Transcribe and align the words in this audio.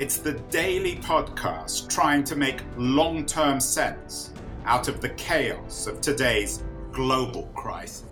it's 0.00 0.16
the 0.16 0.32
daily 0.48 0.96
podcast 0.96 1.90
trying 1.90 2.24
to 2.24 2.34
make 2.34 2.62
long 2.78 3.26
term 3.26 3.60
sense 3.60 4.32
out 4.64 4.88
of 4.88 5.02
the 5.02 5.10
chaos 5.10 5.86
of 5.86 6.00
today's 6.00 6.64
global 6.90 7.42
crisis. 7.54 8.04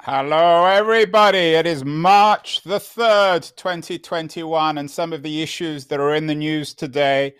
Hello, 0.00 0.66
everybody. 0.66 1.54
It 1.54 1.66
is 1.66 1.86
March 1.86 2.62
the 2.64 2.78
3rd, 2.78 3.56
2021, 3.56 4.76
and 4.76 4.90
some 4.90 5.14
of 5.14 5.22
the 5.22 5.42
issues 5.42 5.86
that 5.86 6.00
are 6.00 6.14
in 6.14 6.26
the 6.26 6.34
news 6.34 6.74
today 6.74 7.32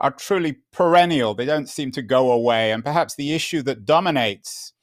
are 0.00 0.12
truly 0.12 0.58
perennial. 0.72 1.34
They 1.34 1.44
don't 1.44 1.68
seem 1.68 1.90
to 1.92 2.02
go 2.02 2.30
away. 2.30 2.70
And 2.70 2.84
perhaps 2.84 3.16
the 3.16 3.34
issue 3.34 3.62
that 3.62 3.84
dominates 3.84 4.74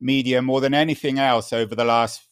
media 0.00 0.40
more 0.40 0.60
than 0.60 0.74
anything 0.74 1.18
else 1.18 1.52
over 1.52 1.74
the 1.74 1.84
last 1.84 2.22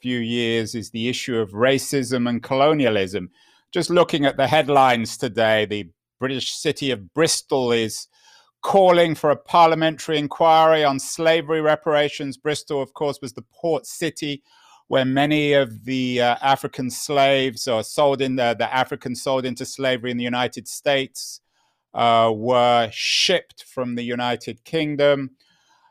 few 0.00 0.18
years 0.18 0.74
is 0.74 0.90
the 0.90 1.08
issue 1.08 1.38
of 1.38 1.50
racism 1.52 2.28
and 2.28 2.42
colonialism 2.42 3.30
just 3.76 3.90
looking 3.90 4.24
at 4.24 4.38
the 4.38 4.46
headlines 4.46 5.18
today, 5.18 5.66
the 5.66 5.86
British 6.18 6.50
city 6.50 6.90
of 6.90 7.12
Bristol 7.12 7.72
is 7.72 8.08
calling 8.62 9.14
for 9.14 9.30
a 9.30 9.36
parliamentary 9.36 10.16
inquiry 10.16 10.82
on 10.82 10.98
slavery 10.98 11.60
reparations. 11.60 12.38
Bristol, 12.38 12.80
of 12.80 12.94
course, 12.94 13.18
was 13.20 13.34
the 13.34 13.44
port 13.52 13.84
city 13.84 14.42
where 14.88 15.04
many 15.04 15.52
of 15.52 15.84
the 15.84 16.22
uh, 16.22 16.36
African 16.40 16.88
slaves 16.88 17.68
or 17.68 17.82
sold 17.82 18.22
in 18.22 18.36
the, 18.36 18.56
the 18.58 18.74
Africans 18.74 19.22
sold 19.22 19.44
into 19.44 19.66
slavery 19.66 20.10
in 20.10 20.16
the 20.16 20.24
United 20.24 20.66
States 20.66 21.42
uh, 21.92 22.32
were 22.34 22.88
shipped 22.90 23.62
from 23.64 23.94
the 23.94 24.04
United 24.04 24.64
Kingdom. 24.64 25.32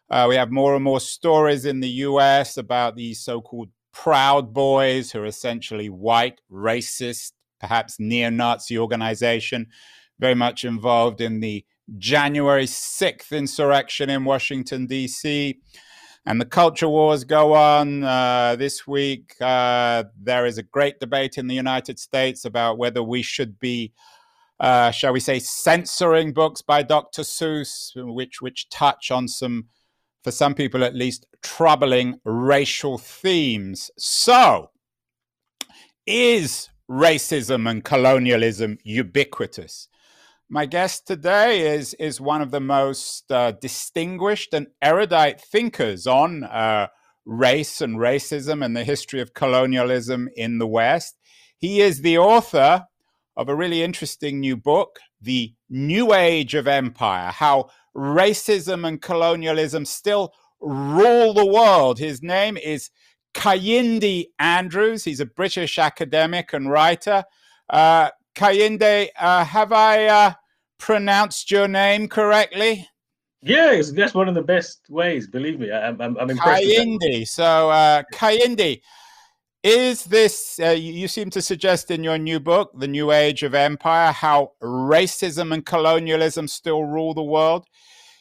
Uh, 0.10 0.26
we 0.28 0.36
have 0.36 0.50
more 0.50 0.74
and 0.74 0.84
more 0.84 1.00
stories 1.00 1.66
in 1.66 1.82
the 1.82 1.90
US 1.90 2.58
about 2.58 2.96
these 2.96 3.20
so 3.20 3.42
called 3.42 3.70
Proud 3.94 4.56
Boys, 4.56 5.12
who 5.12 5.20
are 5.20 5.26
essentially 5.26 5.88
white, 5.88 6.42
racist, 6.52 7.34
perhaps 7.60 8.00
neo 8.00 8.30
Nazi 8.30 8.78
organization, 8.78 9.68
very 10.20 10.36
much 10.36 10.66
involved 10.66 11.22
in 11.22 11.40
the 11.40 11.66
January 11.98 12.66
6th 12.66 13.32
insurrection 13.32 14.10
in 14.10 14.26
Washington, 14.26 14.88
D.C. 14.88 15.60
And 16.26 16.42
the 16.42 16.46
culture 16.46 16.90
wars 16.90 17.24
go 17.24 17.54
on. 17.54 18.04
Uh, 18.04 18.56
this 18.56 18.88
week, 18.88 19.36
uh, 19.40 20.06
there 20.20 20.46
is 20.46 20.58
a 20.58 20.64
great 20.64 21.00
debate 21.00 21.38
in 21.38 21.48
the 21.48 21.56
United 21.56 22.00
States 22.00 22.46
about 22.46 22.80
whether 22.80 23.04
we 23.04 23.22
should 23.22 23.60
be, 23.60 23.94
uh, 24.60 24.90
shall 24.90 25.14
we 25.14 25.20
say, 25.20 25.38
censoring 25.38 26.34
books 26.34 26.62
by 26.64 26.82
Dr. 26.82 27.22
Seuss, 27.22 27.92
which, 27.96 28.42
which 28.42 28.70
touch 28.70 29.12
on 29.12 29.28
some, 29.28 29.68
for 30.24 30.32
some 30.32 30.56
people 30.56 30.84
at 30.84 30.96
least, 30.96 31.28
troubling 31.44 32.20
racial 32.24 32.98
themes. 32.98 33.92
So, 33.98 34.72
is 36.08 36.70
racism 36.90 37.70
and 37.70 37.84
colonialism 37.84 38.78
ubiquitous. 38.84 39.88
My 40.50 40.66
guest 40.66 41.08
today 41.08 41.76
is, 41.76 41.96
is 41.96 42.22
one 42.22 42.42
of 42.42 42.52
the 42.52 42.60
most 42.60 43.32
uh, 43.32 43.52
distinguished 43.52 44.54
and 44.54 44.68
erudite 44.82 45.42
thinkers 45.42 46.06
on 46.06 46.44
uh, 46.44 46.88
race 47.26 47.82
and 47.82 47.98
racism 47.98 48.64
and 48.64 48.78
the 48.78 48.84
history 48.84 49.22
of 49.22 49.34
colonialism 49.34 50.30
in 50.36 50.60
the 50.60 50.68
West. 50.68 51.18
He 51.58 51.82
is 51.82 52.02
the 52.02 52.20
author 52.20 52.86
of 53.36 53.50
a 53.50 53.56
really 53.56 53.82
interesting 53.82 54.40
new 54.40 54.56
book, 54.56 55.00
The 55.22 55.56
New 55.70 56.14
Age 56.14 56.54
of 56.54 56.68
Empire 56.68 57.32
How 57.32 57.70
Racism 57.96 58.88
and 58.88 59.02
Colonialism 59.02 59.86
Still 59.86 60.32
Rule 60.62 61.34
the 61.34 61.46
World. 61.46 61.98
His 61.98 62.22
name 62.22 62.58
is 62.58 62.92
Kehinde 63.36 64.30
Andrews. 64.40 65.04
He's 65.04 65.20
a 65.20 65.26
British 65.26 65.78
academic 65.78 66.54
and 66.54 66.72
writer. 66.72 67.24
Uh, 67.70 68.10
Kehinde, 68.36 69.10
uh, 69.20 69.46
have 69.46 69.72
I 69.72 70.06
uh, 70.06 70.34
pronounced 70.78 71.52
your 71.52 71.68
name 71.68 72.08
correctly? 72.08 72.88
Yes, 73.42 73.92
that's 73.92 74.16
one 74.16 74.28
of 74.28 74.34
the 74.34 74.42
best 74.42 74.82
ways. 74.90 75.28
Believe 75.28 75.60
me, 75.60 75.72
I'm, 75.72 76.02
I'm, 76.02 76.18
I'm 76.18 76.30
impressed. 76.32 76.64
Kehinde. 76.64 77.28
So, 77.28 77.70
uh, 77.70 78.02
Kehinde, 78.14 78.82
is 79.64 80.04
this? 80.06 80.60
Uh, 80.62 80.70
you 80.70 81.08
seem 81.08 81.30
to 81.32 81.42
suggest 81.42 81.92
in 81.92 82.04
your 82.04 82.18
new 82.18 82.40
book, 82.40 82.72
"The 82.76 82.88
New 82.88 83.12
Age 83.12 83.44
of 83.44 83.54
Empire," 83.54 84.12
how 84.12 84.54
racism 84.62 85.54
and 85.54 85.66
colonialism 85.66 86.48
still 86.48 86.84
rule 86.84 87.14
the 87.14 87.24
world. 87.24 87.68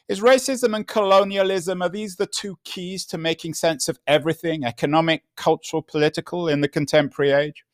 Is 0.07 0.21
racism 0.21 0.77
and 0.77 0.87
colonialism, 0.87 1.81
are 1.81 1.89
these 1.89 2.17
the 2.17 2.27
two 2.27 2.59
keys 2.65 3.07
to 3.07 3.17
making 3.17 3.55
sense 3.55 3.89
of 3.89 3.99
everything, 4.07 4.65
economic, 4.65 5.23
cultural, 5.35 5.81
political, 5.81 6.49
in 6.49 6.61
the 6.61 6.69
contemporary 6.69 7.33
age? 7.33 7.65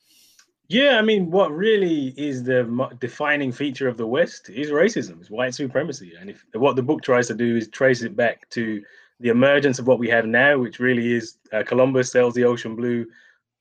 Yeah, 0.69 0.99
I 0.99 1.03
mean, 1.03 1.33
what 1.33 1.51
really 1.51 2.15
is 2.17 2.45
the 2.45 2.89
defining 3.01 3.51
feature 3.51 3.89
of 3.89 3.97
the 3.97 4.07
West 4.07 4.49
is 4.49 4.71
racism, 4.71 5.21
it's 5.21 5.29
white 5.29 5.55
supremacy. 5.55 6.13
And 6.21 6.31
if 6.31 6.45
what 6.53 6.77
the 6.77 6.83
book 6.83 7.03
tries 7.03 7.27
to 7.27 7.35
do 7.35 7.57
is 7.57 7.67
trace 7.67 8.03
it 8.03 8.15
back 8.15 8.49
to 8.51 8.81
the 9.19 9.31
emergence 9.31 9.81
of 9.81 9.89
what 9.89 9.99
we 9.99 10.09
have 10.11 10.27
now, 10.27 10.57
which 10.57 10.79
really 10.79 11.13
is 11.13 11.39
uh, 11.53 11.65
Columbus 11.67 12.13
sails 12.13 12.35
the 12.35 12.45
ocean 12.45 12.77
blue, 12.77 13.05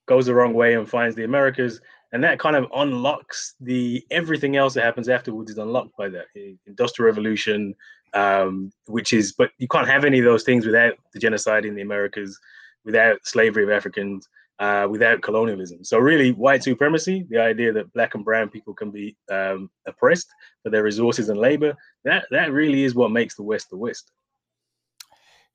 goes 0.05 0.27
the 0.27 0.35
wrong 0.35 0.53
way 0.53 0.75
and 0.75 0.87
finds 0.87 1.15
the 1.15 1.23
Americas, 1.23 1.81
and 2.11 2.23
that 2.23 2.39
kind 2.39 2.55
of 2.55 2.67
unlocks 2.75 3.55
the 3.59 4.05
everything 4.11 4.55
else 4.55 4.75
that 4.75 4.83
happens 4.83 5.09
afterwards 5.09 5.49
is 5.49 5.57
unlocked 5.57 5.97
by 5.97 6.09
that 6.09 6.25
industrial 6.67 7.07
revolution, 7.07 7.73
um, 8.13 8.71
which 8.87 9.13
is, 9.13 9.33
but 9.33 9.51
you 9.57 9.67
can't 9.67 9.87
have 9.87 10.05
any 10.05 10.19
of 10.19 10.25
those 10.25 10.43
things 10.43 10.65
without 10.65 10.93
the 11.13 11.19
genocide 11.19 11.65
in 11.65 11.75
the 11.75 11.81
Americas, 11.81 12.39
without 12.85 13.19
slavery 13.25 13.63
of 13.63 13.69
Africans, 13.69 14.27
uh, 14.59 14.87
without 14.89 15.21
colonialism. 15.21 15.83
So 15.83 15.97
really, 15.97 16.31
white 16.31 16.63
supremacy, 16.63 17.25
the 17.29 17.39
idea 17.39 17.71
that 17.73 17.93
black 17.93 18.15
and 18.15 18.25
brown 18.25 18.49
people 18.49 18.73
can 18.73 18.91
be 18.91 19.15
um, 19.31 19.69
oppressed 19.87 20.27
for 20.63 20.69
their 20.69 20.83
resources 20.83 21.29
and 21.29 21.39
labor, 21.39 21.75
that 22.03 22.25
that 22.31 22.51
really 22.51 22.83
is 22.83 22.93
what 22.93 23.11
makes 23.11 23.35
the 23.35 23.43
West 23.43 23.69
the 23.69 23.77
West. 23.77 24.11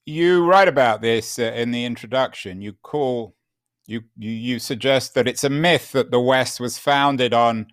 You 0.07 0.45
write 0.45 0.69
about 0.69 1.01
this 1.01 1.39
uh, 1.39 1.53
in 1.55 1.71
the 1.71 1.85
introduction. 1.85 2.61
You 2.63 2.75
call 2.83 3.35
you, 3.87 4.05
you 4.17 4.31
you 4.31 4.59
suggest 4.59 5.15
that 5.15 5.29
it's 5.29 5.45
a 5.45 5.51
myth 5.51 5.93
that 5.93 6.11
the 6.11 6.21
West 6.21 6.59
was 6.59 6.79
founded 6.79 7.35
on 7.35 7.67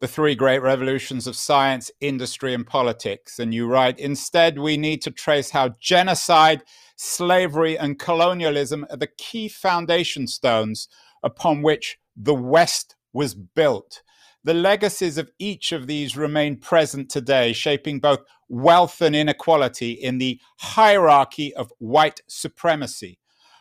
the 0.00 0.08
three 0.08 0.34
great 0.34 0.62
revolutions 0.62 1.26
of 1.26 1.36
science, 1.36 1.90
industry, 2.00 2.54
and 2.54 2.66
politics. 2.66 3.38
And 3.38 3.52
you 3.52 3.66
write, 3.66 3.98
instead, 3.98 4.58
we 4.58 4.76
need 4.76 5.02
to 5.02 5.10
trace 5.10 5.50
how 5.50 5.70
genocide, 5.80 6.62
slavery, 6.96 7.76
and 7.76 7.98
colonialism 7.98 8.86
are 8.90 8.96
the 8.96 9.08
key 9.08 9.48
foundation 9.48 10.26
stones 10.26 10.88
upon 11.22 11.62
which 11.62 11.98
the 12.16 12.34
West 12.34 12.96
was 13.12 13.34
built. 13.34 14.02
The 14.44 14.54
legacies 14.54 15.18
of 15.18 15.30
each 15.38 15.72
of 15.72 15.86
these 15.86 16.16
remain 16.16 16.56
present 16.56 17.10
today, 17.10 17.52
shaping 17.52 17.98
both 17.98 18.20
wealth 18.48 19.02
and 19.02 19.14
inequality 19.14 19.92
in 19.92 20.18
the 20.18 20.40
hierarchy 20.58 21.52
of 21.54 21.72
white 21.78 22.22
supremacy. 22.28 23.18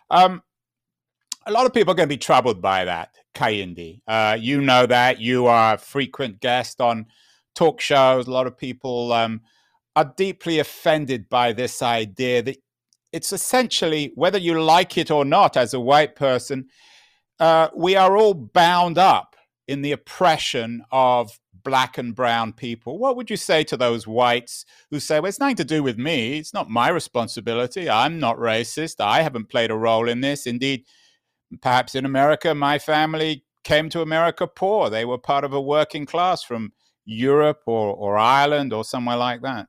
Um, 0.10 0.44
a 1.46 1.52
lot 1.52 1.66
of 1.66 1.74
people 1.74 1.92
are 1.92 1.96
going 1.96 2.08
to 2.08 2.14
be 2.14 2.18
troubled 2.18 2.62
by 2.62 2.86
that, 2.86 3.16
Kehinde. 3.38 4.02
Uh, 4.08 4.38
you 4.40 4.62
know 4.62 4.86
that. 4.88 5.20
You 5.20 5.46
are 5.46 5.76
a 5.76 5.78
frequent 5.78 6.40
guest 6.40 6.82
on 6.82 7.06
talk 7.54 7.80
shows. 7.80 8.28
A 8.28 8.32
lot 8.32 8.48
of 8.48 8.58
people 8.58 9.14
um, 9.14 9.42
are 9.96 10.14
deeply 10.18 10.60
offended 10.60 11.30
by 11.30 11.54
this 11.54 11.82
idea 11.82 12.42
that 12.42 12.58
it's 13.14 13.32
essentially, 13.32 14.12
whether 14.16 14.38
you 14.38 14.62
like 14.62 14.98
it 14.98 15.12
or 15.12 15.24
not 15.24 15.56
as 15.56 15.74
a 15.74 15.80
white 15.80 16.16
person, 16.16 16.68
uh, 17.40 17.70
we 17.76 17.96
are 17.96 18.18
all 18.18 18.34
bound 18.34 18.98
up 18.98 19.36
in 19.68 19.82
the 19.82 19.92
oppression 19.92 20.84
of 20.92 21.40
black 21.64 21.98
and 21.98 22.16
brown 22.16 22.54
people. 22.54 22.98
What 22.98 23.16
would 23.18 23.30
you 23.30 23.38
say 23.38 23.64
to 23.66 23.78
those 23.78 24.08
whites 24.08 24.66
who 24.90 25.00
say, 25.00 25.20
well, 25.20 25.30
it's 25.30 25.40
nothing 25.40 25.58
to 25.58 25.66
do 25.66 25.84
with 25.84 25.98
me. 25.98 26.38
It's 26.38 26.54
not 26.54 26.70
my 26.70 26.90
responsibility. 26.90 27.90
I'm 27.90 28.20
not 28.20 28.38
racist. 28.38 28.96
I 29.00 29.22
haven't 29.22 29.50
played 29.50 29.72
a 29.72 29.76
role 29.76 30.08
in 30.10 30.22
this. 30.22 30.48
Indeed, 30.48 30.86
Perhaps 31.62 31.96
in 31.96 32.06
America, 32.06 32.54
my 32.54 32.78
family 32.78 33.44
came 33.64 33.90
to 33.90 34.02
America 34.02 34.48
poor. 34.48 34.90
They 34.90 35.06
were 35.06 35.18
part 35.18 35.44
of 35.44 35.54
a 35.54 35.62
working 35.62 36.06
class 36.06 36.44
from 36.44 36.72
Europe 37.06 37.62
or, 37.66 37.96
or 37.96 38.18
Ireland 38.18 38.74
or 38.74 38.84
somewhere 38.84 39.18
like 39.18 39.42
that. 39.42 39.68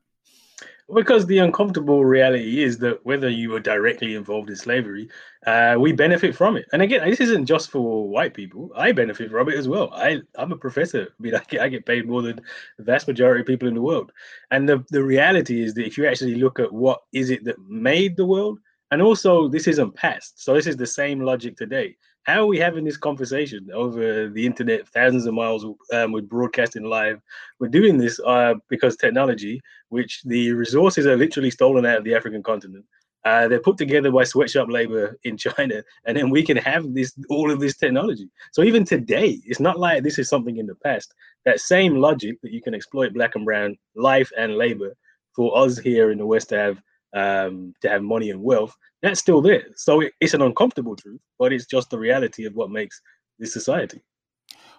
Because 0.95 1.27
the 1.27 1.39
uncomfortable 1.39 2.05
reality 2.05 2.63
is 2.63 2.79
that 2.79 3.05
whether 3.05 3.29
you 3.29 3.51
were 3.51 3.61
directly 3.61 4.15
involved 4.15 4.49
in 4.49 4.57
slavery, 4.57 5.11
uh, 5.47 5.77
we 5.79 5.93
benefit 5.93 6.35
from 6.35 6.57
it. 6.57 6.65
And 6.73 6.81
again, 6.81 7.09
this 7.09 7.21
isn't 7.21 7.45
just 7.45 7.71
for 7.71 8.09
white 8.09 8.33
people. 8.33 8.71
I 8.75 8.93
benefit 8.93 9.31
from 9.31 9.51
it 9.51 9.57
as 9.57 9.69
well. 9.69 9.91
I, 9.93 10.23
I'm 10.37 10.51
a 10.51 10.57
professor. 10.57 11.03
I 11.03 11.23
mean, 11.23 11.35
I 11.35 11.43
get, 11.47 11.61
I 11.61 11.69
get 11.69 11.85
paid 11.85 12.09
more 12.09 12.23
than 12.23 12.41
the 12.79 12.85
vast 12.85 13.07
majority 13.07 13.41
of 13.43 13.47
people 13.47 13.69
in 13.69 13.75
the 13.75 13.83
world. 13.83 14.13
And 14.51 14.67
the, 14.67 14.83
the 14.89 15.03
reality 15.03 15.63
is 15.63 15.75
that 15.75 15.87
if 15.87 15.99
you 15.99 16.07
actually 16.07 16.37
look 16.37 16.59
at 16.59 16.73
what 16.73 17.03
is 17.13 17.29
it 17.29 17.45
that 17.45 17.59
made 17.69 18.17
the 18.17 18.27
world, 18.27 18.59
and 18.91 19.03
also 19.03 19.49
this 19.49 19.67
isn't 19.67 19.95
past. 19.95 20.43
So 20.43 20.55
this 20.55 20.67
is 20.67 20.77
the 20.77 20.87
same 20.87 21.21
logic 21.21 21.57
today 21.57 21.97
how 22.29 22.43
are 22.43 22.47
we 22.47 22.59
having 22.59 22.85
this 22.85 22.99
conversation 22.99 23.71
over 23.73 24.29
the 24.29 24.45
internet, 24.45 24.87
thousands 24.89 25.25
of 25.25 25.33
miles? 25.33 25.65
Um, 25.95 26.13
we're 26.13 26.21
broadcasting 26.21 26.85
live. 26.85 27.23
We're 27.59 27.69
doing 27.69 27.97
this 27.97 28.21
uh, 28.21 28.57
because 28.69 28.97
technology, 28.97 29.63
which 29.89 30.23
the 30.25 30.53
resources 30.53 31.07
are 31.07 31.17
literally 31.17 31.51
stolen 31.51 31.87
out 31.87 31.97
of 31.97 32.05
the 32.05 32.15
African 32.15 32.43
continent. 32.43 32.85
Uh, 33.25 33.49
they're 33.49 33.61
put 33.61 33.79
together 33.79 34.13
by 34.13 34.25
sweatshop 34.25 34.69
labor 34.69 35.19
in 35.25 35.39
China, 35.39 35.83
and 36.05 36.19
then 36.19 36.29
we 36.29 36.43
can 36.43 36.59
have 36.59 36.93
this 36.93 37.19
all 37.31 37.51
of 37.51 37.61
this 37.61 37.79
technology. 37.79 38.29
So 38.53 38.63
even 38.63 38.85
today, 38.85 39.41
it's 39.47 39.59
not 39.59 39.79
like 39.79 40.03
this 40.03 40.19
is 40.19 40.29
something 40.29 40.59
in 40.59 40.67
the 40.67 40.75
past. 40.75 41.15
That 41.47 41.61
same 41.61 41.97
logic 41.97 42.37
that 42.43 42.53
you 42.53 42.61
can 42.61 42.75
exploit 42.75 43.15
black 43.15 43.37
and 43.37 43.47
brown 43.47 43.79
life 43.97 44.31
and 44.37 44.57
labor 44.59 44.95
for 45.35 45.57
us 45.57 45.79
here 45.79 46.11
in 46.11 46.19
the 46.19 46.27
West 46.27 46.51
to 46.51 46.59
have 46.59 46.83
um, 47.15 47.75
to 47.83 47.89
have 47.89 48.03
money 48.03 48.31
and 48.31 48.43
wealth, 48.43 48.75
that's 49.03 49.21
still 49.21 49.41
there. 49.41 49.65
So 49.77 50.01
it, 50.01 50.13
it's 50.21 50.35
an 50.35 50.43
uncomfortable 50.43 50.97
truth, 50.97 51.21
but 51.39 51.53
it's 51.53 51.67
just 51.67 51.91
the 51.91 51.99
reality 51.99 52.45
of 52.45 52.55
what 52.55 52.71
makes 52.71 53.01
this 53.39 53.53
society. 53.53 54.03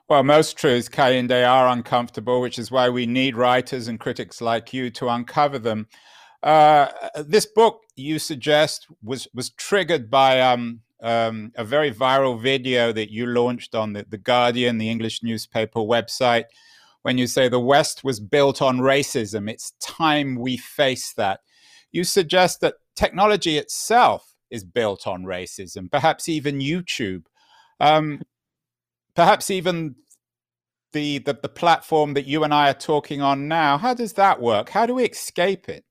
Well, 0.09 0.23
most 0.23 0.57
truths, 0.57 0.89
Kehinde, 0.89 1.47
are 1.47 1.67
uncomfortable, 1.67 2.41
which 2.41 2.57
is 2.57 2.71
why 2.71 2.89
we 2.89 3.05
need 3.05 3.35
writers 3.35 3.87
and 3.87 3.99
critics 3.99 4.41
like 4.41 4.73
you 4.73 4.89
to 4.91 5.07
uncover 5.07 5.59
them. 5.59 5.87
Uh, 6.41 6.87
this 7.15 7.45
book 7.45 7.83
you 7.95 8.17
suggest 8.17 8.87
was 9.03 9.27
was 9.33 9.51
triggered 9.51 10.09
by 10.09 10.39
um, 10.41 10.79
um, 11.03 11.51
a 11.55 11.63
very 11.63 11.91
viral 11.91 12.41
video 12.41 12.91
that 12.91 13.11
you 13.11 13.27
launched 13.27 13.75
on 13.75 13.93
the, 13.93 14.05
the 14.09 14.17
Guardian, 14.17 14.77
the 14.77 14.89
English 14.89 15.21
newspaper 15.21 15.81
website, 15.81 16.45
when 17.03 17.17
you 17.17 17.27
say 17.27 17.47
the 17.47 17.59
West 17.59 18.03
was 18.03 18.19
built 18.19 18.61
on 18.61 18.79
racism. 18.79 19.49
It's 19.49 19.71
time 19.79 20.35
we 20.35 20.57
face 20.57 21.13
that 21.13 21.41
you 21.91 22.03
suggest 22.03 22.61
that 22.61 22.75
technology 22.95 23.57
itself 23.57 24.35
is 24.51 24.63
built 24.63 25.07
on 25.07 25.23
racism, 25.23 25.91
perhaps 25.91 26.27
even 26.27 26.59
YouTube, 26.59 27.23
um, 27.79 28.21
perhaps 29.15 29.49
even 29.49 29.95
the, 30.91 31.19
the 31.19 31.37
the 31.41 31.49
platform 31.49 32.13
that 32.15 32.25
you 32.25 32.43
and 32.43 32.53
I 32.53 32.69
are 32.69 32.73
talking 32.73 33.21
on 33.21 33.47
now. 33.47 33.77
How 33.77 33.93
does 33.93 34.13
that 34.13 34.41
work? 34.41 34.69
How 34.69 34.85
do 34.85 34.95
we 34.95 35.03
escape 35.03 35.69
it? 35.69 35.85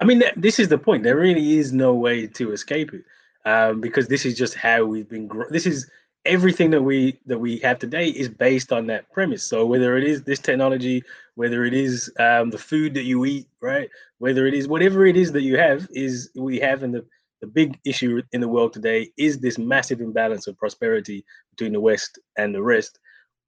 I 0.00 0.04
mean, 0.04 0.22
this 0.36 0.58
is 0.58 0.68
the 0.68 0.78
point. 0.78 1.02
There 1.02 1.16
really 1.16 1.58
is 1.58 1.72
no 1.72 1.94
way 1.94 2.26
to 2.26 2.52
escape 2.52 2.92
it 2.94 3.04
um, 3.44 3.80
because 3.80 4.08
this 4.08 4.24
is 4.24 4.36
just 4.36 4.54
how 4.54 4.84
we've 4.84 5.08
been. 5.08 5.26
Gr- 5.26 5.50
this 5.50 5.66
is 5.66 5.88
everything 6.24 6.70
that 6.70 6.82
we 6.82 7.18
that 7.26 7.38
we 7.38 7.58
have 7.58 7.78
today 7.78 8.08
is 8.08 8.28
based 8.28 8.72
on 8.72 8.86
that 8.86 9.10
premise. 9.10 9.44
So 9.44 9.64
whether 9.64 9.96
it 9.96 10.04
is 10.04 10.22
this 10.22 10.38
technology 10.38 11.02
whether 11.34 11.64
it 11.64 11.72
is 11.72 12.12
um, 12.18 12.50
the 12.50 12.58
food 12.58 12.92
that 12.94 13.04
you 13.04 13.24
eat 13.24 13.46
right? 13.62 13.88
Whether 14.18 14.46
it 14.46 14.54
is 14.54 14.68
whatever 14.68 15.06
it 15.06 15.16
is 15.16 15.32
that 15.32 15.42
you 15.42 15.56
have 15.56 15.86
is 15.92 16.30
we 16.34 16.58
have 16.60 16.82
in 16.82 16.92
the 16.92 17.04
the 17.40 17.46
big 17.46 17.78
issue 17.86 18.20
in 18.32 18.40
the 18.42 18.48
world 18.48 18.74
today 18.74 19.10
is 19.16 19.38
this 19.38 19.56
massive 19.56 20.02
imbalance 20.02 20.46
of 20.46 20.58
prosperity 20.58 21.24
between 21.52 21.72
the 21.72 21.80
west 21.80 22.18
and 22.36 22.54
the 22.54 22.62
rest. 22.62 22.98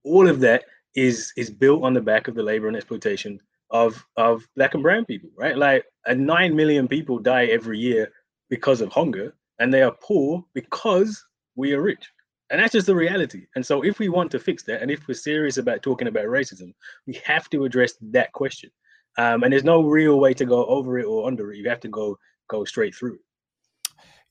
All 0.05 0.27
of 0.27 0.41
that 0.41 0.65
is 0.95 1.33
is 1.37 1.51
built 1.51 1.83
on 1.83 1.93
the 1.93 2.01
back 2.01 2.27
of 2.27 2.35
the 2.35 2.43
labor 2.43 2.69
and 2.69 2.77
exploitation 2.77 3.39
of 3.71 4.03
of 4.17 4.49
black 4.57 4.73
and 4.73 4.83
brown 4.83 5.05
people 5.05 5.29
right? 5.37 5.59
Like 5.59 5.85
a 6.07 6.15
9 6.15 6.57
million 6.57 6.89
people 6.89 7.19
die 7.19 7.47
every 7.47 7.79
year 7.79 8.11
because 8.49 8.81
of 8.81 8.91
hunger 8.91 9.35
and 9.59 9.73
they 9.73 9.83
are 9.83 9.97
poor 10.03 10.43
because 10.55 11.23
we 11.55 11.75
are 11.75 11.83
rich 11.83 12.11
and 12.53 12.61
that's 12.61 12.73
just 12.73 12.87
the 12.87 12.95
reality. 12.95 13.47
And 13.57 13.65
so, 13.65 13.83
if 13.83 13.99
we 13.99 14.11
want 14.11 14.31
to 14.33 14.39
fix 14.39 14.63
that, 14.65 14.83
and 14.83 14.91
if 14.91 15.09
we're 15.09 15.15
serious 15.15 15.57
about 15.57 15.83
talking 15.83 16.07
about 16.07 16.27
racism, 16.27 16.75
we 17.07 17.15
have 17.25 17.49
to 17.51 17.65
address 17.65 17.95
that 18.03 18.31
question. 18.33 18.71
Um, 19.17 19.43
and 19.43 19.53
there's 19.53 19.65
no 19.65 19.83
real 19.83 20.21
way 20.21 20.35
to 20.35 20.45
go 20.45 20.67
over 20.67 20.99
it 20.99 21.07
or 21.07 21.27
under 21.27 21.51
it. 21.53 21.57
You 21.57 21.69
have 21.71 21.81
to 21.81 21.89
go 21.89 22.19
go 22.49 22.65
straight 22.65 22.95
through. 22.95 23.19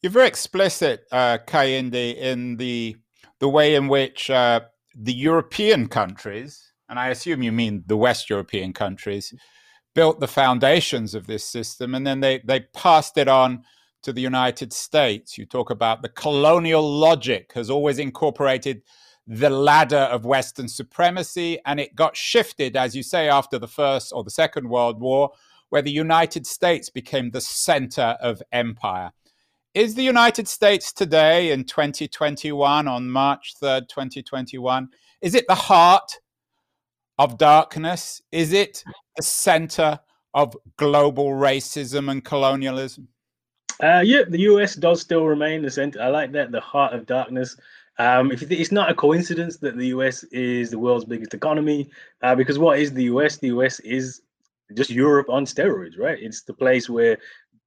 You're 0.02 0.12
very 0.12 0.28
explicit, 0.28 1.06
uh, 1.12 1.40
Kehinde, 1.48 2.16
in 2.16 2.58
the 2.58 2.96
the 3.40 3.50
way 3.50 3.74
in 3.74 3.88
which 3.88 4.30
uh, 4.30 4.62
the 4.96 5.14
European 5.14 5.88
countries, 5.88 6.74
and 6.90 7.00
I 7.00 7.08
assume 7.08 7.42
you 7.42 7.52
mean 7.52 7.84
the 7.88 7.98
West 7.98 8.30
European 8.30 8.72
countries, 8.72 9.34
built 9.96 10.20
the 10.20 10.28
foundations 10.28 11.16
of 11.16 11.26
this 11.26 11.44
system, 11.44 11.96
and 11.96 12.06
then 12.06 12.20
they 12.20 12.40
they 12.46 12.62
passed 12.76 13.18
it 13.18 13.28
on 13.28 13.64
to 14.04 14.14
the 14.14 14.22
United 14.22 14.74
States. 14.74 15.38
You 15.38 15.46
talk 15.46 15.70
about 15.70 16.02
the 16.02 16.10
colonial 16.10 16.82
logic 16.82 17.52
has 17.54 17.70
always 17.70 18.00
incorporated 18.00 18.84
the 19.28 19.50
ladder 19.50 20.10
of 20.12 20.26
Western 20.26 20.68
supremacy, 20.68 21.60
and 21.66 21.80
it 21.80 21.96
got 21.96 22.18
shifted, 22.18 22.76
as 22.76 22.96
you 22.96 23.04
say, 23.04 23.30
after 23.30 23.60
the 23.60 23.68
First 23.68 24.12
or 24.14 24.24
the 24.24 24.32
Second 24.32 24.68
World 24.68 25.00
War, 25.00 25.32
where 25.70 25.82
the 25.82 25.92
United 25.92 26.46
States 26.46 26.90
became 26.90 27.30
the 27.30 27.42
center 27.42 28.18
of 28.20 28.42
empire. 28.52 29.12
Is 29.74 29.96
the 29.96 30.04
United 30.04 30.50
States 30.50 30.92
today 30.92 31.52
in 31.52 31.64
2021, 31.64 32.88
on 32.88 33.10
March 33.10 33.54
3rd, 33.62 33.88
2021, 33.88 34.90
is 35.22 35.34
it 35.34 35.46
the 35.48 35.56
heart 35.56 36.20
of 37.18 37.38
darkness? 37.38 38.22
Is 38.32 38.52
it 38.52 38.84
the 39.16 39.24
center 39.24 40.00
of 40.34 40.58
global 40.76 41.30
racism 41.30 42.12
and 42.12 42.26
colonialism? 42.26 43.08
Uh, 43.80 44.02
yeah, 44.04 44.24
the 44.28 44.42
US 44.42 44.76
does 44.76 45.02
still 45.02 45.26
remain 45.26 45.62
the 45.62 45.72
center. 45.72 46.02
I 46.02 46.08
like 46.08 46.32
that, 46.34 46.52
the 46.52 46.62
heart 46.62 46.94
of 46.94 47.06
darkness. 47.06 47.56
Um, 47.98 48.32
if 48.32 48.42
it's 48.50 48.72
not 48.72 48.90
a 48.90 48.96
coincidence 48.96 49.58
that 49.58 49.78
the 49.78 49.88
US 49.88 50.24
is 50.26 50.72
the 50.72 50.80
world's 50.80 51.06
biggest 51.06 51.34
economy, 51.34 51.90
uh, 52.22 52.36
because 52.36 52.58
what 52.58 52.80
is 52.80 52.94
the 52.94 53.04
US? 53.06 53.38
The 53.38 53.48
US 53.48 53.80
is 53.82 54.22
just 54.74 54.90
Europe 54.90 55.30
on 55.30 55.46
steroids, 55.46 55.98
right? 55.98 56.18
It's 56.20 56.42
the 56.42 56.54
place 56.54 56.90
where 56.90 57.18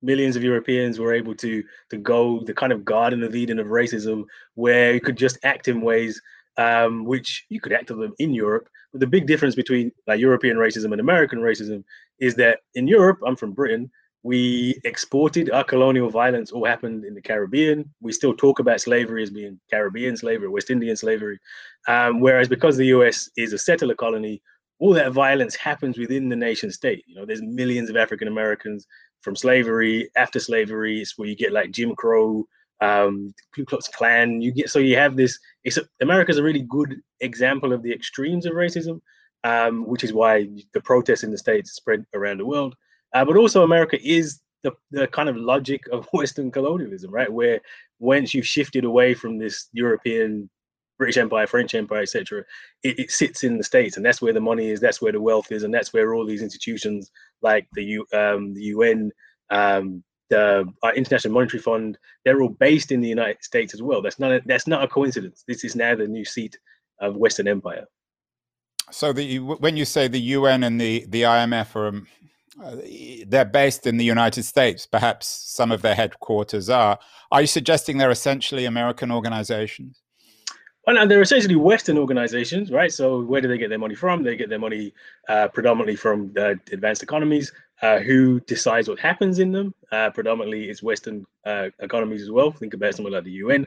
millions 0.02 0.36
of 0.36 0.42
Europeans 0.42 0.98
were 0.98 1.14
able 1.14 1.34
to 1.36 1.62
to 1.90 1.96
go 1.96 2.40
the 2.40 2.54
kind 2.54 2.72
of 2.72 2.84
garden 2.84 3.22
of 3.22 3.34
Eden 3.34 3.58
of 3.58 3.68
racism, 3.68 4.24
where 4.54 4.94
you 4.94 5.00
could 5.00 5.16
just 5.16 5.38
act 5.44 5.68
in 5.68 5.80
ways 5.80 6.20
um, 6.56 7.04
which 7.04 7.46
you 7.48 7.60
could 7.60 7.72
act 7.72 7.88
them 7.88 8.14
in 8.18 8.32
Europe. 8.32 8.68
But 8.92 9.00
the 9.00 9.06
big 9.06 9.26
difference 9.26 9.54
between 9.54 9.92
like 10.06 10.20
European 10.20 10.56
racism 10.56 10.92
and 10.92 11.00
American 11.00 11.40
racism 11.40 11.84
is 12.20 12.34
that 12.36 12.60
in 12.74 12.86
Europe, 12.86 13.18
I'm 13.26 13.36
from 13.36 13.52
Britain, 13.52 13.90
we 14.25 14.81
exported 14.85 15.50
our 15.50 15.62
colonial 15.62 16.09
violence 16.09 16.50
all 16.50 16.65
happened 16.65 17.05
in 17.05 17.15
the 17.15 17.21
Caribbean. 17.21 17.93
We 18.00 18.11
still 18.11 18.35
talk 18.35 18.59
about 18.59 18.81
slavery 18.81 19.23
as 19.23 19.29
being 19.29 19.61
Caribbean 19.71 20.17
slavery, 20.17 20.49
West 20.49 20.71
Indian 20.71 20.97
slavery. 20.97 21.38
Um, 21.87 22.21
whereas 22.21 22.49
because 22.49 22.79
the 22.79 22.87
US 22.87 23.29
is 23.37 23.53
a 23.53 23.59
settler 23.59 23.94
colony, 23.94 24.41
all 24.79 24.94
that 24.94 25.12
violence 25.12 25.55
happens 25.55 25.99
within 25.99 26.31
the 26.31 26.37
nation 26.37 26.71
state. 26.71 27.05
You 27.06 27.16
know, 27.16 27.26
there's 27.26 27.43
millions 27.43 27.90
of 27.90 27.97
African 27.97 28.26
Americans 28.26 28.87
from 29.21 29.37
slavery, 29.37 30.11
after 30.16 30.40
slavery, 30.40 31.02
it's 31.02 31.19
where 31.19 31.28
you 31.28 31.37
get 31.37 31.52
like 31.52 31.71
Jim 31.71 31.95
Crow, 31.95 32.47
um, 32.81 33.35
Ku 33.54 33.66
Klux 33.66 33.88
Klan. 33.88 34.40
You 34.40 34.52
get 34.52 34.71
so 34.71 34.78
you 34.78 34.97
have 34.97 35.16
this. 35.16 35.38
It's 35.64 35.76
a, 35.76 35.83
America's 36.00 36.38
a 36.38 36.43
really 36.43 36.62
good 36.62 36.97
example 37.21 37.75
of 37.75 37.83
the 37.83 37.93
extremes 37.93 38.47
of 38.47 38.54
racism, 38.54 39.00
um, 39.45 39.87
which 39.87 40.02
is 40.02 40.14
why 40.14 40.49
the 40.73 40.81
protests 40.81 41.25
in 41.25 41.31
the 41.31 41.38
states 41.38 41.73
spread 41.73 42.07
around 42.14 42.38
the 42.38 42.47
world. 42.47 42.75
Uh, 43.14 43.25
but 43.25 43.37
also, 43.37 43.62
America 43.62 43.97
is 44.02 44.40
the, 44.64 44.73
the 44.90 45.06
kind 45.06 45.28
of 45.28 45.37
logic 45.37 45.85
of 45.92 46.09
Western 46.12 46.50
colonialism, 46.50 47.12
right? 47.12 47.33
Where 47.33 47.61
once 48.00 48.35
you've 48.35 48.47
shifted 48.47 48.85
away 48.85 49.14
from 49.14 49.38
this 49.38 49.68
European, 49.73 50.50
British 50.99 51.16
Empire, 51.16 51.47
French 51.47 51.75
Empire, 51.75 52.02
etc., 52.02 52.44
it, 52.83 52.99
it, 52.99 53.11
sits 53.11 53.44
in 53.44 53.56
the 53.56 53.64
states, 53.64 53.97
and 53.97 54.04
that's 54.04 54.21
where 54.21 54.33
the 54.33 54.40
money 54.40 54.71
is, 54.71 54.80
that's 54.80 55.00
where 55.00 55.12
the 55.12 55.21
wealth 55.21 55.52
is, 55.52 55.62
and 55.62 55.73
that's 55.73 55.92
where 55.92 56.14
all 56.14 56.26
these 56.26 56.42
institutions 56.42 57.11
like 57.40 57.66
the 57.75 57.85
U, 57.85 58.06
um, 58.12 58.52
the 58.54 58.62
UN, 58.62 59.12
um, 59.50 60.02
the 60.30 60.64
uh, 60.83 60.92
International 60.97 61.35
Monetary 61.35 61.61
Fund, 61.61 61.99
they're 62.25 62.42
all 62.42 62.49
based 62.49 62.90
in 62.90 63.00
the 63.00 63.09
United 63.09 63.42
States 63.44 63.75
as 63.75 63.83
well. 63.83 64.02
That's 64.02 64.18
not 64.18 64.33
a, 64.33 64.42
that's 64.47 64.66
not 64.66 64.83
a 64.83 64.88
coincidence. 64.88 65.44
This 65.47 65.64
is 65.64 65.76
now 65.76 65.94
the 65.94 66.06
new 66.06 66.25
seat 66.25 66.59
of 67.00 67.16
Western 67.16 67.47
Empire. 67.47 67.85
So 68.90 69.12
the 69.12 69.38
when 69.38 69.76
you 69.76 69.85
say 69.85 70.09
the 70.09 70.21
UN 70.21 70.64
and 70.64 70.80
the 70.80 71.06
the 71.09 71.23
IMF 71.23 71.75
are 71.75 72.02
uh, 72.62 72.76
they're 73.26 73.44
based 73.44 73.87
in 73.87 73.96
the 73.96 74.04
United 74.04 74.44
States. 74.44 74.87
Perhaps 74.87 75.26
some 75.26 75.73
of 75.73 75.82
their 75.82 75.94
headquarters 75.94 76.68
are. 76.68 76.99
Are 77.32 77.40
you 77.40 77.46
suggesting 77.46 77.99
they're 77.99 78.11
essentially 78.11 78.64
American 78.64 79.11
organizations? 79.11 80.02
Well, 80.87 80.99
and 80.99 81.11
they're 81.11 81.23
essentially 81.23 81.56
Western 81.56 81.96
organizations, 81.96 82.70
right? 82.70 82.92
So 82.92 83.23
where 83.23 83.40
do 83.40 83.49
they 83.49 83.56
get 83.56 83.70
their 83.70 83.78
money 83.78 83.94
from? 83.94 84.23
They 84.23 84.37
get 84.37 84.50
their 84.50 84.58
money 84.58 84.92
uh, 85.28 85.49
predominantly 85.49 85.96
from 85.96 86.32
the 86.34 86.61
advanced 86.73 87.02
economies. 87.02 87.52
Uh, 87.82 87.99
who 87.99 88.38
decides 88.40 88.88
what 88.88 88.99
happens 88.99 89.38
in 89.38 89.50
them? 89.50 89.75
Uh, 89.90 90.11
predominantly, 90.11 90.68
it's 90.70 90.82
Western 90.82 91.25
uh, 91.44 91.70
economies 91.80 92.23
as 92.23 92.30
well. 92.30 92.52
Think 92.52 92.75
about 92.75 92.94
somewhere 92.94 93.14
like 93.14 93.25
the 93.25 93.32
UN, 93.32 93.66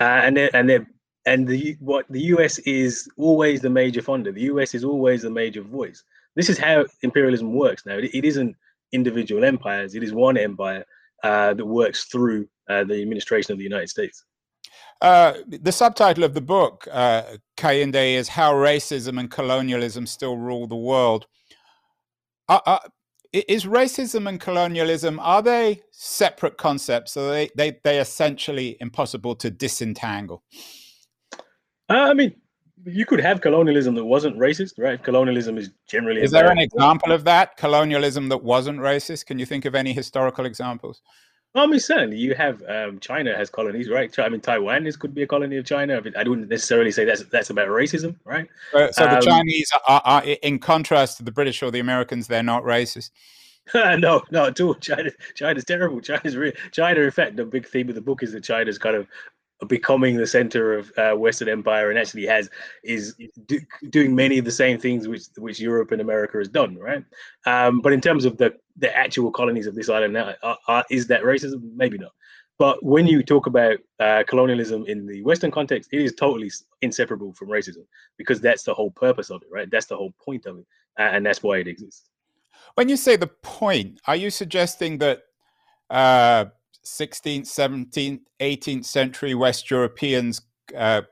and 0.00 0.36
they're, 0.36 0.56
and 0.56 0.68
they're 0.68 0.86
and 1.26 1.46
the 1.46 1.76
what 1.80 2.04
the 2.10 2.20
US 2.22 2.58
is 2.60 3.08
always 3.16 3.60
the 3.60 3.70
major 3.70 4.02
funder. 4.02 4.34
The 4.34 4.42
US 4.42 4.74
is 4.74 4.84
always 4.84 5.22
the 5.22 5.30
major 5.30 5.62
voice 5.62 6.02
this 6.36 6.48
is 6.48 6.58
how 6.58 6.84
imperialism 7.02 7.52
works 7.52 7.84
now. 7.86 7.96
It, 7.96 8.14
it 8.14 8.24
isn't 8.24 8.56
individual 8.92 9.44
empires. 9.44 9.94
It 9.94 10.02
is 10.02 10.12
one 10.12 10.36
empire 10.36 10.84
uh, 11.22 11.54
that 11.54 11.64
works 11.64 12.04
through 12.04 12.48
uh, 12.68 12.84
the 12.84 13.00
administration 13.02 13.52
of 13.52 13.58
the 13.58 13.64
United 13.64 13.88
States. 13.88 14.24
Uh, 15.00 15.34
the 15.46 15.72
subtitle 15.72 16.24
of 16.24 16.34
the 16.34 16.40
book, 16.40 16.88
uh, 16.90 17.22
is 17.58 18.28
How 18.28 18.54
Racism 18.54 19.18
and 19.18 19.30
Colonialism 19.30 20.06
Still 20.06 20.36
Rule 20.36 20.66
the 20.66 20.76
World. 20.76 21.26
Uh, 22.48 22.60
uh, 22.66 22.78
is 23.32 23.64
racism 23.64 24.28
and 24.28 24.40
colonialism, 24.40 25.18
are 25.18 25.42
they 25.42 25.82
separate 25.90 26.56
concepts? 26.56 27.16
Are 27.16 27.28
they, 27.30 27.50
they, 27.56 27.78
they 27.82 27.98
essentially 27.98 28.76
impossible 28.80 29.34
to 29.36 29.50
disentangle? 29.50 30.44
Uh, 31.90 31.94
I 32.10 32.14
mean, 32.14 32.36
you 32.86 33.06
could 33.06 33.20
have 33.20 33.40
colonialism 33.40 33.94
that 33.94 34.04
wasn't 34.04 34.36
racist, 34.36 34.74
right? 34.78 35.02
Colonialism 35.02 35.58
is 35.58 35.70
generally. 35.86 36.22
Is 36.22 36.30
there 36.30 36.50
an 36.50 36.58
example 36.58 37.12
of 37.12 37.24
that 37.24 37.56
colonialism 37.56 38.28
that 38.28 38.42
wasn't 38.42 38.78
racist? 38.78 39.26
Can 39.26 39.38
you 39.38 39.46
think 39.46 39.64
of 39.64 39.74
any 39.74 39.92
historical 39.92 40.46
examples? 40.46 41.02
I 41.56 41.66
mean, 41.66 41.78
certainly 41.78 42.16
you 42.16 42.34
have 42.34 42.64
um, 42.68 42.98
China 42.98 43.34
has 43.36 43.48
colonies, 43.48 43.88
right? 43.88 44.12
I 44.18 44.28
mean, 44.28 44.40
Taiwan 44.40 44.86
is 44.88 44.96
could 44.96 45.14
be 45.14 45.22
a 45.22 45.26
colony 45.26 45.56
of 45.56 45.64
China. 45.64 46.02
I 46.16 46.28
wouldn't 46.28 46.48
necessarily 46.48 46.90
say 46.90 47.04
that's 47.04 47.22
that's 47.24 47.50
about 47.50 47.68
racism, 47.68 48.16
right? 48.24 48.48
So 48.72 48.88
the 48.96 49.16
um, 49.16 49.22
Chinese 49.22 49.70
are, 49.86 50.02
are, 50.04 50.24
in 50.24 50.58
contrast 50.58 51.18
to 51.18 51.22
the 51.22 51.30
British 51.30 51.62
or 51.62 51.70
the 51.70 51.78
Americans, 51.78 52.26
they're 52.26 52.42
not 52.42 52.64
racist. 52.64 53.10
no, 53.74 54.22
no, 54.30 54.46
at 54.46 54.60
all. 54.60 54.74
China, 54.74 55.10
China's 55.34 55.64
terrible. 55.64 56.00
China's 56.00 56.36
re- 56.36 56.52
China. 56.72 57.00
In 57.00 57.10
fact, 57.10 57.36
the 57.36 57.44
big 57.44 57.66
theme 57.66 57.88
of 57.88 57.94
the 57.94 58.00
book 58.00 58.22
is 58.22 58.32
that 58.32 58.42
China's 58.42 58.76
kind 58.76 58.96
of 58.96 59.06
becoming 59.68 60.16
the 60.16 60.26
center 60.26 60.74
of 60.74 60.92
uh, 60.96 61.14
Western 61.14 61.48
Empire 61.48 61.90
and 61.90 61.98
actually 61.98 62.26
has 62.26 62.50
is 62.82 63.14
do, 63.46 63.60
doing 63.90 64.14
many 64.14 64.38
of 64.38 64.44
the 64.44 64.52
same 64.52 64.78
things 64.78 65.08
which 65.08 65.24
which 65.38 65.60
Europe 65.60 65.92
and 65.92 66.00
America 66.00 66.38
has 66.38 66.48
done, 66.48 66.76
right? 66.76 67.04
Um, 67.46 67.80
but 67.80 67.92
in 67.92 68.00
terms 68.00 68.24
of 68.24 68.38
the 68.38 68.54
the 68.76 68.94
actual 68.96 69.30
colonies 69.30 69.66
of 69.66 69.74
this 69.74 69.88
island 69.88 70.12
now, 70.14 70.34
uh, 70.42 70.56
uh, 70.68 70.82
is 70.90 71.06
that 71.08 71.22
racism? 71.22 71.60
Maybe 71.74 71.98
not. 71.98 72.12
But 72.58 72.84
when 72.84 73.06
you 73.06 73.22
talk 73.22 73.46
about 73.46 73.78
uh, 73.98 74.22
colonialism 74.28 74.84
in 74.86 75.06
the 75.06 75.22
Western 75.22 75.50
context, 75.50 75.90
it 75.92 76.00
is 76.00 76.14
totally 76.14 76.50
inseparable 76.82 77.32
from 77.32 77.48
racism 77.48 77.84
because 78.16 78.40
that's 78.40 78.62
the 78.62 78.74
whole 78.74 78.92
purpose 78.92 79.30
of 79.30 79.42
it, 79.42 79.48
right? 79.50 79.68
That's 79.70 79.86
the 79.86 79.96
whole 79.96 80.14
point 80.24 80.46
of 80.46 80.58
it, 80.58 80.66
and 80.96 81.26
that's 81.26 81.42
why 81.42 81.58
it 81.58 81.66
exists. 81.66 82.08
When 82.76 82.88
you 82.88 82.96
say 82.96 83.16
the 83.16 83.26
point, 83.26 84.00
are 84.06 84.16
you 84.16 84.30
suggesting 84.30 84.98
that 84.98 85.22
uh, 85.90 86.46
16th, 86.84 87.42
17th, 87.42 88.20
18th 88.40 88.84
century 88.84 89.34
West 89.34 89.70
Europeans 89.70 90.42
uh, 90.76 91.02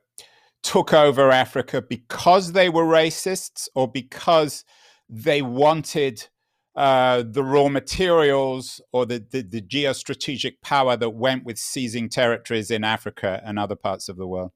took 0.62 0.92
over 0.92 1.30
Africa 1.30 1.82
because 1.82 2.52
they 2.52 2.68
were 2.68 2.84
racists 2.84 3.68
or 3.74 3.90
because 3.90 4.64
they 5.08 5.42
wanted 5.42 6.28
uh, 6.74 7.22
the 7.26 7.42
raw 7.42 7.68
materials 7.68 8.80
or 8.92 9.04
the, 9.04 9.24
the, 9.30 9.42
the 9.42 9.60
geostrategic 9.60 10.54
power 10.62 10.96
that 10.96 11.10
went 11.10 11.44
with 11.44 11.58
seizing 11.58 12.08
territories 12.08 12.70
in 12.70 12.84
Africa 12.84 13.42
and 13.44 13.58
other 13.58 13.76
parts 13.76 14.08
of 14.08 14.16
the 14.16 14.26
world? 14.26 14.52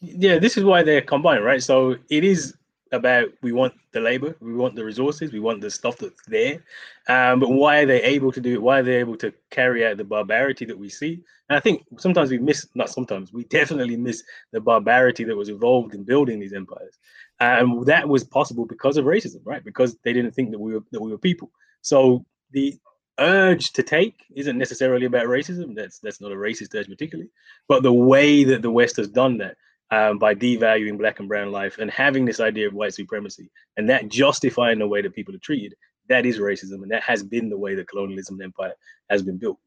Yeah, 0.00 0.38
this 0.38 0.56
is 0.56 0.64
why 0.64 0.82
they're 0.82 1.00
combined, 1.00 1.44
right? 1.44 1.62
So 1.62 1.96
it 2.10 2.24
is 2.24 2.54
about 2.94 3.28
we 3.42 3.52
want 3.52 3.74
the 3.92 4.00
labor, 4.00 4.36
we 4.40 4.54
want 4.54 4.74
the 4.74 4.84
resources, 4.84 5.32
we 5.32 5.40
want 5.40 5.60
the 5.60 5.70
stuff 5.70 5.98
that's 5.98 6.24
there. 6.26 6.62
Um, 7.08 7.40
but 7.40 7.50
why 7.50 7.78
are 7.78 7.86
they 7.86 8.02
able 8.02 8.32
to 8.32 8.40
do 8.40 8.54
it? 8.54 8.62
Why 8.62 8.80
are 8.80 8.82
they 8.82 8.96
able 8.96 9.16
to 9.18 9.32
carry 9.50 9.86
out 9.86 9.96
the 9.96 10.04
barbarity 10.04 10.64
that 10.66 10.78
we 10.78 10.88
see? 10.88 11.22
And 11.48 11.56
I 11.56 11.60
think 11.60 11.84
sometimes 11.98 12.30
we 12.30 12.38
miss, 12.38 12.66
not 12.74 12.90
sometimes, 12.90 13.32
we 13.32 13.44
definitely 13.58 13.96
miss 13.96 14.22
the 14.52 14.60
barbarity 14.60 15.24
that 15.24 15.36
was 15.36 15.48
involved 15.48 15.94
in 15.94 16.04
building 16.04 16.40
these 16.40 16.52
empires. 16.52 16.98
And 17.40 17.84
that 17.86 18.08
was 18.08 18.24
possible 18.24 18.64
because 18.64 18.96
of 18.96 19.04
racism, 19.04 19.40
right? 19.44 19.64
Because 19.64 19.96
they 20.04 20.12
didn't 20.12 20.32
think 20.32 20.50
that 20.52 20.60
we 20.60 20.74
were 20.74 20.84
that 20.92 21.02
we 21.02 21.10
were 21.10 21.18
people. 21.18 21.50
So 21.82 22.24
the 22.52 22.78
urge 23.18 23.72
to 23.72 23.82
take 23.82 24.24
isn't 24.34 24.58
necessarily 24.58 25.06
about 25.06 25.26
racism. 25.26 25.74
That's 25.74 25.98
that's 25.98 26.20
not 26.20 26.32
a 26.32 26.36
racist 26.36 26.74
urge 26.74 26.88
particularly, 26.88 27.30
but 27.68 27.82
the 27.82 27.92
way 27.92 28.44
that 28.44 28.62
the 28.62 28.70
West 28.70 28.96
has 28.96 29.08
done 29.08 29.38
that 29.38 29.56
um, 29.90 30.18
by 30.18 30.34
devaluing 30.34 30.98
black 30.98 31.20
and 31.20 31.28
brown 31.28 31.52
life 31.52 31.78
and 31.78 31.90
having 31.90 32.24
this 32.24 32.40
idea 32.40 32.66
of 32.66 32.74
white 32.74 32.94
supremacy 32.94 33.50
and 33.76 33.88
that 33.88 34.08
justifying 34.08 34.78
the 34.78 34.88
way 34.88 35.02
that 35.02 35.14
people 35.14 35.34
are 35.34 35.38
treated, 35.38 35.74
that 36.08 36.26
is 36.26 36.38
racism. 36.38 36.82
And 36.82 36.90
that 36.90 37.02
has 37.02 37.22
been 37.22 37.48
the 37.48 37.58
way 37.58 37.74
the 37.74 37.84
colonialism 37.84 38.36
and 38.36 38.44
empire 38.44 38.74
has 39.10 39.22
been 39.22 39.38
built. 39.38 39.58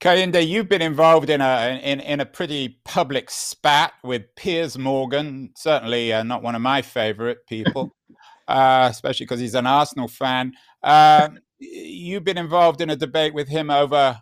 Kehinde, 0.00 0.46
you've 0.46 0.68
been 0.68 0.82
involved 0.82 1.28
in 1.28 1.40
a 1.40 1.80
in, 1.82 1.98
in 1.98 2.20
a 2.20 2.26
pretty 2.26 2.78
public 2.84 3.28
spat 3.30 3.94
with 4.04 4.32
Piers 4.36 4.78
Morgan. 4.78 5.50
Certainly 5.56 6.12
uh, 6.12 6.22
not 6.22 6.42
one 6.42 6.54
of 6.54 6.62
my 6.62 6.82
favourite 6.82 7.38
people, 7.48 7.96
uh, 8.48 8.86
especially 8.88 9.26
because 9.26 9.40
he's 9.40 9.56
an 9.56 9.66
Arsenal 9.66 10.06
fan. 10.06 10.52
Uh, 10.84 11.30
you've 11.58 12.22
been 12.22 12.38
involved 12.38 12.80
in 12.80 12.90
a 12.90 12.96
debate 12.96 13.34
with 13.34 13.48
him 13.48 13.70
over, 13.70 14.20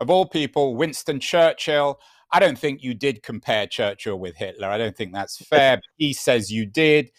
of 0.00 0.10
all 0.10 0.26
people, 0.26 0.74
Winston 0.74 1.20
Churchill. 1.20 2.00
I 2.32 2.38
don't 2.38 2.58
think 2.58 2.82
you 2.82 2.94
did 2.94 3.22
compare 3.22 3.66
Churchill 3.66 4.18
with 4.18 4.36
Hitler. 4.36 4.68
I 4.68 4.78
don't 4.78 4.96
think 4.96 5.12
that's 5.12 5.38
fair. 5.44 5.80
he 5.96 6.12
says 6.12 6.50
you 6.50 6.66
did. 6.66 7.10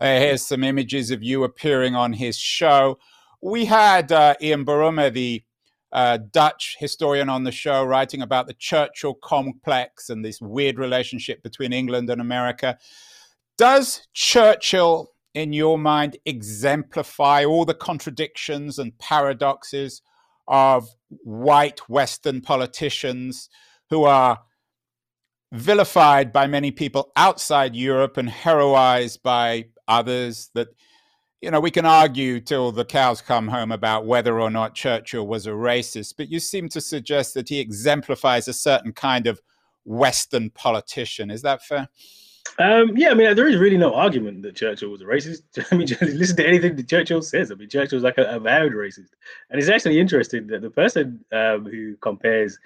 Uh, 0.00 0.18
here's 0.18 0.46
some 0.46 0.64
images 0.64 1.10
of 1.10 1.22
you 1.22 1.44
appearing 1.44 1.94
on 1.94 2.12
his 2.12 2.36
show. 2.36 2.98
We 3.40 3.64
had 3.64 4.12
uh, 4.12 4.34
Ian 4.40 4.64
Buruma, 4.64 5.12
the 5.12 5.42
uh, 5.92 6.18
Dutch 6.32 6.76
historian, 6.78 7.28
on 7.28 7.44
the 7.44 7.52
show, 7.52 7.84
writing 7.84 8.22
about 8.22 8.46
the 8.46 8.54
Churchill 8.54 9.14
complex 9.14 10.10
and 10.10 10.24
this 10.24 10.40
weird 10.40 10.78
relationship 10.78 11.42
between 11.42 11.72
England 11.72 12.08
and 12.08 12.20
America. 12.20 12.78
Does 13.58 14.06
Churchill, 14.12 15.12
in 15.34 15.52
your 15.52 15.78
mind, 15.78 16.16
exemplify 16.24 17.44
all 17.44 17.64
the 17.64 17.74
contradictions 17.74 18.78
and 18.78 18.96
paradoxes 18.98 20.02
of 20.48 20.88
white 21.22 21.88
Western 21.88 22.40
politicians 22.40 23.48
who 23.90 24.04
are 24.04 24.40
vilified 25.52 26.32
by 26.32 26.46
many 26.46 26.70
people 26.70 27.12
outside 27.14 27.76
Europe 27.76 28.16
and 28.16 28.28
heroized 28.28 29.22
by 29.22 29.66
others 29.86 30.50
that 30.54 30.68
you 31.42 31.50
know 31.50 31.60
we 31.60 31.70
can 31.70 31.84
argue 31.84 32.40
till 32.40 32.72
the 32.72 32.86
cows 32.86 33.20
come 33.20 33.48
home 33.48 33.70
about 33.70 34.06
whether 34.06 34.40
or 34.40 34.50
not 34.50 34.74
Churchill 34.74 35.26
was 35.26 35.46
a 35.46 35.50
racist 35.50 36.14
but 36.16 36.30
you 36.30 36.40
seem 36.40 36.70
to 36.70 36.80
suggest 36.80 37.34
that 37.34 37.50
he 37.50 37.60
exemplifies 37.60 38.48
a 38.48 38.54
certain 38.54 38.92
kind 38.92 39.26
of 39.26 39.42
western 39.84 40.48
politician 40.48 41.30
is 41.30 41.42
that 41.42 41.62
fair 41.62 41.88
um, 42.58 42.96
yeah, 42.96 43.10
I 43.10 43.14
mean, 43.14 43.34
there 43.36 43.48
is 43.48 43.56
really 43.56 43.78
no 43.78 43.94
argument 43.94 44.42
that 44.42 44.56
Churchill 44.56 44.90
was 44.90 45.00
a 45.00 45.04
racist. 45.04 45.42
I 45.70 45.76
mean, 45.76 45.86
listen 46.00 46.36
to 46.36 46.46
anything 46.46 46.74
that 46.74 46.88
Churchill 46.88 47.22
says. 47.22 47.50
I 47.50 47.54
mean, 47.54 47.68
Churchill's 47.68 48.02
like 48.02 48.18
a 48.18 48.24
avowed 48.24 48.72
racist, 48.72 49.10
and 49.48 49.60
it's 49.60 49.68
actually 49.68 50.00
interesting 50.00 50.48
that 50.48 50.60
the 50.60 50.68
person 50.68 51.24
um, 51.32 51.64
who 51.64 51.96
compares 51.98 52.58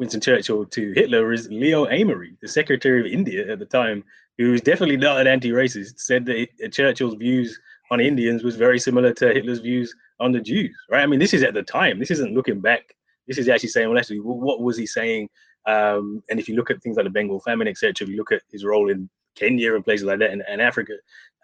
Winston 0.00 0.20
Churchill 0.20 0.64
to 0.64 0.92
Hitler 0.92 1.30
is 1.30 1.48
Leo 1.50 1.84
Amery, 1.84 2.34
the 2.40 2.48
Secretary 2.48 3.00
of 3.00 3.06
India 3.06 3.52
at 3.52 3.58
the 3.58 3.66
time, 3.66 4.02
who 4.38 4.52
was 4.52 4.62
definitely 4.62 4.96
not 4.96 5.20
an 5.20 5.26
anti-racist, 5.26 6.00
said 6.00 6.24
that 6.24 6.72
Churchill's 6.72 7.16
views 7.16 7.60
on 7.90 8.00
Indians 8.00 8.42
was 8.42 8.56
very 8.56 8.78
similar 8.78 9.12
to 9.12 9.34
Hitler's 9.34 9.58
views 9.58 9.94
on 10.18 10.32
the 10.32 10.40
Jews, 10.40 10.74
right? 10.90 11.02
I 11.02 11.06
mean, 11.06 11.20
this 11.20 11.34
is 11.34 11.42
at 11.42 11.52
the 11.52 11.62
time. 11.62 11.98
This 11.98 12.10
isn't 12.10 12.32
looking 12.32 12.60
back. 12.60 12.96
This 13.28 13.36
is 13.36 13.50
actually 13.50 13.68
saying, 13.68 13.90
well, 13.90 13.98
actually, 13.98 14.20
what 14.20 14.62
was 14.62 14.78
he 14.78 14.86
saying? 14.86 15.28
Um, 15.66 16.22
and 16.30 16.40
if 16.40 16.48
you 16.48 16.56
look 16.56 16.70
at 16.70 16.82
things 16.82 16.96
like 16.96 17.04
the 17.04 17.10
Bengal 17.10 17.40
famine, 17.40 17.68
etc., 17.68 17.92
if 18.00 18.08
you 18.08 18.16
look 18.16 18.32
at 18.32 18.40
his 18.50 18.64
role 18.64 18.90
in 18.90 19.10
Kenya 19.34 19.74
and 19.74 19.84
places 19.84 20.06
like 20.06 20.20
that, 20.20 20.30
and, 20.30 20.42
and 20.48 20.62
Africa, 20.62 20.94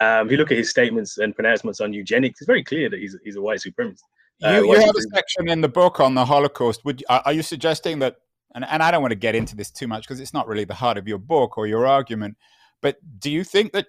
um, 0.01 0.27
if 0.27 0.33
you 0.33 0.39
look 0.39 0.51
at 0.51 0.57
his 0.57 0.71
statements 0.71 1.19
and 1.19 1.35
pronouncements 1.35 1.83
on 1.83 1.93
eugenics, 1.93 2.41
it's 2.41 2.47
very 2.47 2.65
clear 2.65 2.89
that 2.89 2.99
he's 3.01 3.15
he's 3.23 3.37
a 3.37 3.41
white 3.43 3.61
supremacist. 3.61 4.01
Uh, 4.43 4.63
you, 4.63 4.73
you 4.73 4.81
have 4.81 4.97
a 4.97 5.03
section 5.15 5.51
in 5.51 5.61
the 5.61 5.69
book 5.69 6.01
on 6.01 6.15
the 6.15 6.25
Holocaust. 6.25 6.85
Would 6.87 7.05
are 7.09 7.33
you 7.35 7.43
suggesting 7.43 7.99
that 7.99 8.17
and, 8.57 8.65
and 8.69 8.83
I 8.83 8.91
don't 8.91 9.03
want 9.03 9.13
to 9.13 9.17
get 9.17 9.37
into 9.37 9.55
this 9.55 9.71
too 9.71 9.87
much 9.87 10.03
because 10.05 10.19
it's 10.19 10.33
not 10.33 10.49
really 10.49 10.65
the 10.65 10.75
heart 10.75 10.97
of 10.97 11.07
your 11.07 11.19
book 11.19 11.59
or 11.59 11.67
your 11.67 11.87
argument, 11.87 12.37
but 12.81 12.97
do 13.21 13.31
you 13.31 13.45
think 13.45 13.73
that 13.73 13.87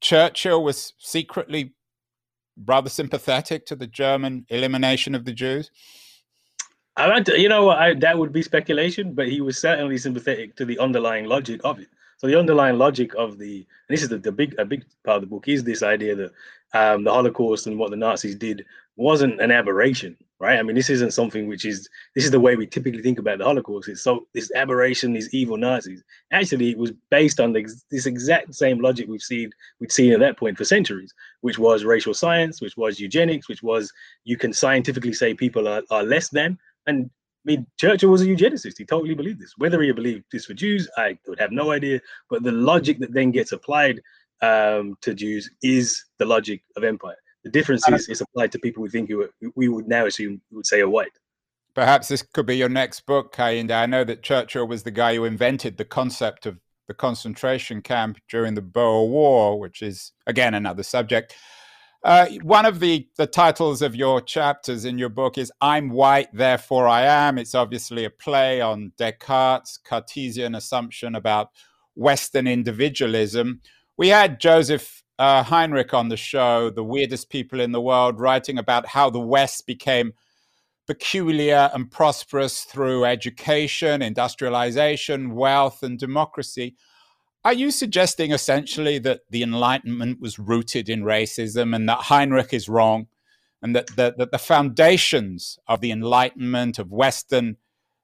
Churchill 0.00 0.62
was 0.62 0.92
secretly 0.98 1.72
rather 2.66 2.90
sympathetic 2.90 3.64
to 3.66 3.74
the 3.74 3.86
German 3.86 4.44
elimination 4.50 5.14
of 5.14 5.24
the 5.24 5.32
Jews? 5.32 5.70
I, 6.96 7.24
you 7.28 7.48
know, 7.48 7.70
I, 7.70 7.94
that 7.94 8.18
would 8.18 8.34
be 8.34 8.42
speculation, 8.42 9.14
but 9.14 9.28
he 9.28 9.40
was 9.40 9.56
certainly 9.56 9.96
sympathetic 9.96 10.56
to 10.56 10.66
the 10.66 10.78
underlying 10.78 11.24
logic 11.24 11.62
of 11.64 11.78
it. 11.80 11.88
So 12.18 12.26
the 12.26 12.38
underlying 12.38 12.76
logic 12.76 13.14
of 13.14 13.38
the, 13.38 13.56
and 13.56 13.96
this 13.96 14.02
is 14.02 14.10
the, 14.10 14.18
the 14.18 14.30
big, 14.30 14.54
a 14.58 14.66
big 14.66 14.84
part 15.04 15.16
of 15.16 15.22
the 15.22 15.26
book, 15.26 15.48
is 15.48 15.64
this 15.64 15.82
idea 15.82 16.14
that 16.16 16.32
um, 16.74 17.04
the 17.04 17.10
Holocaust 17.10 17.66
and 17.66 17.78
what 17.78 17.90
the 17.90 17.96
Nazis 17.96 18.34
did 18.34 18.66
wasn't 18.96 19.40
an 19.40 19.50
aberration 19.50 20.18
right? 20.42 20.58
I 20.58 20.62
mean, 20.62 20.74
this 20.74 20.90
isn't 20.90 21.12
something 21.12 21.46
which 21.46 21.64
is 21.64 21.88
this 22.16 22.24
is 22.24 22.32
the 22.32 22.40
way 22.40 22.56
we 22.56 22.66
typically 22.66 23.00
think 23.00 23.20
about 23.20 23.38
the 23.38 23.44
Holocaust. 23.44 23.88
It's 23.88 24.02
so 24.02 24.26
this 24.34 24.50
aberration, 24.56 25.12
these 25.12 25.32
evil 25.32 25.56
Nazis. 25.56 26.02
Actually, 26.32 26.70
it 26.70 26.78
was 26.78 26.92
based 27.10 27.38
on 27.38 27.52
the, 27.52 27.64
this 27.92 28.06
exact 28.06 28.52
same 28.52 28.80
logic 28.80 29.06
we've 29.08 29.22
seen 29.22 29.52
we'd 29.78 29.92
seen 29.92 30.12
at 30.12 30.18
that 30.18 30.36
point 30.36 30.58
for 30.58 30.64
centuries, 30.64 31.14
which 31.42 31.60
was 31.60 31.84
racial 31.84 32.12
science, 32.12 32.60
which 32.60 32.76
was 32.76 32.98
eugenics, 32.98 33.48
which 33.48 33.62
was 33.62 33.92
you 34.24 34.36
can 34.36 34.52
scientifically 34.52 35.12
say 35.12 35.32
people 35.32 35.68
are, 35.68 35.82
are 35.92 36.02
less 36.02 36.28
than. 36.30 36.58
And 36.88 37.08
I 37.08 37.44
mean, 37.44 37.66
Churchill 37.78 38.10
was 38.10 38.22
a 38.22 38.26
eugenicist. 38.26 38.78
He 38.78 38.84
totally 38.84 39.14
believed 39.14 39.40
this. 39.40 39.54
Whether 39.58 39.80
he 39.80 39.92
believed 39.92 40.24
this 40.32 40.46
for 40.46 40.54
Jews, 40.54 40.90
I 40.96 41.16
would 41.28 41.38
have 41.38 41.52
no 41.52 41.70
idea. 41.70 42.00
But 42.28 42.42
the 42.42 42.50
logic 42.50 42.98
that 42.98 43.12
then 43.12 43.30
gets 43.30 43.52
applied 43.52 44.00
um, 44.40 44.96
to 45.02 45.14
Jews 45.14 45.48
is 45.62 46.04
the 46.18 46.26
logic 46.26 46.64
of 46.76 46.82
empire 46.82 47.16
The 47.44 47.50
difference 47.50 47.88
is 47.88 48.08
it's 48.08 48.20
applied 48.20 48.52
to 48.52 48.58
people 48.58 48.82
we 48.82 48.88
think 48.88 49.10
who 49.10 49.28
we 49.56 49.68
would 49.68 49.88
now 49.88 50.06
assume 50.06 50.40
would 50.52 50.66
say 50.66 50.80
are 50.80 50.88
white. 50.88 51.12
Perhaps 51.74 52.08
this 52.08 52.22
could 52.22 52.46
be 52.46 52.56
your 52.56 52.68
next 52.68 53.00
book, 53.06 53.34
Kehinde. 53.34 53.72
I 53.72 53.86
know 53.86 54.04
that 54.04 54.22
Churchill 54.22 54.68
was 54.68 54.82
the 54.82 54.90
guy 54.90 55.14
who 55.14 55.24
invented 55.24 55.76
the 55.76 55.84
concept 55.84 56.46
of 56.46 56.58
the 56.86 56.94
concentration 56.94 57.80
camp 57.80 58.18
during 58.28 58.54
the 58.54 58.62
Boer 58.62 59.08
War, 59.08 59.58
which 59.58 59.82
is 59.82 60.12
again 60.26 60.54
another 60.54 60.82
subject. 60.82 61.34
Uh, 62.04 62.26
one 62.42 62.66
of 62.66 62.80
the, 62.80 63.08
the 63.16 63.26
titles 63.26 63.80
of 63.80 63.94
your 63.94 64.20
chapters 64.20 64.84
in 64.84 64.98
your 64.98 65.08
book 65.08 65.38
is 65.38 65.52
I'm 65.60 65.88
White, 65.88 66.28
Therefore 66.32 66.88
I 66.88 67.02
Am. 67.02 67.38
It's 67.38 67.54
obviously 67.54 68.04
a 68.04 68.10
play 68.10 68.60
on 68.60 68.92
Descartes' 68.98 69.78
Cartesian 69.78 70.56
assumption 70.56 71.14
about 71.14 71.50
Western 71.94 72.48
individualism. 72.48 73.60
We 73.96 74.08
had 74.08 74.40
Joseph 74.40 75.01
uh, 75.22 75.44
Henrich 75.44 75.94
on 75.94 76.08
the 76.08 76.16
show, 76.16 76.68
the 76.68 76.82
weirdest 76.82 77.30
people 77.30 77.60
in 77.60 77.70
the 77.70 77.80
world, 77.80 78.18
writing 78.18 78.58
about 78.58 78.88
how 78.88 79.08
the 79.08 79.20
West 79.20 79.68
became 79.68 80.14
peculiar 80.88 81.70
and 81.72 81.88
prosperous 81.88 82.64
through 82.64 83.04
education, 83.04 84.02
industrialization, 84.02 85.36
wealth, 85.36 85.84
and 85.84 85.96
democracy. 85.96 86.74
Are 87.44 87.52
you 87.52 87.70
suggesting 87.70 88.32
essentially 88.32 88.98
that 88.98 89.20
the 89.30 89.44
Enlightenment 89.44 90.20
was 90.20 90.40
rooted 90.40 90.88
in 90.88 91.04
racism 91.04 91.72
and 91.72 91.88
that 91.88 92.00
Heinrich 92.00 92.52
is 92.52 92.68
wrong 92.68 93.06
and 93.62 93.76
that 93.76 93.94
that 93.94 94.32
the 94.32 94.38
foundations 94.38 95.56
of 95.68 95.80
the 95.80 95.92
Enlightenment, 95.92 96.80
of 96.80 96.90
Western 96.90 97.58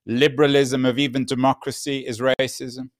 liberalism, 0.06 0.84
of 0.84 1.00
even 1.00 1.24
democracy 1.24 2.06
is 2.06 2.20
racism? 2.20 2.90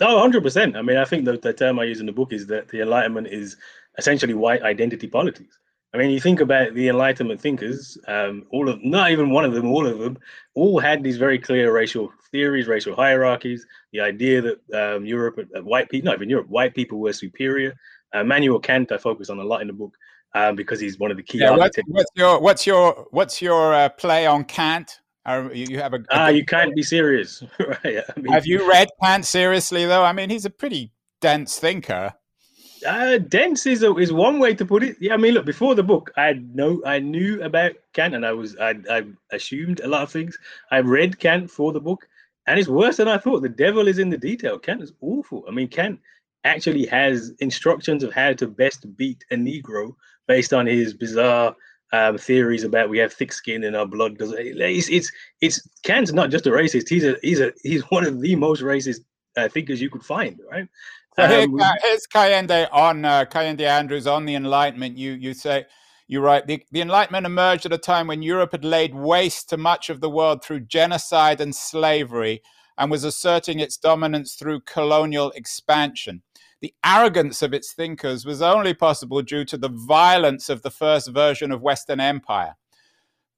No, 0.00 0.16
100%. 0.16 0.76
I 0.76 0.82
mean, 0.82 0.96
I 0.96 1.04
think 1.04 1.24
the, 1.24 1.38
the 1.38 1.52
term 1.52 1.78
I 1.78 1.84
use 1.84 2.00
in 2.00 2.06
the 2.06 2.12
book 2.12 2.32
is 2.32 2.46
that 2.48 2.68
the 2.68 2.80
Enlightenment 2.80 3.28
is 3.28 3.56
essentially 3.98 4.34
white 4.34 4.62
identity 4.62 5.06
politics. 5.06 5.58
I 5.92 5.96
mean, 5.96 6.10
you 6.10 6.18
think 6.18 6.40
about 6.40 6.74
the 6.74 6.88
Enlightenment 6.88 7.40
thinkers, 7.40 7.96
um, 8.08 8.44
all 8.50 8.68
of 8.68 8.84
not 8.84 9.12
even 9.12 9.30
one 9.30 9.44
of 9.44 9.52
them, 9.52 9.70
all 9.70 9.86
of 9.86 10.00
them, 10.00 10.18
all 10.54 10.80
had 10.80 11.04
these 11.04 11.18
very 11.18 11.38
clear 11.38 11.72
racial 11.72 12.12
theories, 12.32 12.66
racial 12.66 12.96
hierarchies. 12.96 13.64
The 13.92 14.00
idea 14.00 14.42
that 14.42 14.96
um, 14.96 15.06
Europe, 15.06 15.38
uh, 15.38 15.62
white 15.62 15.88
people, 15.88 16.06
not 16.06 16.16
even 16.16 16.28
Europe, 16.28 16.48
white 16.48 16.74
people 16.74 16.98
were 16.98 17.12
superior. 17.12 17.76
Uh, 18.12 18.22
Immanuel 18.22 18.58
Kant, 18.58 18.90
I 18.90 18.98
focus 18.98 19.30
on 19.30 19.38
a 19.38 19.44
lot 19.44 19.60
in 19.60 19.68
the 19.68 19.72
book 19.72 19.96
um, 20.34 20.56
because 20.56 20.80
he's 20.80 20.98
one 20.98 21.12
of 21.12 21.16
the 21.16 21.22
key. 21.22 21.38
Yeah, 21.38 21.52
what's, 21.52 21.78
what's, 21.86 22.10
your 22.16 22.40
what's 22.40 22.66
your 22.66 23.06
what's 23.12 23.40
your 23.40 23.72
uh, 23.72 23.88
play 23.90 24.26
on 24.26 24.44
Kant? 24.44 25.00
Uh, 25.26 25.48
you 25.52 25.78
have 25.78 25.94
a, 25.94 25.98
a 25.98 26.04
ah, 26.10 26.28
you 26.28 26.44
can't 26.44 26.74
be 26.74 26.82
serious, 26.82 27.42
right? 27.58 28.02
I 28.16 28.20
mean, 28.20 28.32
have 28.32 28.46
you 28.46 28.68
read 28.68 28.88
Kant 29.02 29.24
seriously 29.24 29.86
though? 29.86 30.04
I 30.04 30.12
mean, 30.12 30.28
he's 30.28 30.44
a 30.44 30.50
pretty 30.50 30.92
dense 31.20 31.58
thinker. 31.58 32.12
Uh, 32.86 33.16
dense 33.16 33.64
is 33.64 33.82
a, 33.82 33.96
is 33.96 34.12
one 34.12 34.38
way 34.38 34.54
to 34.54 34.66
put 34.66 34.82
it. 34.82 34.96
Yeah, 35.00 35.14
I 35.14 35.16
mean, 35.16 35.32
look, 35.32 35.46
before 35.46 35.74
the 35.74 35.82
book, 35.82 36.10
I 36.18 36.34
know 36.52 36.82
I 36.84 36.98
knew 36.98 37.42
about 37.42 37.72
Kant, 37.94 38.14
and 38.14 38.26
I 38.26 38.32
was 38.32 38.56
I, 38.58 38.74
I 38.90 39.04
assumed 39.32 39.80
a 39.80 39.88
lot 39.88 40.02
of 40.02 40.10
things. 40.10 40.36
I 40.70 40.80
read 40.80 41.18
Kant 41.18 41.50
for 41.50 41.72
the 41.72 41.80
book, 41.80 42.06
and 42.46 42.58
it's 42.58 42.68
worse 42.68 42.98
than 42.98 43.08
I 43.08 43.16
thought. 43.16 43.40
The 43.40 43.48
devil 43.48 43.88
is 43.88 43.98
in 43.98 44.10
the 44.10 44.18
detail. 44.18 44.58
Kant 44.58 44.82
is 44.82 44.92
awful. 45.00 45.44
I 45.48 45.52
mean, 45.52 45.68
Kant 45.68 45.98
actually 46.44 46.84
has 46.86 47.32
instructions 47.38 48.04
of 48.04 48.12
how 48.12 48.34
to 48.34 48.46
best 48.46 48.94
beat 48.96 49.24
a 49.30 49.36
Negro 49.36 49.94
based 50.26 50.52
on 50.52 50.66
his 50.66 50.92
bizarre 50.92 51.56
um, 51.94 52.18
theories 52.18 52.64
about 52.64 52.88
we 52.88 52.98
have 52.98 53.12
thick 53.12 53.32
skin 53.32 53.62
and 53.62 53.76
our 53.76 53.86
blood 53.86 54.18
does. 54.18 54.34
It's 54.36 54.88
it's 54.88 55.12
it's 55.40 55.68
Kant's 55.84 56.12
not 56.12 56.30
just 56.30 56.46
a 56.46 56.50
racist. 56.50 56.88
He's 56.88 57.04
a 57.04 57.16
he's 57.22 57.40
a 57.40 57.52
he's 57.62 57.82
one 57.90 58.04
of 58.04 58.20
the 58.20 58.34
most 58.34 58.62
racist 58.62 59.00
uh, 59.36 59.48
thinkers 59.48 59.80
you 59.80 59.90
could 59.90 60.04
find, 60.04 60.40
right? 60.50 60.66
So 61.16 61.28
here, 61.28 61.42
um, 61.42 61.60
here's 61.82 62.06
Kehinde 62.08 62.68
on 62.72 63.04
uh, 63.04 63.24
Kehinde 63.26 63.60
Andrews 63.60 64.08
on 64.08 64.24
the 64.24 64.34
Enlightenment. 64.34 64.98
You 64.98 65.12
you 65.12 65.34
say 65.34 65.66
you 66.08 66.20
write 66.20 66.48
the, 66.48 66.64
the 66.72 66.80
Enlightenment 66.80 67.26
emerged 67.26 67.64
at 67.64 67.72
a 67.72 67.78
time 67.78 68.08
when 68.08 68.22
Europe 68.22 68.52
had 68.52 68.64
laid 68.64 68.94
waste 68.94 69.48
to 69.50 69.56
much 69.56 69.88
of 69.88 70.00
the 70.00 70.10
world 70.10 70.42
through 70.42 70.60
genocide 70.60 71.40
and 71.40 71.54
slavery, 71.54 72.42
and 72.76 72.90
was 72.90 73.04
asserting 73.04 73.60
its 73.60 73.76
dominance 73.76 74.34
through 74.34 74.60
colonial 74.62 75.30
expansion. 75.36 76.22
The 76.64 76.74
arrogance 76.82 77.42
of 77.42 77.52
its 77.52 77.74
thinkers 77.74 78.24
was 78.24 78.40
only 78.40 78.72
possible 78.72 79.20
due 79.20 79.44
to 79.44 79.58
the 79.58 79.68
violence 79.68 80.48
of 80.48 80.62
the 80.62 80.70
first 80.70 81.10
version 81.10 81.52
of 81.52 81.60
Western 81.60 82.00
Empire 82.00 82.56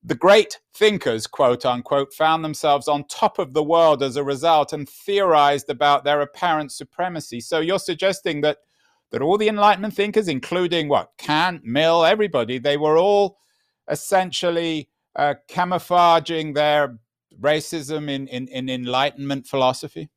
the 0.07 0.15
great 0.15 0.61
thinkers, 0.73 1.27
quote 1.27 1.67
unquote, 1.67 2.15
found 2.15 2.45
themselves 2.45 2.87
on 2.87 3.05
top 3.09 3.41
of 3.41 3.53
the 3.53 3.63
world 3.63 4.05
as 4.05 4.15
a 4.15 4.23
result 4.23 4.73
and 4.73 4.89
theorized 4.89 5.69
about 5.69 6.05
their 6.05 6.21
apparent 6.21 6.71
supremacy. 6.71 7.41
So 7.41 7.59
you're 7.59 7.81
suggesting 7.81 8.41
that 8.43 8.59
that 9.11 9.23
all 9.23 9.37
the 9.39 9.49
Enlightenment 9.49 9.95
thinkers, 9.95 10.29
including 10.29 10.89
what 10.89 11.11
Kant, 11.19 11.65
Mill, 11.65 12.05
everybody, 12.05 12.59
they 12.59 12.77
were 12.77 12.99
all 12.99 13.39
essentially 13.91 14.89
uh, 15.17 15.35
camouflaging 15.49 16.53
their 16.53 16.99
racism 17.41 18.09
in, 18.09 18.27
in, 18.29 18.49
in 18.49 18.69
Enlightenment 18.69 19.47
philosophy. 19.47 20.09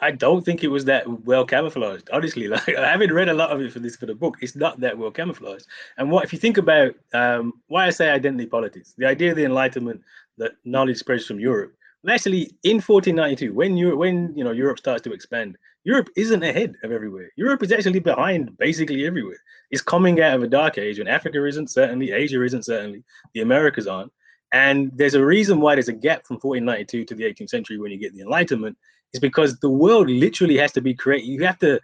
I 0.00 0.10
don't 0.10 0.44
think 0.44 0.64
it 0.64 0.68
was 0.68 0.84
that 0.86 1.06
well 1.24 1.44
camouflaged. 1.44 2.08
Honestly, 2.12 2.48
like 2.54 2.76
I 2.76 2.90
haven't 2.90 3.12
read 3.12 3.28
a 3.28 3.34
lot 3.34 3.50
of 3.50 3.60
it 3.60 3.72
for 3.72 3.80
this 3.80 3.96
for 3.96 4.06
the 4.06 4.14
book. 4.14 4.36
It's 4.40 4.56
not 4.56 4.80
that 4.80 4.96
well 4.96 5.10
camouflaged. 5.10 5.66
And 5.98 6.10
what 6.10 6.24
if 6.24 6.32
you 6.32 6.38
think 6.38 6.58
about 6.58 6.94
um, 7.12 7.54
why 7.68 7.86
I 7.86 7.90
say 7.90 8.10
identity 8.10 8.46
politics, 8.46 8.94
the 8.96 9.06
idea 9.06 9.30
of 9.30 9.36
the 9.36 9.44
Enlightenment 9.44 10.02
that 10.38 10.52
knowledge 10.64 10.98
spreads 10.98 11.26
from 11.26 11.38
Europe. 11.38 11.74
Actually, 12.08 12.50
in 12.64 12.76
1492, 12.76 13.52
when 13.52 13.76
you 13.76 13.94
when 13.96 14.32
you 14.34 14.42
know 14.42 14.52
Europe 14.52 14.78
starts 14.78 15.02
to 15.02 15.12
expand, 15.12 15.58
Europe 15.84 16.08
isn't 16.16 16.42
ahead 16.42 16.74
of 16.82 16.92
everywhere. 16.92 17.30
Europe 17.36 17.62
is 17.62 17.72
actually 17.72 18.00
behind 18.00 18.56
basically 18.58 19.06
everywhere. 19.06 19.38
It's 19.70 19.82
coming 19.82 20.20
out 20.20 20.34
of 20.34 20.42
a 20.42 20.48
dark 20.48 20.78
age, 20.78 20.98
and 20.98 21.08
Africa 21.08 21.44
isn't 21.46 21.70
certainly, 21.70 22.10
Asia 22.10 22.42
isn't 22.42 22.64
certainly, 22.64 23.04
the 23.34 23.42
Americas 23.42 23.86
aren't. 23.86 24.12
And 24.52 24.90
there's 24.94 25.14
a 25.14 25.24
reason 25.24 25.60
why 25.60 25.74
there's 25.74 25.88
a 25.88 25.92
gap 25.92 26.26
from 26.26 26.36
1492 26.36 27.04
to 27.04 27.14
the 27.14 27.24
18th 27.24 27.50
century 27.50 27.78
when 27.78 27.92
you 27.92 27.98
get 27.98 28.14
the 28.14 28.22
Enlightenment, 28.22 28.76
is 29.12 29.20
because 29.20 29.58
the 29.58 29.70
world 29.70 30.08
literally 30.08 30.56
has 30.58 30.72
to 30.72 30.80
be 30.80 30.94
created. 30.94 31.26
You 31.26 31.44
have 31.44 31.58
to 31.60 31.80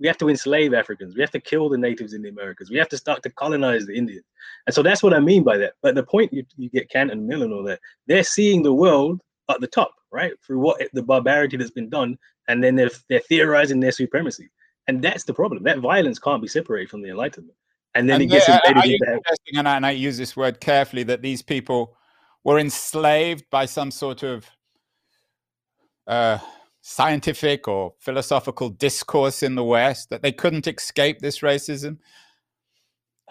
we 0.00 0.08
have 0.08 0.18
to 0.18 0.28
enslave 0.28 0.74
Africans. 0.74 1.14
We 1.14 1.20
have 1.20 1.30
to 1.32 1.40
kill 1.40 1.68
the 1.68 1.78
natives 1.78 2.14
in 2.14 2.22
the 2.22 2.28
Americas. 2.28 2.70
We 2.70 2.78
have 2.78 2.88
to 2.88 2.96
start 2.96 3.22
to 3.22 3.30
colonize 3.30 3.86
the 3.86 3.94
Indians. 3.94 4.24
And 4.66 4.74
so 4.74 4.82
that's 4.82 5.02
what 5.02 5.14
I 5.14 5.20
mean 5.20 5.44
by 5.44 5.56
that. 5.58 5.74
But 5.82 5.94
the 5.94 6.02
point 6.02 6.32
you, 6.32 6.44
you 6.56 6.68
get 6.68 6.90
Kant 6.90 7.12
and 7.12 7.26
Mill 7.26 7.42
and 7.42 7.52
all 7.52 7.62
that, 7.64 7.80
they're 8.06 8.24
seeing 8.24 8.62
the 8.62 8.74
world 8.74 9.20
at 9.48 9.60
the 9.60 9.66
top, 9.66 9.94
right? 10.10 10.32
Through 10.44 10.60
what 10.60 10.80
the 10.92 11.02
barbarity 11.02 11.56
that's 11.56 11.70
been 11.70 11.88
done. 11.88 12.18
And 12.48 12.62
then 12.62 12.74
they're, 12.74 12.90
they're 13.08 13.20
theorizing 13.20 13.80
their 13.80 13.92
supremacy. 13.92 14.50
And 14.88 15.00
that's 15.00 15.24
the 15.24 15.34
problem. 15.34 15.62
That 15.62 15.78
violence 15.78 16.18
can't 16.18 16.42
be 16.42 16.48
separated 16.48 16.90
from 16.90 17.02
the 17.02 17.10
Enlightenment. 17.10 17.56
And 17.94 18.08
then 18.08 18.20
and 18.20 18.24
it 18.24 18.26
gets 18.26 18.48
embedded 18.48 18.84
into 18.84 19.20
and 19.54 19.68
I, 19.68 19.76
and 19.76 19.86
I 19.86 19.92
use 19.92 20.18
this 20.18 20.36
word 20.36 20.60
carefully, 20.60 21.04
that 21.04 21.22
these 21.22 21.40
people 21.40 21.96
were 22.42 22.58
enslaved 22.58 23.44
by 23.50 23.66
some 23.66 23.92
sort 23.92 24.24
of 24.24 24.44
uh, 26.08 26.38
scientific 26.86 27.66
or 27.66 27.94
philosophical 27.98 28.68
discourse 28.68 29.42
in 29.42 29.54
the 29.54 29.64
West 29.64 30.10
that 30.10 30.20
they 30.20 30.30
couldn't 30.30 30.66
escape 30.66 31.18
this 31.18 31.38
racism? 31.40 31.96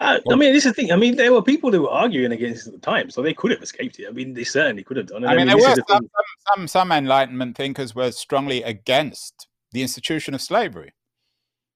Uh, 0.00 0.18
I 0.28 0.34
mean, 0.34 0.52
this 0.52 0.66
is 0.66 0.72
the 0.72 0.74
thing. 0.74 0.90
I 0.90 0.96
mean, 0.96 1.14
there 1.14 1.32
were 1.32 1.40
people 1.40 1.70
who 1.70 1.82
were 1.82 1.90
arguing 1.90 2.32
against 2.32 2.66
it 2.66 2.74
at 2.74 2.80
the 2.80 2.84
time, 2.84 3.10
so 3.10 3.22
they 3.22 3.32
could 3.32 3.52
have 3.52 3.62
escaped 3.62 4.00
it. 4.00 4.08
I 4.08 4.10
mean, 4.10 4.34
they 4.34 4.42
certainly 4.42 4.82
could 4.82 4.96
have 4.96 5.06
done 5.06 5.22
it. 5.22 5.28
I, 5.28 5.34
I 5.34 5.36
mean, 5.36 5.46
mean, 5.46 5.56
there 5.56 5.68
were 5.68 5.76
the 5.76 5.84
some, 5.88 6.10
some, 6.52 6.66
some 6.66 6.90
Enlightenment 6.90 7.56
thinkers 7.56 7.94
were 7.94 8.10
strongly 8.10 8.64
against 8.64 9.46
the 9.70 9.82
institution 9.82 10.34
of 10.34 10.42
slavery. 10.42 10.92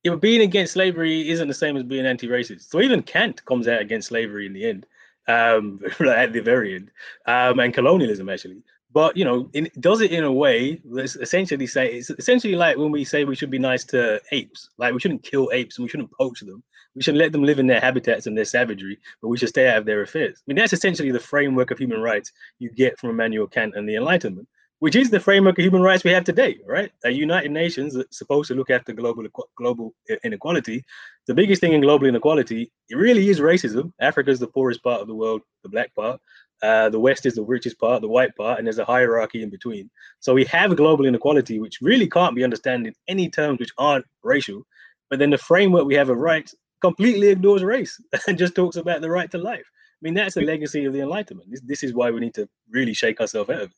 Yeah, 0.03 0.13
but 0.13 0.21
being 0.21 0.41
against 0.41 0.73
slavery 0.73 1.31
isn't 1.31 1.47
the 1.47 1.55
same 1.55 1.77
as 1.77 1.85
being 1.85 2.07
anti-racist. 2.07 2.69
So 2.69 2.81
even 2.81 3.03
Kant 3.03 3.45
comes 3.45 3.69
out 3.69 3.81
against 3.81 4.09
slavery 4.09 4.47
in 4.47 4.53
the 4.53 4.69
end, 4.69 4.85
um, 5.29 5.81
at 6.09 6.33
the 6.33 6.41
very 6.41 6.75
end, 6.75 6.91
um, 7.27 7.61
and 7.61 7.73
colonialism 7.73 8.29
actually 8.29 8.63
but 8.93 9.17
you 9.17 9.25
know, 9.25 9.51
it 9.53 9.79
does 9.81 10.01
it 10.01 10.13
in 10.13 10.25
a 10.25 10.33
way 10.33 10.81
that's 10.85 11.17
essentially 11.17 11.67
say 11.67 11.93
it's 11.93 12.11
essentially 12.11 12.55
like 12.55 12.77
when 12.77 12.91
we 12.91 13.05
say 13.05 13.25
we 13.25 13.37
should 13.37 13.51
be 13.51 13.59
nice 13.59 13.85
to 13.87 14.21
apes, 14.33 14.71
like 14.79 14.95
we 14.95 15.01
shouldn't 15.01 15.23
kill 15.23 15.51
apes 15.53 15.77
and 15.77 15.85
we 15.85 15.89
shouldn't 15.89 16.13
poach 16.13 16.41
them. 16.41 16.63
We 16.95 17.03
should 17.03 17.17
let 17.17 17.33
them 17.33 17.45
live 17.45 17.59
in 17.59 17.67
their 17.67 17.81
habitats 17.81 18.27
and 18.27 18.37
their 18.37 18.45
savagery, 18.45 18.99
but 19.21 19.29
we 19.29 19.37
should 19.37 19.51
stay 19.51 19.69
out 19.69 19.77
of 19.79 19.85
their 19.85 20.03
affairs. 20.03 20.39
I 20.39 20.43
mean, 20.47 20.57
that's 20.57 20.73
essentially 20.73 21.13
the 21.13 21.21
framework 21.21 21.71
of 21.71 21.79
human 21.79 22.01
rights 22.01 22.33
you 22.59 22.71
get 22.71 22.99
from 22.99 23.11
Immanuel 23.11 23.47
Kant 23.47 23.75
and 23.77 23.89
the 23.89 23.95
Enlightenment, 23.95 24.49
which 24.81 24.97
is 24.97 25.11
the 25.11 25.21
framework 25.21 25.59
of 25.59 25.65
human 25.65 25.83
rights 25.83 26.03
we 26.03 26.11
have 26.11 26.25
today, 26.25 26.59
right? 26.67 26.91
A 27.05 27.11
United 27.11 27.51
Nations 27.53 27.95
that's 27.95 28.19
supposed 28.19 28.49
to 28.49 28.55
look 28.55 28.71
after 28.71 28.93
global 28.93 29.25
global 29.57 29.95
inequality. 30.25 30.83
The 31.27 31.35
biggest 31.35 31.61
thing 31.61 31.75
in 31.75 31.83
global 31.83 32.07
inequality, 32.07 32.73
it 32.89 32.97
really 32.97 33.29
is 33.29 33.39
racism. 33.39 33.93
Africa 34.01 34.31
is 34.31 34.41
the 34.41 34.49
poorest 34.49 34.83
part 34.83 35.03
of 35.03 35.09
the 35.09 35.15
world, 35.15 35.43
the 35.63 35.69
black 35.69 35.95
part. 35.95 36.21
Uh, 36.63 36.89
the 36.89 36.99
West 36.99 37.27
is 37.27 37.35
the 37.35 37.43
richest 37.43 37.79
part, 37.79 38.03
the 38.03 38.09
white 38.09 38.35
part, 38.37 38.59
and 38.59 38.67
there's 38.67 38.79
a 38.79 38.85
hierarchy 38.85 39.43
in 39.43 39.51
between. 39.51 39.89
So 40.21 40.35
we 40.35 40.45
have 40.47 40.77
global 40.77 41.07
inequality, 41.07 41.61
which 41.61 41.79
really 41.81 42.09
can't 42.09 42.35
be 42.35 42.45
understood 42.45 42.87
in 42.87 42.95
any 43.07 43.31
terms 43.31 43.61
which 43.61 43.73
aren't 43.79 44.05
racial. 44.23 44.67
But 45.11 45.19
then 45.19 45.31
the 45.31 45.39
framework 45.39 45.87
we 45.87 45.95
have 45.95 46.11
of 46.11 46.19
rights 46.19 46.55
completely 46.81 47.29
ignores 47.29 47.63
race 47.63 48.01
and 48.27 48.39
just 48.39 48.55
talks 48.55 48.77
about 48.77 49.01
the 49.01 49.11
right 49.11 49.31
to 49.31 49.39
life. 49.39 49.65
I 49.67 50.01
mean, 50.03 50.15
that's 50.15 50.35
the 50.35 50.43
legacy 50.43 50.85
of 50.85 50.93
the 50.93 51.01
Enlightenment. 51.01 51.51
This, 51.51 51.61
this 51.65 51.83
is 51.83 51.95
why 51.95 52.11
we 52.11 52.21
need 52.21 52.35
to 52.35 52.49
really 52.71 52.95
shake 52.95 53.21
ourselves 53.21 53.51
out 53.51 53.57
of 53.57 53.63
it. 53.63 53.73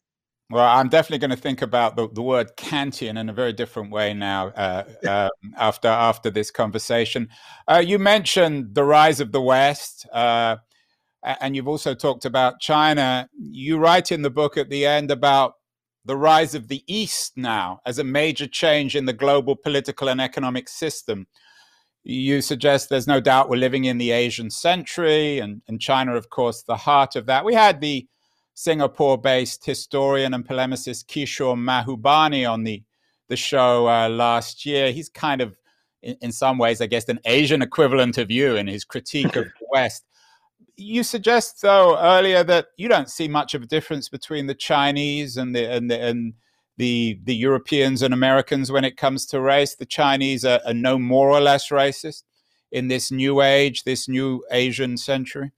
Well, 0.51 0.67
I'm 0.67 0.89
definitely 0.89 1.19
going 1.19 1.31
to 1.31 1.37
think 1.37 1.63
about 1.63 1.95
the, 1.95 2.09
the 2.13 2.23
word 2.23 2.57
Kantian 2.57 3.19
in 3.19 3.29
a 3.29 3.33
very 3.33 3.53
different 3.53 3.93
way 3.93 4.13
now 4.13 4.49
uh, 4.49 4.85
uh, 5.07 5.29
after 5.57 5.87
after 5.87 6.29
this 6.29 6.51
conversation. 6.51 7.29
Uh, 7.69 7.83
you 7.85 8.01
mentioned 8.01 8.75
the 8.75 8.83
rise 8.83 9.21
of 9.21 9.31
the 9.31 9.41
West, 9.41 10.07
uh, 10.13 10.57
and 11.23 11.55
you've 11.55 11.69
also 11.69 11.95
talked 11.95 12.25
about 12.25 12.61
China. 12.61 13.29
You 13.39 13.79
write 13.79 14.13
in 14.13 14.23
the 14.23 14.31
book 14.31 14.57
at 14.57 14.71
the 14.71 14.87
end 14.87 15.11
about 15.11 15.55
the 16.05 16.17
rise 16.17 16.55
of 16.55 16.69
the 16.69 16.83
East 16.87 17.33
now 17.37 17.81
as 17.85 17.99
a 17.99 18.05
major 18.05 18.47
change 18.47 18.97
in 18.97 19.05
the 19.05 19.13
global 19.13 19.55
political 19.55 20.09
and 20.09 20.21
economic 20.21 20.69
system. 20.69 21.27
You 22.03 22.41
suggest 22.41 22.89
there's 22.89 23.07
no 23.07 23.21
doubt 23.21 23.51
we're 23.51 23.57
living 23.57 23.85
in 23.85 23.99
the 23.99 24.11
Asian 24.13 24.51
century, 24.51 25.39
and, 25.39 25.61
and 25.69 25.81
China, 25.81 26.17
of 26.17 26.31
course, 26.31 26.63
the 26.63 26.77
heart 26.77 27.15
of 27.15 27.27
that. 27.27 27.45
We 27.45 27.53
had 27.53 27.81
the 27.81 28.07
Singapore 28.55 29.19
based 29.19 29.67
historian 29.67 30.33
and 30.33 30.47
polemicist 30.47 31.07
Kishore 31.07 31.57
Mahbubani 31.57 32.51
on 32.51 32.65
the, 32.65 32.83
the 33.29 33.37
show 33.37 33.87
uh, 33.87 34.09
last 34.09 34.65
year. 34.65 34.93
He's 34.93 35.11
kind 35.11 35.43
of, 35.43 35.59
in, 36.03 36.17
in, 36.23 36.33
some 36.33 36.57
ways, 36.57 36.81
I 36.81 36.87
guess, 36.87 37.07
an 37.11 37.21
Asian 37.27 37.61
equivalent 37.61 38.17
of 38.17 38.31
you 38.31 38.57
in 38.57 38.67
his 38.67 38.85
critique 38.85 39.37
of 39.37 39.45
the 39.61 39.67
West. 39.71 40.05
You 40.81 41.03
suggest, 41.03 41.61
though, 41.61 41.99
earlier 41.99 42.43
that 42.45 42.69
you 42.79 42.89
don't 42.89 43.11
see 43.11 43.29
much 43.29 43.55
of 43.55 43.63
a 43.63 43.67
difference 43.67 44.09
between 44.09 44.47
the 44.47 44.55
Chinese 44.55 45.37
and 45.37 45.55
the 45.55 45.71
and 45.71 45.91
the, 45.91 46.01
and 46.01 46.33
the, 46.79 47.21
the 47.25 47.35
Europeans 47.35 48.01
and 48.01 48.15
Americans 48.15 48.73
when 48.73 48.87
it 48.87 48.97
comes 48.97 49.27
to 49.27 49.41
race. 49.41 49.75
The 49.75 49.85
Chinese 49.85 50.47
are, 50.47 50.61
are 50.65 50.73
no 50.73 50.99
more 50.99 51.29
or 51.29 51.41
less 51.41 51.69
racist 51.69 52.23
in 52.73 52.89
this 52.89 53.13
new 53.13 53.43
age, 53.43 53.85
this 53.85 54.09
new 54.09 54.43
Asian 54.51 54.97
century. 54.97 55.53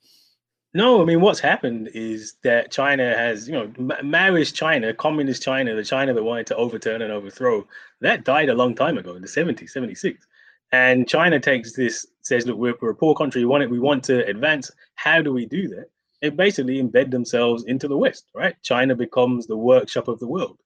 No, 0.75 1.03
I 1.03 1.05
mean 1.05 1.21
what's 1.21 1.39
happened 1.39 1.91
is 1.95 2.35
that 2.43 2.73
China 2.73 3.15
has, 3.17 3.47
you 3.47 3.53
know, 3.53 3.69
Maoist 3.79 4.55
China, 4.55 4.93
communist 4.95 5.43
China, 5.43 5.75
the 5.75 5.85
China 5.85 6.15
that 6.15 6.25
wanted 6.25 6.47
to 6.47 6.57
overturn 6.57 7.03
and 7.03 7.13
overthrow, 7.13 7.67
that 8.01 8.25
died 8.25 8.49
a 8.49 8.55
long 8.55 8.75
time 8.75 8.99
ago 8.99 9.15
in 9.15 9.23
the 9.23 9.29
70s, 9.29 9.71
76. 9.71 10.27
And 10.73 11.07
China 11.07 11.39
takes 11.39 11.75
this, 11.75 12.07
says, 12.23 12.47
look, 12.47 12.59
we're, 12.59 12.75
we're 12.81 12.91
a 12.91 12.95
poor 12.95 13.15
country, 13.15 13.43
we 13.43 13.47
want 13.47 13.63
it, 13.63 13.71
we 13.71 13.79
want 13.79 14.05
to 14.05 14.27
advance. 14.27 14.71
How 14.95 15.21
do 15.23 15.33
we 15.33 15.47
do 15.47 15.69
that? 15.69 15.87
They 16.21 16.31
basically 16.31 16.81
embed 16.81 17.11
themselves 17.11 17.65
into 17.65 17.89
the 17.89 17.97
West, 17.97 18.27
right? 18.35 18.55
China 18.63 18.95
becomes 18.95 19.47
the 19.47 19.57
workshop 19.57 20.09
of 20.09 20.21
the 20.21 20.29
world. 20.29 20.59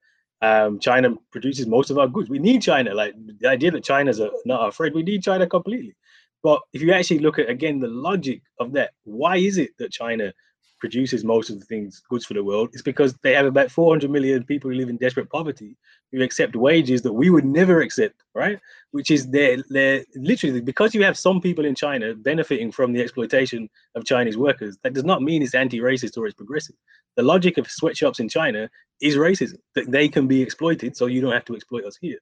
Um, 0.42 0.78
China 0.78 1.14
produces 1.32 1.66
most 1.66 1.90
of 1.90 1.98
our 1.98 2.08
goods. 2.08 2.28
We 2.28 2.38
need 2.38 2.60
China. 2.60 2.94
Like 2.94 3.14
the 3.40 3.48
idea 3.48 3.70
that 3.70 3.84
China's 3.84 4.20
a, 4.20 4.30
not 4.44 4.68
afraid, 4.68 4.94
we 4.94 5.02
need 5.02 5.22
China 5.22 5.46
completely. 5.46 5.96
But 6.42 6.60
if 6.72 6.82
you 6.82 6.92
actually 6.92 7.20
look 7.20 7.38
at 7.38 7.48
again 7.48 7.80
the 7.80 7.88
logic 7.88 8.42
of 8.60 8.72
that, 8.72 8.90
why 9.04 9.36
is 9.36 9.56
it 9.56 9.70
that 9.78 9.92
China 9.92 10.32
produces 10.78 11.24
most 11.24 11.48
of 11.48 11.58
the 11.58 11.64
things 11.64 12.02
goods 12.10 12.26
for 12.26 12.34
the 12.34 12.44
world? 12.44 12.68
It's 12.72 12.82
because 12.82 13.14
they 13.22 13.32
have 13.32 13.46
about 13.46 13.70
400 13.70 14.10
million 14.10 14.44
people 14.44 14.70
who 14.70 14.76
live 14.76 14.90
in 14.90 14.98
desperate 14.98 15.30
poverty 15.30 15.74
who 16.12 16.22
accept 16.22 16.56
wages 16.56 17.02
that 17.02 17.12
we 17.12 17.30
would 17.30 17.44
never 17.44 17.80
accept, 17.80 18.22
right? 18.34 18.58
Which 18.92 19.10
is 19.10 19.28
they're, 19.30 19.62
they're 19.68 20.04
literally 20.14 20.60
because 20.60 20.94
you 20.94 21.02
have 21.04 21.18
some 21.18 21.40
people 21.40 21.64
in 21.64 21.74
China 21.74 22.14
benefiting 22.14 22.70
from 22.70 22.92
the 22.92 23.00
exploitation 23.00 23.68
of 23.94 24.04
Chinese 24.04 24.38
workers, 24.38 24.78
that 24.82 24.94
does 24.94 25.04
not 25.04 25.22
mean 25.22 25.42
it's 25.42 25.54
anti-racist 25.54 26.16
or 26.16 26.26
it's 26.26 26.34
progressive. 26.34 26.76
The 27.16 27.22
logic 27.22 27.58
of 27.58 27.70
sweatshops 27.70 28.20
in 28.20 28.28
China 28.28 28.70
is 29.00 29.16
racism, 29.16 29.58
that 29.74 29.90
they 29.90 30.08
can 30.08 30.26
be 30.26 30.40
exploited 30.40 30.96
so 30.96 31.06
you 31.06 31.20
don't 31.20 31.32
have 31.32 31.44
to 31.46 31.54
exploit 31.54 31.84
us 31.84 31.98
here. 32.00 32.18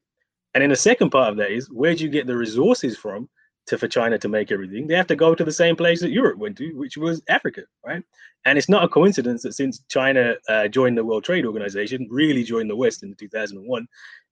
And 0.54 0.62
then 0.62 0.70
the 0.70 0.76
second 0.76 1.10
part 1.10 1.30
of 1.30 1.36
that 1.38 1.50
is 1.50 1.70
where 1.70 1.94
do 1.94 2.04
you 2.04 2.10
get 2.10 2.26
the 2.26 2.36
resources 2.36 2.96
from 2.96 3.28
to 3.66 3.78
for 3.78 3.88
China 3.88 4.18
to 4.18 4.28
make 4.28 4.52
everything, 4.52 4.86
they 4.86 4.94
have 4.94 5.06
to 5.06 5.16
go 5.16 5.34
to 5.34 5.44
the 5.44 5.52
same 5.52 5.76
place 5.76 6.00
that 6.00 6.10
Europe 6.10 6.38
went 6.38 6.56
to, 6.58 6.72
which 6.76 6.96
was 6.96 7.22
Africa, 7.28 7.62
right? 7.84 8.02
And 8.44 8.58
it's 8.58 8.68
not 8.68 8.84
a 8.84 8.88
coincidence 8.88 9.42
that 9.42 9.54
since 9.54 9.82
China 9.88 10.34
uh, 10.48 10.68
joined 10.68 10.98
the 10.98 11.04
World 11.04 11.24
Trade 11.24 11.46
Organization, 11.46 12.06
really 12.10 12.44
joined 12.44 12.68
the 12.68 12.76
West 12.76 13.02
in 13.02 13.14
2001, 13.14 13.86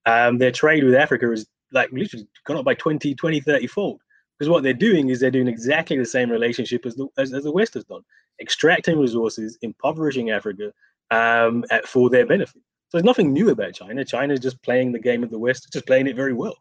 um, 0.05 0.37
their 0.37 0.51
trade 0.51 0.83
with 0.83 0.93
Africa 0.93 1.31
is 1.31 1.47
like 1.71 1.91
literally 1.91 2.27
gone 2.45 2.57
up 2.57 2.65
by 2.65 2.75
20, 2.75 3.15
20, 3.15 3.39
30 3.39 3.67
fold. 3.67 4.01
Because 4.37 4.49
what 4.49 4.63
they're 4.63 4.73
doing 4.73 5.09
is 5.09 5.19
they're 5.19 5.31
doing 5.31 5.47
exactly 5.47 5.97
the 5.97 6.05
same 6.05 6.29
relationship 6.29 6.85
as 6.85 6.95
the, 6.95 7.07
as, 7.17 7.33
as 7.33 7.43
the 7.43 7.51
West 7.51 7.75
has 7.75 7.85
done, 7.85 8.01
extracting 8.41 8.99
resources, 8.99 9.57
impoverishing 9.61 10.31
Africa 10.31 10.71
um, 11.11 11.63
at, 11.71 11.87
for 11.87 12.09
their 12.09 12.25
benefit. 12.25 12.61
So 12.89 12.97
there's 12.97 13.05
nothing 13.05 13.33
new 13.33 13.49
about 13.49 13.73
China. 13.73 14.05
China 14.05 14.33
is 14.33 14.39
just 14.39 14.61
playing 14.61 14.91
the 14.91 14.99
game 14.99 15.23
of 15.23 15.31
the 15.31 15.39
West, 15.39 15.71
just 15.71 15.87
playing 15.87 16.07
it 16.07 16.15
very 16.15 16.33
well. 16.33 16.55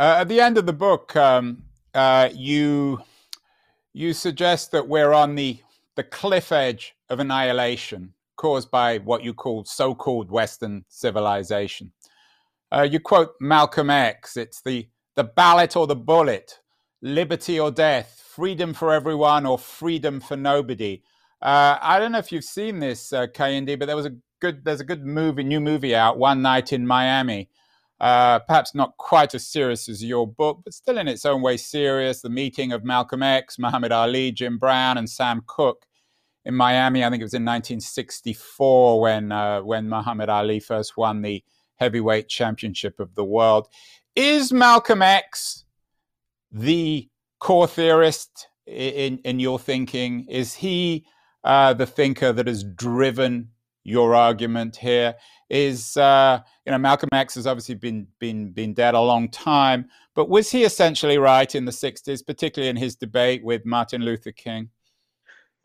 Uh, 0.00 0.16
at 0.20 0.28
the 0.28 0.40
end 0.40 0.56
of 0.56 0.64
the 0.64 0.72
book, 0.72 1.14
um, 1.14 1.62
uh, 1.92 2.30
you 2.34 3.02
you 3.92 4.14
suggest 4.14 4.70
that 4.70 4.88
we're 4.88 5.12
on 5.12 5.34
the 5.34 5.58
the 5.94 6.02
cliff 6.02 6.52
edge 6.52 6.94
of 7.10 7.20
annihilation 7.20 8.14
caused 8.36 8.70
by 8.70 8.96
what 8.96 9.22
you 9.22 9.34
call 9.34 9.62
so-called 9.62 10.30
Western 10.30 10.86
civilization. 10.88 11.92
Uh, 12.72 12.88
you 12.90 12.98
quote 12.98 13.32
Malcolm 13.42 13.90
X. 13.90 14.38
It's 14.38 14.62
the 14.62 14.88
the 15.16 15.24
ballot 15.24 15.76
or 15.76 15.86
the 15.86 15.96
bullet, 15.96 16.60
liberty 17.02 17.60
or 17.60 17.70
death, 17.70 18.24
freedom 18.26 18.72
for 18.72 18.94
everyone 18.94 19.44
or 19.44 19.58
freedom 19.58 20.18
for 20.18 20.34
nobody. 20.34 21.02
Uh, 21.42 21.76
I 21.78 21.98
don't 21.98 22.12
know 22.12 22.18
if 22.18 22.32
you've 22.32 22.42
seen 22.42 22.78
this, 22.78 23.12
uh, 23.12 23.26
Kehinde, 23.26 23.78
but 23.78 23.84
there 23.84 23.96
was 23.96 24.06
a 24.06 24.16
good 24.40 24.64
there's 24.64 24.80
a 24.80 24.84
good 24.84 25.04
movie, 25.04 25.44
new 25.44 25.60
movie 25.60 25.94
out, 25.94 26.16
One 26.16 26.40
Night 26.40 26.72
in 26.72 26.86
Miami, 26.86 27.50
uh, 28.00 28.38
perhaps 28.40 28.74
not 28.74 28.96
quite 28.96 29.34
as 29.34 29.46
serious 29.46 29.88
as 29.88 30.02
your 30.02 30.26
book, 30.26 30.60
but 30.64 30.72
still 30.72 30.96
in 30.96 31.06
its 31.06 31.26
own 31.26 31.42
way 31.42 31.56
serious. 31.56 32.22
The 32.22 32.30
meeting 32.30 32.72
of 32.72 32.82
Malcolm 32.82 33.22
X, 33.22 33.58
Muhammad 33.58 33.92
Ali, 33.92 34.32
Jim 34.32 34.58
Brown, 34.58 34.96
and 34.96 35.08
Sam 35.08 35.42
Cooke 35.46 35.86
in 36.44 36.54
Miami. 36.54 37.04
I 37.04 37.10
think 37.10 37.20
it 37.20 37.24
was 37.24 37.34
in 37.34 37.44
1964 37.44 39.00
when 39.00 39.32
uh, 39.32 39.60
when 39.60 39.88
Muhammad 39.88 40.30
Ali 40.30 40.60
first 40.60 40.96
won 40.96 41.20
the 41.20 41.44
heavyweight 41.76 42.28
championship 42.28 43.00
of 43.00 43.14
the 43.14 43.24
world. 43.24 43.68
Is 44.16 44.52
Malcolm 44.52 45.02
X 45.02 45.64
the 46.50 47.08
core 47.38 47.68
theorist 47.68 48.48
in 48.66 49.18
in 49.18 49.40
your 49.40 49.58
thinking? 49.58 50.26
Is 50.28 50.54
he 50.54 51.04
uh, 51.44 51.74
the 51.74 51.86
thinker 51.86 52.32
that 52.32 52.46
has 52.46 52.64
driven 52.64 53.50
your 53.90 54.14
argument 54.14 54.76
here? 54.76 55.14
is 55.50 55.96
uh, 55.96 56.40
you 56.64 56.72
know 56.72 56.78
Malcolm 56.78 57.08
X 57.12 57.34
has 57.34 57.46
obviously 57.46 57.74
been 57.74 58.06
been 58.18 58.52
been 58.52 58.72
dead 58.72 58.94
a 58.94 59.00
long 59.00 59.28
time, 59.28 59.86
but 60.14 60.28
was 60.28 60.50
he 60.50 60.64
essentially 60.64 61.18
right 61.18 61.54
in 61.54 61.64
the 61.64 61.72
'60s, 61.72 62.24
particularly 62.24 62.70
in 62.70 62.76
his 62.76 62.94
debate 62.94 63.44
with 63.44 63.66
Martin 63.66 64.02
Luther 64.02 64.32
King? 64.32 64.70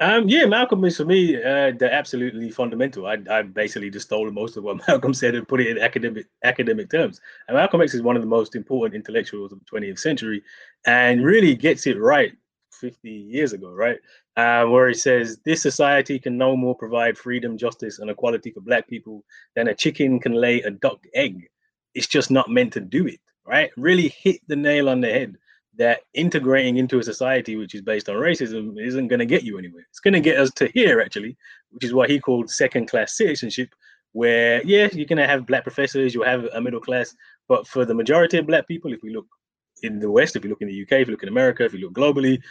Um, 0.01 0.27
yeah, 0.27 0.45
Malcolm 0.45 0.83
is 0.83 0.97
for 0.97 1.05
me 1.05 1.37
uh, 1.37 1.71
the 1.71 1.89
absolutely 1.89 2.51
fundamental. 2.51 3.07
I, 3.07 3.17
I 3.29 3.43
basically 3.43 3.89
just 3.89 4.07
stole 4.07 4.29
most 4.29 4.57
of 4.57 4.65
what 4.65 4.85
Malcolm 4.87 5.13
said 5.13 5.35
and 5.35 5.47
put 5.47 5.61
it 5.61 5.67
in 5.67 5.77
academic 5.77 6.25
academic 6.43 6.89
terms. 6.89 7.21
And 7.47 7.55
Malcolm 7.55 7.81
X 7.81 7.93
is 7.93 8.01
one 8.01 8.17
of 8.17 8.21
the 8.21 8.27
most 8.27 8.55
important 8.55 8.95
intellectuals 8.95 9.53
of 9.53 9.59
the 9.59 9.65
20th 9.65 9.99
century, 9.99 10.43
and 10.85 11.23
really 11.23 11.55
gets 11.55 11.87
it 11.87 11.99
right 11.99 12.33
50 12.71 13.09
years 13.09 13.53
ago, 13.53 13.71
right? 13.71 13.99
Uh, 14.37 14.65
where 14.65 14.89
he 14.89 14.93
says, 14.93 15.39
This 15.45 15.61
society 15.61 16.19
can 16.19 16.37
no 16.37 16.57
more 16.57 16.75
provide 16.75 17.17
freedom, 17.17 17.57
justice, 17.57 17.99
and 17.99 18.09
equality 18.09 18.51
for 18.51 18.59
Black 18.59 18.87
people 18.87 19.23
than 19.55 19.69
a 19.69 19.75
chicken 19.75 20.19
can 20.19 20.33
lay 20.33 20.61
a 20.61 20.71
duck 20.71 20.99
egg. 21.13 21.47
It's 21.93 22.07
just 22.07 22.31
not 22.31 22.49
meant 22.49 22.73
to 22.73 22.81
do 22.81 23.07
it, 23.07 23.21
right? 23.45 23.71
Really 23.77 24.09
hit 24.09 24.41
the 24.47 24.57
nail 24.57 24.89
on 24.89 24.99
the 24.99 25.09
head 25.09 25.37
that 25.77 26.01
integrating 26.13 26.77
into 26.77 26.99
a 26.99 27.03
society 27.03 27.55
which 27.55 27.75
is 27.75 27.81
based 27.81 28.09
on 28.09 28.15
racism 28.15 28.79
isn't 28.79 29.07
going 29.07 29.19
to 29.19 29.25
get 29.25 29.43
you 29.43 29.57
anywhere. 29.57 29.85
It's 29.89 29.99
going 29.99 30.13
to 30.13 30.19
get 30.19 30.37
us 30.37 30.51
to 30.51 30.67
here, 30.73 31.01
actually, 31.01 31.37
which 31.71 31.83
is 31.83 31.93
what 31.93 32.09
he 32.09 32.19
called 32.19 32.49
second 32.49 32.89
class 32.89 33.17
citizenship, 33.17 33.69
where, 34.13 34.61
yeah, 34.65 34.87
you're 34.93 35.05
going 35.05 35.17
to 35.17 35.27
have 35.27 35.45
Black 35.45 35.63
professors, 35.63 36.13
you'll 36.13 36.25
have 36.25 36.45
a 36.53 36.61
middle 36.61 36.79
class, 36.79 37.13
but 37.47 37.67
for 37.67 37.85
the 37.85 37.93
majority 37.93 38.37
of 38.37 38.47
Black 38.47 38.67
people, 38.67 38.93
if 38.93 39.01
we 39.03 39.13
look 39.13 39.27
in 39.83 39.99
the 39.99 40.09
West, 40.09 40.35
if 40.35 40.43
you 40.43 40.49
look 40.49 40.61
in 40.61 40.69
the 40.69 40.81
UK, 40.81 40.93
if 40.93 41.07
you 41.07 41.11
look 41.11 41.23
in 41.23 41.29
America, 41.29 41.65
if 41.65 41.73
you 41.73 41.79
look 41.79 41.93
globally, 41.93 42.41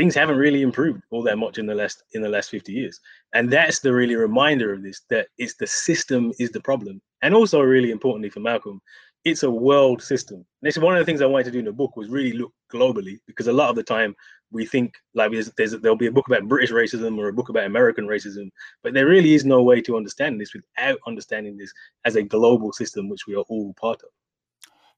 things 0.00 0.14
haven't 0.14 0.38
really 0.38 0.62
improved 0.62 1.02
all 1.10 1.22
that 1.22 1.36
much 1.36 1.58
in 1.58 1.66
the 1.66 1.74
last 1.74 2.02
in 2.14 2.22
the 2.22 2.28
last 2.28 2.48
50 2.48 2.72
years. 2.72 2.98
And 3.34 3.50
that's 3.50 3.80
the 3.80 3.92
really 3.92 4.16
reminder 4.16 4.72
of 4.72 4.82
this 4.82 5.02
that 5.10 5.28
it's 5.36 5.56
the 5.56 5.66
system 5.66 6.32
is 6.38 6.50
the 6.50 6.60
problem. 6.60 7.02
And 7.20 7.34
also 7.34 7.60
really 7.60 7.90
importantly 7.90 8.30
for 8.30 8.40
Malcolm, 8.40 8.80
it's 9.26 9.42
a 9.42 9.50
world 9.50 10.02
system. 10.02 10.46
This 10.62 10.78
is 10.78 10.82
one 10.82 10.96
of 10.96 11.00
the 11.00 11.04
things 11.04 11.20
I 11.20 11.26
wanted 11.26 11.44
to 11.44 11.50
do 11.50 11.58
in 11.58 11.66
the 11.66 11.72
book 11.72 11.96
was 11.96 12.08
really 12.08 12.32
look 12.32 12.54
globally 12.72 13.18
because 13.26 13.48
a 13.48 13.52
lot 13.52 13.68
of 13.68 13.76
the 13.76 13.82
time 13.82 14.16
we 14.50 14.64
think 14.64 14.94
like 15.14 15.32
there's, 15.32 15.52
there's 15.58 15.72
there'll 15.72 16.04
be 16.04 16.06
a 16.06 16.12
book 16.12 16.28
about 16.28 16.48
British 16.48 16.72
racism 16.72 17.18
or 17.18 17.28
a 17.28 17.34
book 17.34 17.50
about 17.50 17.66
American 17.66 18.06
racism, 18.06 18.48
but 18.82 18.94
there 18.94 19.06
really 19.06 19.34
is 19.34 19.44
no 19.44 19.62
way 19.62 19.82
to 19.82 19.98
understand 19.98 20.40
this 20.40 20.54
without 20.54 20.98
understanding 21.06 21.58
this 21.58 21.74
as 22.06 22.16
a 22.16 22.22
global 22.22 22.72
system 22.72 23.10
which 23.10 23.26
we 23.26 23.34
are 23.34 23.44
all 23.50 23.74
part 23.74 24.00
of. 24.02 24.08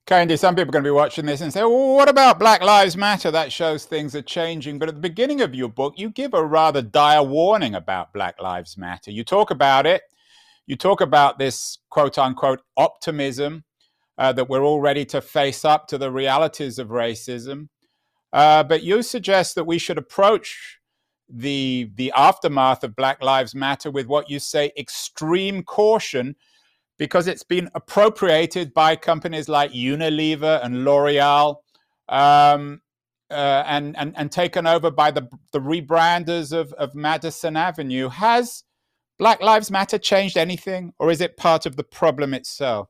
Kehinde, 0.05 0.37
some 0.37 0.53
people 0.55 0.69
are 0.69 0.73
going 0.73 0.83
to 0.83 0.87
be 0.87 0.91
watching 0.91 1.25
this 1.25 1.39
and 1.39 1.53
say, 1.53 1.61
well, 1.61 1.95
what 1.95 2.09
about 2.09 2.37
Black 2.37 2.61
Lives 2.61 2.97
Matter? 2.97 3.31
That 3.31 3.53
shows 3.53 3.85
things 3.85 4.13
are 4.15 4.21
changing. 4.21 4.77
But 4.77 4.89
at 4.89 4.95
the 4.95 5.01
beginning 5.01 5.39
of 5.39 5.55
your 5.55 5.69
book, 5.69 5.93
you 5.95 6.09
give 6.09 6.33
a 6.33 6.45
rather 6.45 6.81
dire 6.81 7.23
warning 7.23 7.73
about 7.73 8.11
Black 8.11 8.41
Lives 8.41 8.77
Matter. 8.77 9.11
You 9.11 9.23
talk 9.23 9.49
about 9.49 9.85
it. 9.85 10.01
You 10.67 10.75
talk 10.75 10.99
about 10.99 11.39
this 11.39 11.77
quote 11.89 12.17
unquote 12.17 12.61
optimism 12.75 13.63
uh, 14.17 14.33
that 14.33 14.49
we're 14.49 14.63
all 14.63 14.81
ready 14.81 15.05
to 15.05 15.21
face 15.21 15.63
up 15.63 15.87
to 15.87 15.97
the 15.97 16.11
realities 16.11 16.79
of 16.79 16.89
racism. 16.89 17.69
Uh, 18.33 18.63
but 18.63 18.83
you 18.83 19.03
suggest 19.03 19.55
that 19.55 19.65
we 19.65 19.77
should 19.77 19.97
approach 19.97 20.79
the 21.29 21.89
the 21.95 22.11
aftermath 22.15 22.83
of 22.83 22.95
Black 22.95 23.23
Lives 23.23 23.55
Matter 23.55 23.89
with 23.89 24.07
what 24.07 24.29
you 24.29 24.39
say 24.39 24.73
extreme 24.77 25.63
caution 25.63 26.35
because 26.97 27.27
it's 27.27 27.43
been 27.43 27.69
appropriated 27.75 28.73
by 28.73 28.95
companies 28.95 29.49
like 29.49 29.71
Unilever 29.71 30.63
and 30.63 30.85
L'Oreal 30.85 31.57
um, 32.09 32.81
uh, 33.31 33.63
and, 33.65 33.97
and, 33.97 34.13
and 34.15 34.31
taken 34.31 34.67
over 34.67 34.91
by 34.91 35.11
the, 35.11 35.27
the 35.51 35.59
rebranders 35.59 36.53
of, 36.53 36.71
of 36.73 36.93
Madison 36.93 37.57
Avenue. 37.57 38.09
Has 38.09 38.63
Black 39.17 39.41
Lives 39.41 39.71
Matter 39.71 39.97
changed 39.97 40.37
anything, 40.37 40.93
or 40.99 41.09
is 41.09 41.21
it 41.21 41.37
part 41.37 41.65
of 41.65 41.75
the 41.75 41.83
problem 41.83 42.33
itself? 42.33 42.89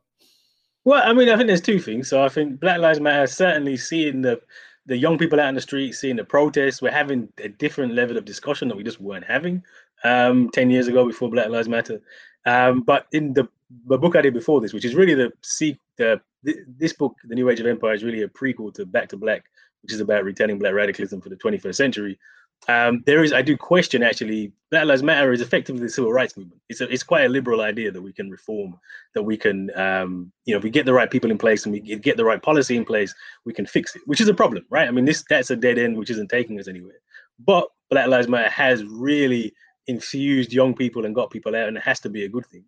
Well, 0.85 1.01
I 1.03 1.13
mean, 1.13 1.29
I 1.29 1.37
think 1.37 1.47
there's 1.47 1.61
two 1.61 1.79
things. 1.79 2.09
So 2.09 2.23
I 2.23 2.29
think 2.29 2.59
Black 2.59 2.79
Lives 2.79 2.99
Matter 2.99 3.27
certainly 3.27 3.77
seeing 3.77 4.21
the 4.21 4.41
the 4.85 4.97
young 4.97 5.17
people 5.17 5.39
out 5.39 5.47
in 5.47 5.55
the 5.55 5.61
street, 5.61 5.93
seeing 5.93 6.15
the 6.15 6.25
protests, 6.25 6.81
we're 6.81 6.91
having 6.91 7.29
a 7.37 7.47
different 7.47 7.93
level 7.93 8.17
of 8.17 8.25
discussion 8.25 8.67
that 8.67 8.75
we 8.75 8.83
just 8.83 8.99
weren't 8.99 9.25
having 9.25 9.63
um, 10.03 10.49
10 10.49 10.69
years 10.69 10.87
ago 10.87 11.05
before 11.07 11.29
Black 11.29 11.49
Lives 11.49 11.69
Matter. 11.69 12.01
Um, 12.45 12.81
but 12.81 13.07
in 13.13 13.33
the, 13.33 13.47
the 13.87 13.97
book 13.97 14.15
I 14.15 14.21
did 14.21 14.33
before 14.33 14.61
this, 14.61 14.73
which 14.73 14.85
is 14.85 14.95
really 14.95 15.13
the, 15.13 15.31
see, 15.41 15.77
the 15.97 16.21
this 16.43 16.93
book, 16.93 17.15
The 17.23 17.35
New 17.35 17.49
Age 17.49 17.59
of 17.59 17.67
Empire, 17.67 17.93
is 17.93 18.03
really 18.03 18.23
a 18.23 18.27
prequel 18.27 18.73
to 18.75 18.85
Back 18.85 19.09
to 19.09 19.17
Black, 19.17 19.45
which 19.81 19.93
is 19.93 20.01
about 20.01 20.23
returning 20.23 20.59
Black 20.59 20.73
radicalism 20.73 21.21
for 21.21 21.29
the 21.29 21.37
21st 21.37 21.75
century. 21.75 22.19
Um, 22.67 23.03
there 23.05 23.23
is, 23.23 23.33
I 23.33 23.41
do 23.41 23.57
question 23.57 24.03
actually, 24.03 24.53
Black 24.71 24.85
Lives 24.85 25.03
Matter 25.03 25.33
is 25.33 25.41
effectively 25.41 25.81
the 25.81 25.89
civil 25.89 26.13
rights 26.13 26.37
movement. 26.37 26.61
It's 26.69 26.79
a, 26.79 26.89
it's 26.89 27.03
quite 27.03 27.25
a 27.25 27.29
liberal 27.29 27.61
idea 27.61 27.91
that 27.91 28.01
we 28.01 28.13
can 28.13 28.29
reform, 28.29 28.79
that 29.15 29.23
we 29.23 29.35
can, 29.35 29.69
um, 29.77 30.31
you 30.45 30.53
know, 30.53 30.59
if 30.59 30.63
we 30.63 30.69
get 30.69 30.85
the 30.85 30.93
right 30.93 31.11
people 31.11 31.29
in 31.29 31.37
place 31.37 31.65
and 31.65 31.73
we 31.73 31.81
get 31.81 32.15
the 32.15 32.23
right 32.23 32.41
policy 32.41 32.77
in 32.77 32.85
place, 32.85 33.13
we 33.45 33.53
can 33.53 33.65
fix 33.65 33.95
it, 33.95 34.01
which 34.05 34.21
is 34.21 34.29
a 34.29 34.33
problem, 34.33 34.65
right? 34.69 34.87
I 34.87 34.91
mean, 34.91 35.05
this 35.05 35.25
that's 35.29 35.49
a 35.49 35.57
dead 35.57 35.77
end 35.77 35.97
which 35.97 36.09
isn't 36.09 36.29
taking 36.29 36.59
us 36.59 36.69
anywhere. 36.69 36.99
But 37.45 37.67
Black 37.89 38.07
Lives 38.07 38.29
Matter 38.29 38.49
has 38.49 38.83
really 38.85 39.53
infused 39.87 40.53
young 40.53 40.73
people 40.73 41.05
and 41.05 41.13
got 41.13 41.31
people 41.31 41.55
out, 41.55 41.67
and 41.67 41.75
it 41.75 41.83
has 41.83 41.99
to 42.01 42.09
be 42.09 42.23
a 42.23 42.29
good 42.29 42.45
thing. 42.45 42.63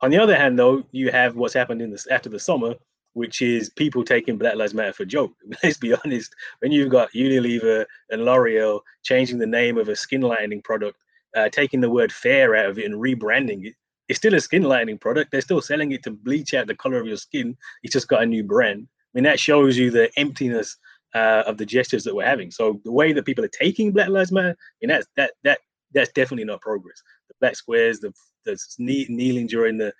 On 0.00 0.10
the 0.10 0.18
other 0.18 0.36
hand, 0.36 0.58
though, 0.58 0.84
you 0.92 1.10
have 1.10 1.36
what's 1.36 1.54
happened 1.54 1.80
in 1.80 1.90
this 1.90 2.06
after 2.08 2.28
the 2.28 2.38
summer, 2.38 2.74
which 3.14 3.40
is 3.42 3.70
people 3.70 4.04
taking 4.04 4.36
Black 4.36 4.56
Lives 4.56 4.74
Matter 4.74 4.92
for 4.92 5.04
joke. 5.04 5.32
Let's 5.62 5.78
be 5.78 5.94
honest. 5.94 6.34
When 6.60 6.72
you've 6.72 6.90
got 6.90 7.12
Unilever 7.12 7.86
and 8.10 8.24
L'Oreal 8.24 8.80
changing 9.02 9.38
the 9.38 9.46
name 9.46 9.78
of 9.78 9.88
a 9.88 9.96
skin 9.96 10.20
lightening 10.20 10.62
product, 10.62 10.98
uh, 11.36 11.48
taking 11.48 11.80
the 11.80 11.90
word 11.90 12.12
fair 12.12 12.54
out 12.56 12.66
of 12.66 12.78
it 12.78 12.84
and 12.84 12.94
rebranding 12.94 13.66
it, 13.66 13.74
it's 14.08 14.18
still 14.18 14.34
a 14.34 14.40
skin 14.40 14.62
lightening 14.62 14.98
product. 14.98 15.30
They're 15.30 15.40
still 15.40 15.62
selling 15.62 15.92
it 15.92 16.02
to 16.02 16.10
bleach 16.10 16.52
out 16.54 16.66
the 16.66 16.74
color 16.74 16.98
of 16.98 17.06
your 17.06 17.16
skin. 17.16 17.56
It's 17.82 17.92
just 17.92 18.08
got 18.08 18.22
a 18.22 18.26
new 18.26 18.44
brand. 18.44 18.86
I 18.86 19.10
mean, 19.14 19.24
that 19.24 19.40
shows 19.40 19.78
you 19.78 19.90
the 19.90 20.10
emptiness 20.18 20.76
uh, 21.14 21.44
of 21.46 21.56
the 21.56 21.64
gestures 21.64 22.04
that 22.04 22.14
we're 22.14 22.26
having. 22.26 22.50
So 22.50 22.80
the 22.84 22.92
way 22.92 23.12
that 23.12 23.24
people 23.24 23.44
are 23.44 23.48
taking 23.48 23.92
Black 23.92 24.08
Lives 24.08 24.32
Matter, 24.32 24.50
I 24.50 24.74
mean, 24.82 24.88
that's 24.88 25.06
that 25.16 25.32
that 25.44 25.60
that's 25.94 26.12
definitely 26.12 26.44
not 26.44 26.60
progress. 26.60 27.00
The 27.28 27.34
black 27.40 27.56
squares, 27.56 28.00
the 28.00 28.12
the 28.44 28.58
kneeling 28.78 29.46
during 29.46 29.78
the 29.78 29.92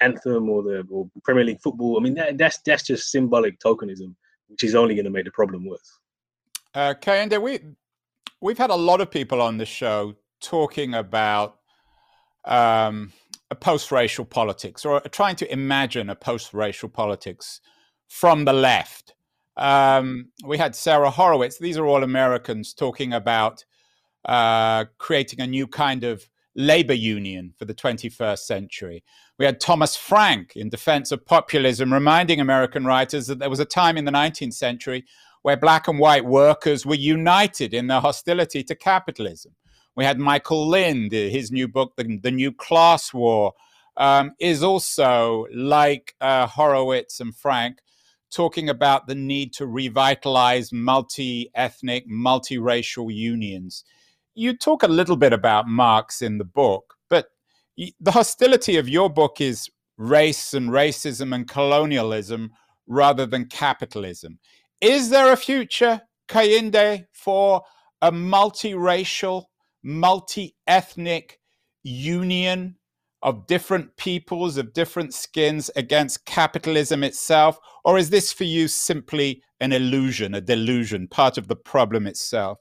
anthem 0.00 0.48
or 0.48 0.62
the 0.62 0.86
or 0.90 1.08
Premier 1.24 1.44
League 1.44 1.60
football. 1.60 1.98
I 1.98 2.02
mean, 2.02 2.14
that, 2.14 2.38
that's 2.38 2.58
that's 2.64 2.84
just 2.86 3.10
symbolic 3.10 3.58
tokenism, 3.60 4.14
which 4.48 4.64
is 4.64 4.74
only 4.74 4.94
going 4.94 5.04
to 5.04 5.10
make 5.10 5.24
the 5.24 5.30
problem 5.30 5.66
worse. 5.66 5.98
Okay, 6.74 7.26
Kehinde, 7.26 7.42
we 7.42 7.60
we've 8.40 8.58
had 8.58 8.70
a 8.70 8.76
lot 8.76 9.00
of 9.00 9.10
people 9.10 9.42
on 9.42 9.58
the 9.58 9.66
show 9.66 10.14
talking 10.40 10.94
about 10.94 11.58
um, 12.44 13.12
a 13.50 13.54
post-racial 13.54 14.24
politics 14.24 14.84
or 14.84 15.00
trying 15.10 15.36
to 15.36 15.52
imagine 15.52 16.08
a 16.08 16.14
post-racial 16.14 16.88
politics 16.88 17.60
from 18.08 18.44
the 18.44 18.52
left. 18.52 19.14
Um, 19.56 20.30
we 20.44 20.56
had 20.56 20.74
Sara 20.74 21.10
Horowitz. 21.10 21.58
These 21.58 21.76
are 21.76 21.84
all 21.84 22.02
Americans 22.02 22.72
talking 22.72 23.12
about 23.12 23.64
uh, 24.24 24.86
creating 24.96 25.40
a 25.40 25.46
new 25.46 25.66
kind 25.66 26.04
of 26.04 26.29
labor 26.54 26.94
union 26.94 27.54
for 27.56 27.64
the 27.64 27.74
21st 27.74 28.38
century. 28.40 29.04
We 29.38 29.44
had 29.44 29.60
Thomas 29.60 29.96
Frank 29.96 30.56
in 30.56 30.68
defense 30.68 31.12
of 31.12 31.24
populism, 31.24 31.92
reminding 31.92 32.40
American 32.40 32.84
writers 32.84 33.26
that 33.28 33.38
there 33.38 33.50
was 33.50 33.60
a 33.60 33.64
time 33.64 33.96
in 33.96 34.04
the 34.04 34.12
19th 34.12 34.54
century 34.54 35.04
where 35.42 35.56
black 35.56 35.88
and 35.88 35.98
white 35.98 36.24
workers 36.24 36.84
were 36.84 36.94
united 36.94 37.72
in 37.72 37.86
their 37.86 38.00
hostility 38.00 38.62
to 38.64 38.74
capitalism. 38.74 39.52
We 39.96 40.04
had 40.04 40.18
Michael 40.18 40.68
Lind, 40.68 41.12
his 41.12 41.50
new 41.50 41.66
book, 41.68 41.94
The, 41.96 42.18
the 42.22 42.30
New 42.30 42.52
Class 42.52 43.12
War, 43.14 43.54
um, 43.96 44.32
is 44.38 44.62
also, 44.62 45.46
like 45.54 46.14
uh, 46.20 46.46
Horowitz 46.46 47.20
and 47.20 47.34
Frank, 47.34 47.80
talking 48.30 48.68
about 48.68 49.06
the 49.06 49.14
need 49.14 49.52
to 49.54 49.66
revitalize 49.66 50.72
multi 50.72 51.50
ethnic, 51.54 52.08
multiracial 52.08 53.12
unions 53.12 53.84
you 54.34 54.56
talk 54.56 54.82
a 54.82 54.88
little 54.88 55.16
bit 55.16 55.32
about 55.32 55.68
Marx 55.68 56.22
in 56.22 56.38
the 56.38 56.44
book, 56.44 56.94
but 57.08 57.26
the 57.76 58.12
hostility 58.12 58.76
of 58.76 58.88
your 58.88 59.10
book 59.10 59.40
is 59.40 59.68
race 59.96 60.54
and 60.54 60.70
racism 60.70 61.34
and 61.34 61.48
colonialism 61.48 62.50
rather 62.86 63.26
than 63.26 63.44
capitalism. 63.46 64.38
Is 64.80 65.10
there 65.10 65.32
a 65.32 65.36
future, 65.36 66.00
Kehinde, 66.28 67.06
for 67.12 67.62
a 68.02 68.10
multiracial, 68.10 69.44
multi 69.82 70.54
ethnic 70.66 71.38
union 71.82 72.76
of 73.22 73.46
different 73.46 73.94
peoples, 73.96 74.56
of 74.56 74.72
different 74.72 75.12
skins 75.12 75.70
against 75.76 76.24
capitalism 76.24 77.04
itself? 77.04 77.58
Or 77.84 77.98
is 77.98 78.08
this 78.10 78.32
for 78.32 78.44
you 78.44 78.68
simply 78.68 79.42
an 79.60 79.72
illusion, 79.72 80.34
a 80.34 80.40
delusion, 80.40 81.06
part 81.08 81.36
of 81.36 81.48
the 81.48 81.56
problem 81.56 82.06
itself? 82.06 82.58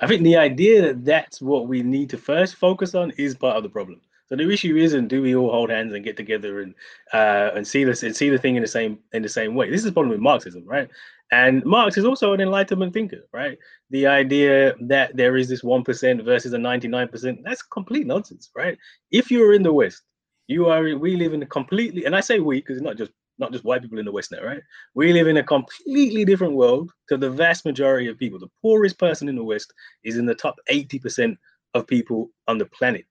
I 0.00 0.06
think 0.06 0.22
the 0.22 0.36
idea 0.36 0.82
that 0.82 1.04
that's 1.04 1.42
what 1.42 1.68
we 1.68 1.82
need 1.82 2.08
to 2.10 2.18
first 2.18 2.56
focus 2.56 2.94
on 2.94 3.10
is 3.12 3.34
part 3.34 3.56
of 3.56 3.62
the 3.62 3.68
problem. 3.68 4.00
So 4.28 4.36
the 4.36 4.48
issue 4.48 4.76
isn't 4.76 5.08
do 5.08 5.22
we 5.22 5.34
all 5.34 5.50
hold 5.50 5.70
hands 5.70 5.92
and 5.92 6.04
get 6.04 6.16
together 6.16 6.60
and 6.60 6.74
uh, 7.12 7.50
and 7.54 7.66
see 7.66 7.84
this 7.84 8.02
and 8.02 8.14
see 8.14 8.30
the 8.30 8.38
thing 8.38 8.54
in 8.56 8.62
the 8.62 8.68
same 8.68 8.98
in 9.12 9.22
the 9.22 9.28
same 9.28 9.54
way. 9.54 9.68
This 9.68 9.80
is 9.80 9.86
the 9.86 9.92
problem 9.92 10.10
with 10.10 10.20
Marxism, 10.20 10.64
right? 10.64 10.88
And 11.32 11.64
Marx 11.64 11.96
is 11.98 12.04
also 12.04 12.32
an 12.32 12.40
Enlightenment 12.40 12.92
thinker, 12.92 13.22
right? 13.32 13.58
The 13.90 14.06
idea 14.06 14.74
that 14.82 15.16
there 15.16 15.36
is 15.36 15.48
this 15.48 15.64
one 15.64 15.82
percent 15.84 16.22
versus 16.22 16.52
a 16.52 16.58
ninety 16.58 16.88
nine 16.88 17.08
percent 17.08 17.40
that's 17.44 17.62
complete 17.62 18.06
nonsense, 18.06 18.50
right? 18.54 18.78
If 19.10 19.30
you 19.30 19.44
are 19.44 19.52
in 19.52 19.64
the 19.64 19.72
West, 19.72 20.02
you 20.46 20.66
are 20.66 20.82
we 20.96 21.16
live 21.16 21.34
in 21.34 21.42
a 21.42 21.46
completely 21.46 22.04
and 22.04 22.14
I 22.14 22.20
say 22.20 22.38
we 22.38 22.60
because 22.60 22.76
it's 22.76 22.84
not 22.84 22.96
just 22.96 23.12
not 23.40 23.52
just 23.52 23.64
white 23.64 23.82
people 23.82 23.98
in 23.98 24.04
the 24.04 24.12
West 24.12 24.30
now, 24.30 24.42
right? 24.42 24.62
We 24.94 25.12
live 25.12 25.26
in 25.26 25.38
a 25.38 25.42
completely 25.42 26.24
different 26.24 26.54
world 26.54 26.92
to 27.08 27.16
the 27.16 27.30
vast 27.30 27.64
majority 27.64 28.06
of 28.08 28.18
people. 28.18 28.38
The 28.38 28.50
poorest 28.62 28.98
person 28.98 29.28
in 29.28 29.36
the 29.36 29.44
West 29.44 29.72
is 30.04 30.18
in 30.18 30.26
the 30.26 30.34
top 30.34 30.56
80% 30.70 31.36
of 31.74 31.86
people 31.86 32.30
on 32.46 32.58
the 32.58 32.66
planet. 32.66 33.06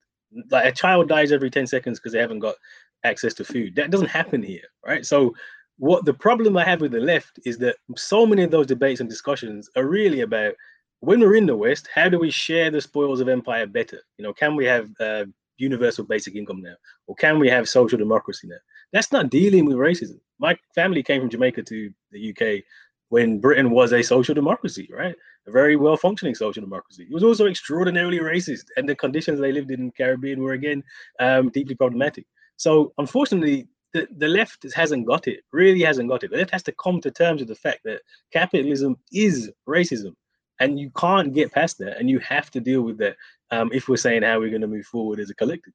Like 0.51 0.65
a 0.65 0.71
child 0.71 1.09
dies 1.09 1.31
every 1.31 1.49
10 1.49 1.67
seconds 1.67 1.99
because 1.99 2.13
they 2.13 2.19
haven't 2.19 2.39
got 2.39 2.55
access 3.03 3.33
to 3.35 3.43
food. 3.43 3.75
That 3.75 3.91
doesn't 3.91 4.07
happen 4.07 4.43
here, 4.43 4.63
right? 4.85 5.05
So 5.05 5.33
what 5.77 6.05
the 6.05 6.13
problem 6.13 6.57
I 6.57 6.65
have 6.65 6.81
with 6.81 6.91
the 6.91 6.99
left 6.99 7.39
is 7.45 7.57
that 7.59 7.77
so 7.95 8.25
many 8.25 8.43
of 8.43 8.51
those 8.51 8.67
debates 8.67 8.99
and 8.99 9.09
discussions 9.09 9.69
are 9.75 9.87
really 9.87 10.21
about 10.21 10.53
when 10.99 11.21
we're 11.21 11.35
in 11.35 11.45
the 11.45 11.55
West, 11.55 11.87
how 11.93 12.09
do 12.09 12.19
we 12.19 12.29
share 12.29 12.69
the 12.69 12.81
spoils 12.81 13.21
of 13.21 13.29
empire 13.29 13.65
better? 13.65 14.01
You 14.17 14.23
know, 14.23 14.33
can 14.33 14.55
we 14.55 14.65
have 14.65 14.89
uh, 14.99 15.25
universal 15.57 16.03
basic 16.03 16.35
income 16.35 16.61
now, 16.61 16.75
or 17.07 17.15
can 17.15 17.39
we 17.39 17.49
have 17.49 17.69
social 17.69 17.97
democracy 17.97 18.47
now? 18.47 18.57
That's 18.93 19.11
not 19.11 19.29
dealing 19.29 19.65
with 19.65 19.77
racism. 19.77 20.19
My 20.39 20.57
family 20.73 21.03
came 21.03 21.21
from 21.21 21.29
Jamaica 21.29 21.63
to 21.63 21.91
the 22.11 22.29
UK 22.29 22.63
when 23.09 23.39
Britain 23.39 23.71
was 23.71 23.91
a 23.91 24.01
social 24.01 24.33
democracy, 24.33 24.89
right? 24.91 25.15
A 25.47 25.51
very 25.51 25.75
well 25.75 25.97
functioning 25.97 26.35
social 26.35 26.61
democracy. 26.61 27.03
It 27.03 27.13
was 27.13 27.23
also 27.23 27.47
extraordinarily 27.47 28.19
racist, 28.19 28.65
and 28.77 28.87
the 28.87 28.95
conditions 28.95 29.39
they 29.39 29.51
lived 29.51 29.71
in, 29.71 29.87
the 29.87 29.91
Caribbean 29.91 30.41
were 30.41 30.53
again 30.53 30.83
um, 31.19 31.49
deeply 31.49 31.75
problematic. 31.75 32.25
So, 32.57 32.93
unfortunately, 32.97 33.67
the, 33.93 34.07
the 34.17 34.27
left 34.27 34.65
hasn't 34.73 35.07
got 35.07 35.27
it, 35.27 35.41
really 35.51 35.81
hasn't 35.81 36.09
got 36.09 36.23
it. 36.23 36.31
The 36.31 36.37
left 36.37 36.51
has 36.51 36.63
to 36.63 36.73
come 36.73 37.01
to 37.01 37.11
terms 37.11 37.41
with 37.41 37.49
the 37.49 37.55
fact 37.55 37.79
that 37.85 38.01
capitalism 38.31 38.97
is 39.11 39.51
racism, 39.67 40.13
and 40.59 40.79
you 40.79 40.91
can't 40.97 41.33
get 41.33 41.51
past 41.51 41.79
that, 41.79 41.97
and 41.97 42.09
you 42.09 42.19
have 42.19 42.51
to 42.51 42.59
deal 42.59 42.81
with 42.81 42.97
that 42.99 43.15
um, 43.51 43.69
if 43.73 43.87
we're 43.87 43.97
saying 43.97 44.21
how 44.21 44.39
we're 44.39 44.49
going 44.49 44.61
to 44.61 44.67
move 44.67 44.85
forward 44.85 45.19
as 45.19 45.29
a 45.29 45.35
collective. 45.35 45.73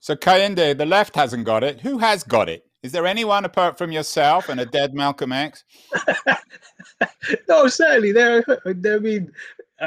So, 0.00 0.16
Kehinde, 0.16 0.76
the 0.76 0.86
left 0.86 1.14
hasn't 1.14 1.44
got 1.44 1.62
it. 1.62 1.82
Who 1.82 1.98
has 1.98 2.24
got 2.24 2.48
it? 2.48 2.66
Is 2.82 2.92
there 2.92 3.06
anyone 3.06 3.44
apart 3.44 3.76
from 3.76 3.92
yourself 3.92 4.48
and 4.48 4.58
a 4.58 4.64
dead 4.64 4.94
Malcolm 4.94 5.32
X? 5.32 5.64
no, 7.48 7.68
certainly 7.68 8.10
there. 8.10 8.42
I 8.64 8.72
mean, 8.72 9.30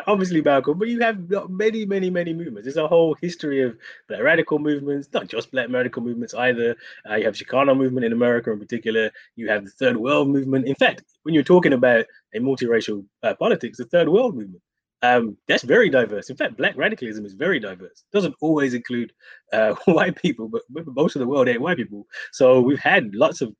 obviously 0.06 0.41
Malcolm, 0.41 0.78
but 0.78 0.88
you 0.88 0.99
have 0.99 1.17
many, 1.49 1.86
many, 1.88 2.12
many 2.12 2.34
movements. 2.34 2.65
There's 2.65 2.78
a 2.78 2.88
whole 2.88 3.15
history 3.21 3.63
of 3.63 3.76
black 4.08 4.21
radical 4.21 4.60
movements, 4.60 5.10
not 5.12 5.28
just 5.28 5.52
black 5.52 5.69
radical 5.69 6.04
movements 6.04 6.36
either. 6.36 6.76
Uh, 7.10 7.15
you 7.15 7.26
have 7.26 7.34
Chicano 7.34 7.76
movement 7.76 8.06
in 8.06 8.13
America 8.13 8.52
in 8.52 8.60
particular. 8.60 9.10
You 9.36 9.49
have 9.49 9.65
the 9.65 9.71
Third 9.71 9.97
World 9.97 10.30
movement. 10.30 10.67
In 10.67 10.76
fact, 10.76 11.04
when 11.23 11.34
you're 11.34 11.43
talking 11.43 11.73
about 11.73 12.06
a 12.36 12.39
multiracial 12.39 13.04
uh, 13.23 13.34
politics, 13.34 13.80
the 13.80 13.86
Third 13.86 14.10
World 14.10 14.36
movement 14.36 14.62
um, 15.04 15.36
that's 15.50 15.63
very 15.63 15.89
diverse. 15.89 16.30
In 16.30 16.38
fact, 16.38 16.56
black 16.56 16.78
radicalism 16.78 17.26
is 17.26 17.34
very 17.34 17.60
diverse. 17.60 18.06
It 18.10 18.16
doesn't 18.16 18.36
always 18.39 18.74
include 18.74 19.12
uh, 19.52 19.76
white 19.86 20.16
people, 20.16 20.48
but 20.48 20.62
most 20.70 21.18
of 21.18 21.20
the 21.20 21.28
world 21.28 21.50
ain't 21.50 21.60
white 21.60 21.76
people. 21.76 22.08
So 22.32 22.62
we've 22.62 22.80
had 22.80 23.13
lots 23.13 23.42
of 23.42 23.54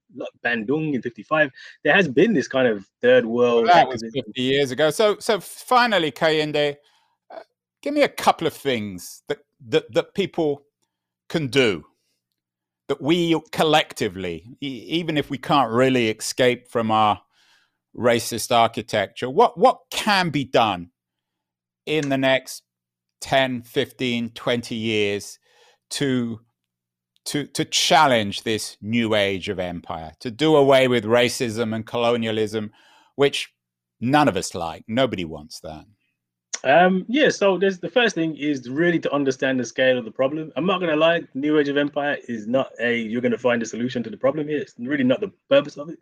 Bandung 0.44 0.96
in 0.96 1.02
'55. 1.02 1.52
There 1.84 1.94
has 1.94 2.08
been 2.08 2.34
this 2.34 2.48
kind 2.48 2.66
of 2.66 2.88
third 3.02 3.26
world. 3.26 3.66
Well, 3.66 3.76
that 3.76 3.90
was 3.90 4.02
50 4.02 4.42
years 4.42 4.72
ago. 4.72 4.90
So, 4.90 5.18
so 5.20 5.42
finally, 5.42 6.14
Kehinde, 6.14 6.78
uh, 7.30 7.40
give 7.82 7.94
me 7.94 8.04
a 8.04 8.10
couple 8.10 8.48
of 8.48 8.54
things 8.54 9.24
that 9.28 9.40
that, 9.68 9.92
that 9.94 10.14
people 10.14 10.64
can 11.28 11.48
do 11.48 11.86
that 12.88 13.02
we 13.02 13.38
collectively, 13.52 14.56
even 14.62 15.18
if 15.18 15.30
we 15.30 15.38
can't 15.38 15.72
really 15.72 16.10
escape 16.10 16.70
from 16.70 16.90
our 16.90 17.22
racist 17.94 18.56
architecture, 18.56 19.30
what 19.30 19.58
what 19.58 19.82
can 19.92 20.30
be 20.30 20.46
done 20.46 20.90
in 21.86 22.10
the 22.10 22.18
next 22.18 22.64
10, 23.22 23.64
15, 23.64 24.30
20 24.30 24.76
years 24.76 25.40
to 25.92 26.40
to 27.26 27.46
to 27.46 27.64
challenge 27.64 28.44
this 28.44 28.76
new 28.82 29.16
age 29.16 29.48
of 29.48 29.60
empire, 29.60 30.12
to 30.20 30.30
do 30.30 30.56
away 30.56 30.90
with 30.90 31.06
racism 31.06 31.74
and 31.74 31.86
colonialism, 31.86 32.72
which 33.16 33.54
none 34.02 34.28
of 34.28 34.36
us 34.36 34.54
like. 34.54 34.84
Nobody 34.88 35.24
wants 35.24 35.62
that. 35.62 35.86
Um, 36.66 37.06
yeah, 37.10 37.30
so 37.30 37.58
there's 37.58 37.80
the 37.80 37.90
first 37.90 38.16
thing 38.16 38.38
is 38.38 38.70
really 38.70 39.00
to 39.00 39.14
understand 39.14 39.60
the 39.60 39.66
scale 39.66 39.98
of 39.98 40.06
the 40.06 40.12
problem. 40.12 40.52
I'm 40.56 40.66
not 40.66 40.80
gonna 40.80 40.96
lie, 40.96 41.24
New 41.34 41.60
Age 41.60 41.68
of 41.68 41.78
Empire 41.78 42.18
is 42.28 42.48
not 42.48 42.72
a 42.80 42.98
you're 42.98 43.22
gonna 43.22 43.38
find 43.38 43.62
a 43.62 43.66
solution 43.66 44.04
to 44.04 44.10
the 44.10 44.18
problem 44.18 44.48
here. 44.48 44.60
It's 44.60 44.76
really 44.78 45.04
not 45.04 45.20
the 45.20 45.32
purpose 45.50 45.78
of 45.78 45.90
it. 45.90 46.00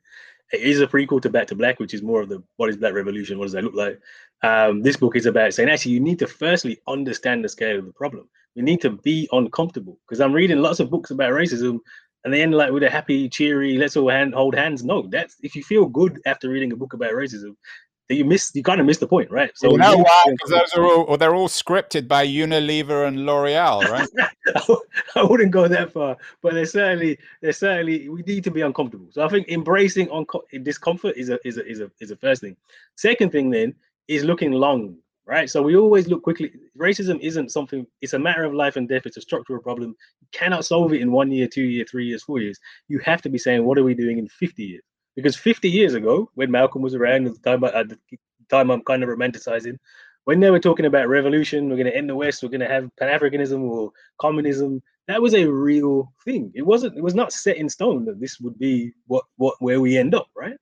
It 0.52 0.62
is 0.62 0.82
a 0.82 0.88
prequel 0.88 1.22
to 1.22 1.30
Back 1.30 1.48
to 1.48 1.56
Black, 1.56 1.80
which 1.80 1.94
is 1.94 2.02
more 2.02 2.22
of 2.22 2.30
the 2.30 2.44
what 2.58 2.70
is 2.70 2.78
Black 2.78 2.94
Revolution, 2.94 3.38
what 3.38 3.46
does 3.46 3.54
that 3.54 3.64
look 3.64 3.76
like? 3.76 4.00
Um, 4.44 4.82
this 4.82 4.98
book 4.98 5.16
is 5.16 5.26
about 5.26 5.54
saying 5.54 5.70
actually 5.70 5.94
you 5.94 6.00
need 6.00 6.20
to 6.20 6.28
firstly 6.28 6.80
understand 6.88 7.44
the 7.44 7.50
scale 7.50 7.80
of 7.80 7.86
the 7.86 7.94
problem. 7.94 8.28
You 8.56 8.64
need 8.64 8.82
to 8.82 8.90
be 8.90 9.30
uncomfortable 9.32 9.98
because 10.06 10.20
I'm 10.20 10.34
reading 10.34 10.62
lots 10.62 10.80
of 10.80 10.90
books 10.90 11.12
about 11.12 11.32
racism 11.32 11.80
and 12.24 12.34
they 12.34 12.42
end 12.42 12.54
like 12.54 12.72
with 12.72 12.84
a 12.84 12.90
happy, 12.90 13.30
cheery, 13.30 13.78
let's 13.78 13.96
all 13.98 14.10
hand, 14.10 14.34
hold 14.34 14.56
hands. 14.56 14.84
No, 14.84 15.04
that's 15.04 15.38
if 15.42 15.56
you 15.56 15.64
feel 15.64 15.86
good 15.86 16.22
after 16.26 16.50
reading 16.50 16.72
a 16.72 16.76
book 16.76 16.94
about 16.94 17.14
racism, 17.14 17.56
you 18.16 18.26
miss 18.26 18.52
you 18.54 18.64
kind 18.64 18.80
of 18.80 18.86
miss 18.86 18.98
the 18.98 19.08
point, 19.08 19.30
right? 19.32 19.52
So 19.56 19.72
you 19.72 19.78
know 19.78 19.98
why? 19.98 20.24
Because 20.28 20.50
those 20.50 20.74
are 20.76 20.86
all 20.86 21.18
they're 21.18 21.36
all 21.36 21.48
scripted 21.48 22.08
by 22.08 22.26
Unilever 22.26 23.08
and 23.08 23.26
L'Oreal, 23.26 23.84
right? 23.90 24.08
I 25.16 25.24
wouldn't 25.24 25.52
go 25.52 25.68
that 25.68 25.92
far, 25.92 26.18
but 26.42 26.54
they're 26.54 26.66
certainly 26.66 27.18
they're 27.42 27.54
certainly 27.54 28.10
we 28.10 28.22
need 28.24 28.44
to 28.44 28.52
be 28.52 28.62
uncomfortable. 28.62 29.08
So 29.12 29.26
I 29.26 29.30
think 29.30 29.50
embracing 29.50 30.10
unco- 30.12 30.44
discomfort 30.64 31.16
is 31.18 31.30
a 31.30 31.40
is 31.46 31.58
a 31.58 31.66
is 31.68 31.80
a 31.80 31.92
is 32.00 32.12
a 32.12 32.16
first 32.16 32.42
thing. 32.42 32.56
Second 32.96 33.32
thing 33.32 33.50
then 33.50 33.76
is 34.08 34.24
looking 34.24 34.52
long, 34.52 34.98
right? 35.26 35.50
So 35.50 35.62
we 35.62 35.76
always 35.76 36.08
look 36.08 36.24
quickly. 36.24 36.52
Racism 36.78 37.20
isn't 37.22 37.52
something; 37.52 37.86
it's 38.02 38.14
a 38.14 38.20
matter 38.20 38.44
of 38.44 38.54
life 38.54 38.76
and 38.76 38.88
death. 38.88 39.06
It's 39.06 39.18
a 39.18 39.22
structural 39.22 39.62
problem. 39.62 39.96
You 40.22 40.28
cannot 40.32 40.66
solve 40.66 40.94
it 40.94 41.02
in 41.02 41.12
one 41.12 41.32
year, 41.32 41.48
two 41.48 41.64
year, 41.64 41.86
three 41.90 42.08
years, 42.08 42.24
four 42.24 42.40
years. 42.40 42.60
You 42.88 43.00
have 43.00 43.22
to 43.24 43.30
be 43.30 43.38
saying, 43.38 43.64
what 43.64 43.78
are 43.78 43.84
we 43.84 43.94
doing 43.94 44.18
in 44.18 44.28
fifty 44.28 44.64
years? 44.64 44.84
Because 45.16 45.36
50 45.36 45.70
years 45.70 45.94
ago, 45.94 46.30
when 46.36 46.52
Malcolm 46.52 46.82
was 46.82 46.96
around, 46.96 47.28
at 47.28 47.34
the 47.34 47.40
time, 47.40 47.64
at 47.64 47.90
the 47.90 47.98
time 48.50 48.72
I'm 48.72 48.84
kind 48.84 49.04
of 49.04 49.10
romanticizing, 49.10 49.78
when 50.26 50.40
they 50.40 50.52
were 50.52 50.60
talking 50.60 50.86
about 50.86 51.10
revolution, 51.10 51.70
we're 51.70 51.76
going 51.76 51.88
to 51.88 51.96
end 51.96 52.10
the 52.10 52.16
West, 52.16 52.44
we're 52.44 52.50
going 52.50 52.62
to 52.62 52.68
have 52.68 52.90
Pan 52.98 53.10
Africanism 53.10 53.62
or 53.62 53.92
communism. 54.20 54.82
That 55.08 55.22
was 55.22 55.34
a 55.34 55.46
real 55.46 56.14
thing. 56.24 56.52
It 56.54 56.62
wasn't. 56.62 56.98
It 56.98 57.04
was 57.04 57.16
not 57.16 57.34
set 57.34 57.58
in 57.58 57.68
stone 57.68 58.06
that 58.06 58.20
this 58.20 58.40
would 58.40 58.58
be 58.60 58.94
what 59.08 59.26
what 59.38 59.56
where 59.60 59.82
we 59.82 59.98
end 59.98 60.14
up, 60.14 60.28
right? 60.36 60.56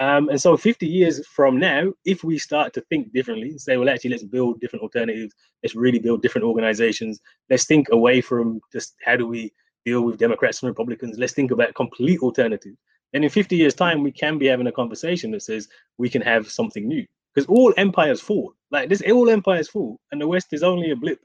Um, 0.00 0.28
and 0.28 0.40
so 0.40 0.56
50 0.56 0.86
years 0.88 1.24
from 1.28 1.58
now, 1.58 1.92
if 2.04 2.24
we 2.24 2.36
start 2.36 2.72
to 2.74 2.80
think 2.82 3.12
differently 3.12 3.56
say, 3.58 3.76
well, 3.76 3.88
actually, 3.88 4.10
let's 4.10 4.24
build 4.24 4.60
different 4.60 4.82
alternatives, 4.82 5.34
let's 5.62 5.76
really 5.76 6.00
build 6.00 6.20
different 6.20 6.44
organizations, 6.44 7.20
let's 7.48 7.64
think 7.64 7.88
away 7.92 8.20
from 8.20 8.60
just 8.72 8.96
how 9.04 9.14
do 9.14 9.28
we 9.28 9.52
deal 9.84 10.00
with 10.00 10.18
Democrats 10.18 10.62
and 10.62 10.68
Republicans, 10.68 11.16
let's 11.16 11.32
think 11.32 11.52
about 11.52 11.74
complete 11.74 12.20
alternatives. 12.20 12.76
And 13.14 13.24
in 13.24 13.30
50 13.30 13.56
years' 13.56 13.74
time, 13.74 14.02
we 14.02 14.10
can 14.10 14.38
be 14.38 14.46
having 14.46 14.66
a 14.66 14.72
conversation 14.72 15.30
that 15.30 15.42
says 15.42 15.68
we 15.98 16.10
can 16.10 16.20
have 16.22 16.50
something 16.50 16.86
new. 16.86 17.06
Because 17.32 17.48
all 17.48 17.72
empires 17.76 18.20
fall. 18.20 18.52
Like 18.70 18.88
this, 18.88 19.02
all 19.10 19.30
empires 19.30 19.68
fall, 19.68 20.00
and 20.12 20.20
the 20.20 20.28
West 20.28 20.48
is 20.52 20.62
only 20.62 20.90
a 20.90 20.96
blip 20.96 21.20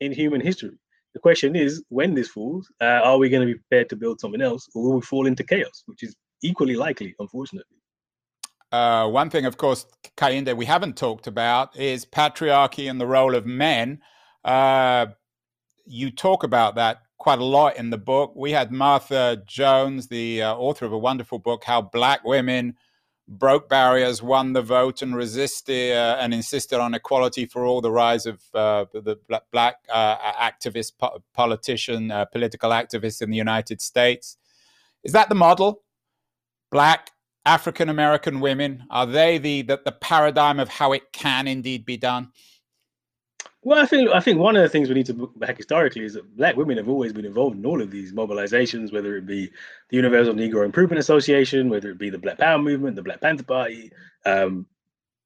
in 0.00 0.12
human 0.12 0.40
history. 0.40 0.78
The 1.14 1.20
question 1.20 1.54
is, 1.54 1.84
when 1.88 2.14
this 2.14 2.28
falls, 2.28 2.70
uh, 2.80 3.00
are 3.04 3.18
we 3.18 3.28
going 3.28 3.46
to 3.46 3.52
be 3.52 3.58
prepared 3.58 3.90
to 3.90 3.96
build 3.96 4.20
something 4.20 4.40
else, 4.40 4.68
or 4.74 4.82
will 4.82 4.94
we 4.94 5.02
fall 5.02 5.26
into 5.26 5.44
chaos, 5.44 5.82
which 5.86 6.02
is 6.02 6.16
equally 6.42 6.74
likely, 6.74 7.14
unfortunately? 7.18 7.76
Uh, 8.70 9.06
one 9.08 9.28
thing, 9.28 9.44
of 9.44 9.58
course, 9.58 9.86
Kehinde, 10.16 10.56
we 10.56 10.64
haven't 10.64 10.96
talked 10.96 11.26
about 11.26 11.76
is 11.76 12.06
patriarchy 12.06 12.88
and 12.88 13.00
the 13.00 13.06
role 13.06 13.34
of 13.34 13.44
men. 13.44 14.00
Uh, 14.44 15.06
you 15.84 16.10
talk 16.10 16.42
about 16.42 16.76
that 16.76 17.02
quite 17.22 17.38
a 17.38 17.44
lot 17.44 17.76
in 17.76 17.90
the 17.90 17.98
book. 17.98 18.32
We 18.34 18.50
had 18.50 18.72
Martha 18.72 19.40
Jones, 19.46 20.08
the 20.08 20.42
uh, 20.42 20.56
author 20.56 20.84
of 20.86 20.92
a 20.92 20.98
wonderful 20.98 21.38
book, 21.38 21.62
How 21.62 21.80
Black 21.80 22.24
Women 22.24 22.74
Broke 23.28 23.68
Barriers, 23.68 24.20
Won 24.20 24.54
the 24.54 24.60
Vote, 24.60 25.02
and 25.02 25.14
Resisted 25.14 25.96
uh, 25.96 26.16
and 26.18 26.34
insisted 26.34 26.80
on 26.80 26.94
equality 26.94 27.46
for 27.46 27.64
all, 27.64 27.80
the 27.80 27.92
rise 27.92 28.26
of 28.26 28.42
uh, 28.54 28.86
the 28.92 29.16
black 29.52 29.76
uh, 29.88 30.16
activist, 30.32 30.94
po- 30.98 31.22
politician, 31.32 32.10
uh, 32.10 32.24
political 32.24 32.70
activists 32.70 33.22
in 33.22 33.30
the 33.30 33.36
United 33.36 33.80
States. 33.80 34.36
Is 35.04 35.12
that 35.12 35.28
the 35.28 35.36
model? 35.36 35.84
Black 36.72 37.12
African 37.46 37.88
American 37.88 38.40
women, 38.40 38.82
are 38.90 39.06
they 39.06 39.38
the, 39.38 39.62
the, 39.62 39.80
the 39.84 39.92
paradigm 39.92 40.58
of 40.58 40.68
how 40.68 40.90
it 40.90 41.12
can 41.12 41.46
indeed 41.46 41.84
be 41.84 41.96
done? 41.96 42.32
Well, 43.64 43.78
I 43.78 43.86
think 43.86 44.10
I 44.10 44.18
think 44.18 44.40
one 44.40 44.56
of 44.56 44.62
the 44.62 44.68
things 44.68 44.88
we 44.88 44.94
need 44.96 45.06
to 45.06 45.12
look 45.12 45.38
back 45.38 45.56
historically 45.56 46.04
is 46.04 46.14
that 46.14 46.36
black 46.36 46.56
women 46.56 46.76
have 46.78 46.88
always 46.88 47.12
been 47.12 47.24
involved 47.24 47.56
in 47.56 47.64
all 47.64 47.80
of 47.80 47.92
these 47.92 48.12
mobilizations, 48.12 48.92
whether 48.92 49.16
it 49.16 49.26
be 49.26 49.46
the 49.88 49.96
Universal 49.96 50.34
Negro 50.34 50.64
Improvement 50.64 50.98
Association, 50.98 51.68
whether 51.68 51.90
it 51.90 51.98
be 51.98 52.10
the 52.10 52.18
Black 52.18 52.38
Power 52.38 52.58
movement, 52.58 52.96
the 52.96 53.02
Black 53.02 53.20
Panther 53.20 53.44
Party. 53.44 53.92
Um, 54.26 54.66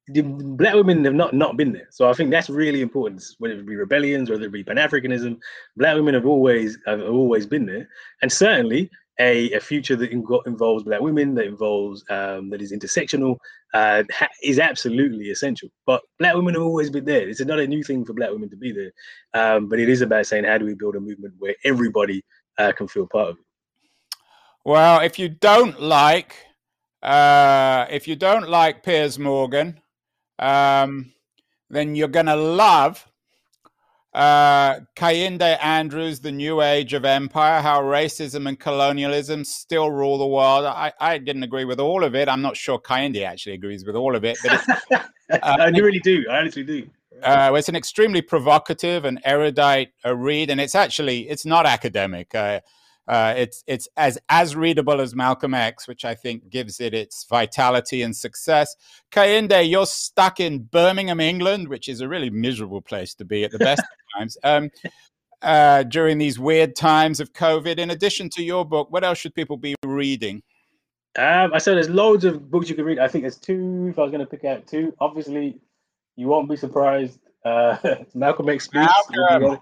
the 0.09 0.21
black 0.21 0.75
women 0.75 1.03
have 1.03 1.15
not 1.15 1.33
not 1.33 1.57
been 1.57 1.73
there, 1.73 1.87
so 1.89 2.09
I 2.09 2.13
think 2.13 2.29
that's 2.29 2.49
really 2.49 2.81
important. 2.81 3.23
Whether 3.39 3.55
it 3.55 3.65
be 3.65 3.75
rebellions, 3.75 4.29
whether 4.29 4.45
it 4.45 4.51
be 4.51 4.63
Pan 4.63 4.77
Africanism, 4.77 5.39
black 5.75 5.95
women 5.95 6.13
have 6.13 6.25
always 6.25 6.77
have 6.85 7.01
always 7.01 7.45
been 7.47 7.65
there, 7.65 7.89
and 8.21 8.31
certainly 8.31 8.89
a, 9.19 9.51
a 9.53 9.59
future 9.59 9.95
that 9.95 10.11
involves 10.11 10.83
black 10.83 11.01
women, 11.01 11.33
that 11.35 11.45
involves 11.45 12.03
um, 12.09 12.49
that 12.49 12.61
is 12.61 12.71
intersectional, 12.71 13.37
uh, 13.73 14.03
ha- 14.11 14.29
is 14.43 14.59
absolutely 14.59 15.29
essential. 15.29 15.69
But 15.85 16.01
black 16.19 16.35
women 16.35 16.53
have 16.53 16.63
always 16.63 16.89
been 16.89 17.05
there. 17.05 17.27
It's 17.27 17.43
not 17.43 17.59
a 17.59 17.67
new 17.67 17.83
thing 17.83 18.05
for 18.05 18.13
black 18.13 18.31
women 18.31 18.49
to 18.49 18.57
be 18.57 18.71
there, 18.71 18.91
um, 19.33 19.67
but 19.69 19.79
it 19.79 19.89
is 19.89 20.01
about 20.01 20.25
saying 20.25 20.43
how 20.45 20.57
do 20.57 20.65
we 20.65 20.75
build 20.75 20.95
a 20.95 20.99
movement 20.99 21.33
where 21.39 21.55
everybody 21.63 22.23
uh, 22.57 22.71
can 22.71 22.87
feel 22.87 23.07
part 23.07 23.29
of 23.29 23.37
it. 23.37 23.43
Well, 24.63 25.01
if 25.01 25.17
you 25.17 25.29
don't 25.29 25.81
like, 25.81 26.35
uh, 27.01 27.85
if 27.89 28.07
you 28.07 28.15
don't 28.15 28.49
like 28.49 28.83
Piers 28.83 29.17
Morgan, 29.17 29.79
um, 30.39 31.13
then 31.69 31.95
you're 31.95 32.07
gonna 32.07 32.35
love 32.35 33.07
uh, 34.17 34.79
Kehinde 34.95 35.63
Andrews, 35.63 36.19
The 36.19 36.31
New 36.31 36.61
Age 36.63 36.93
of 36.93 37.05
Empire, 37.05 37.61
How 37.61 37.81
Racism 37.81 38.47
and 38.47 38.59
Colonialism 38.59 39.45
Still 39.45 39.91
Rule 39.91 40.17
the 40.17 40.25
World. 40.25 40.65
I, 40.65 40.91
I 40.99 41.19
didn't 41.19 41.43
agree 41.43 41.65
with 41.65 41.79
all 41.79 42.03
of 42.03 42.15
it. 42.15 42.27
I'm 42.27 42.41
not 42.41 42.57
sure 42.57 42.79
Kehinde 42.79 43.23
actually 43.23 43.53
agrees 43.53 43.85
with 43.85 43.95
all 43.95 44.15
of 44.15 44.25
it. 44.25 44.35
But 44.43 44.67
uh, 44.91 45.03
I 45.41 45.67
really 45.67 45.99
do. 45.99 46.25
I 46.31 46.39
honestly 46.39 46.63
do. 46.63 46.89
Uh, 47.21 47.53
it's 47.55 47.69
an 47.69 47.75
extremely 47.75 48.21
provocative 48.21 49.05
and 49.05 49.19
erudite 49.23 49.89
uh, 50.03 50.15
read, 50.15 50.49
and 50.49 50.59
it's 50.59 50.75
actually 50.75 51.29
it's 51.29 51.45
not 51.45 51.67
academic. 51.67 52.33
Uh, 52.33 52.59
uh, 53.07 53.33
it's 53.37 53.63
it's 53.67 53.87
as 53.95 54.17
as 54.29 54.55
readable 54.55 54.99
as 54.99 55.15
Malcolm 55.15 55.53
X, 55.53 55.87
which 55.87 56.03
I 56.03 56.13
think 56.13 56.49
gives 56.49 56.79
it 56.79 56.93
its 56.93 57.25
vitality 57.29 58.01
and 58.01 58.15
success. 58.15 58.75
Kehinde, 59.11 59.69
you're 59.69 59.85
stuck 59.85 60.39
in 60.39 60.63
Birmingham, 60.63 61.19
England, 61.19 61.69
which 61.69 61.87
is 61.87 62.01
a 62.01 62.07
really 62.07 62.29
miserable 62.29 62.81
place 62.81 63.13
to 63.15 63.25
be 63.25 63.43
at 63.43 63.51
the 63.51 63.59
best 63.59 63.81
of 63.81 64.19
times. 64.19 64.37
Um, 64.47 64.71
uh, 65.41 65.83
during 65.83 66.17
these 66.17 66.39
weird 66.39 66.75
times 66.75 67.19
of 67.19 67.33
COVID, 67.33 67.77
in 67.77 67.91
addition 67.91 68.29
to 68.31 68.43
your 68.43 68.65
book, 68.65 68.89
what 68.91 69.03
else 69.03 69.19
should 69.19 69.35
people 69.35 69.57
be 69.57 69.75
reading? 69.85 70.41
Um, 71.17 71.53
I 71.53 71.57
said 71.57 71.75
there's 71.75 71.89
loads 71.89 72.25
of 72.25 72.49
books 72.49 72.69
you 72.69 72.75
can 72.75 72.85
read. 72.85 72.99
I 72.99 73.07
think 73.07 73.23
there's 73.23 73.37
two. 73.37 73.87
If 73.89 73.99
I 73.99 74.03
was 74.03 74.11
going 74.11 74.25
to 74.25 74.29
pick 74.29 74.45
out 74.45 74.65
two, 74.67 74.93
obviously, 74.99 75.59
you 76.15 76.27
won't 76.27 76.49
be 76.49 76.55
surprised. 76.55 77.19
Uh, 77.43 77.77
Malcolm 78.13 78.49
X 78.49 78.65
speaks. 78.65 78.91
Malcolm. 79.11 79.59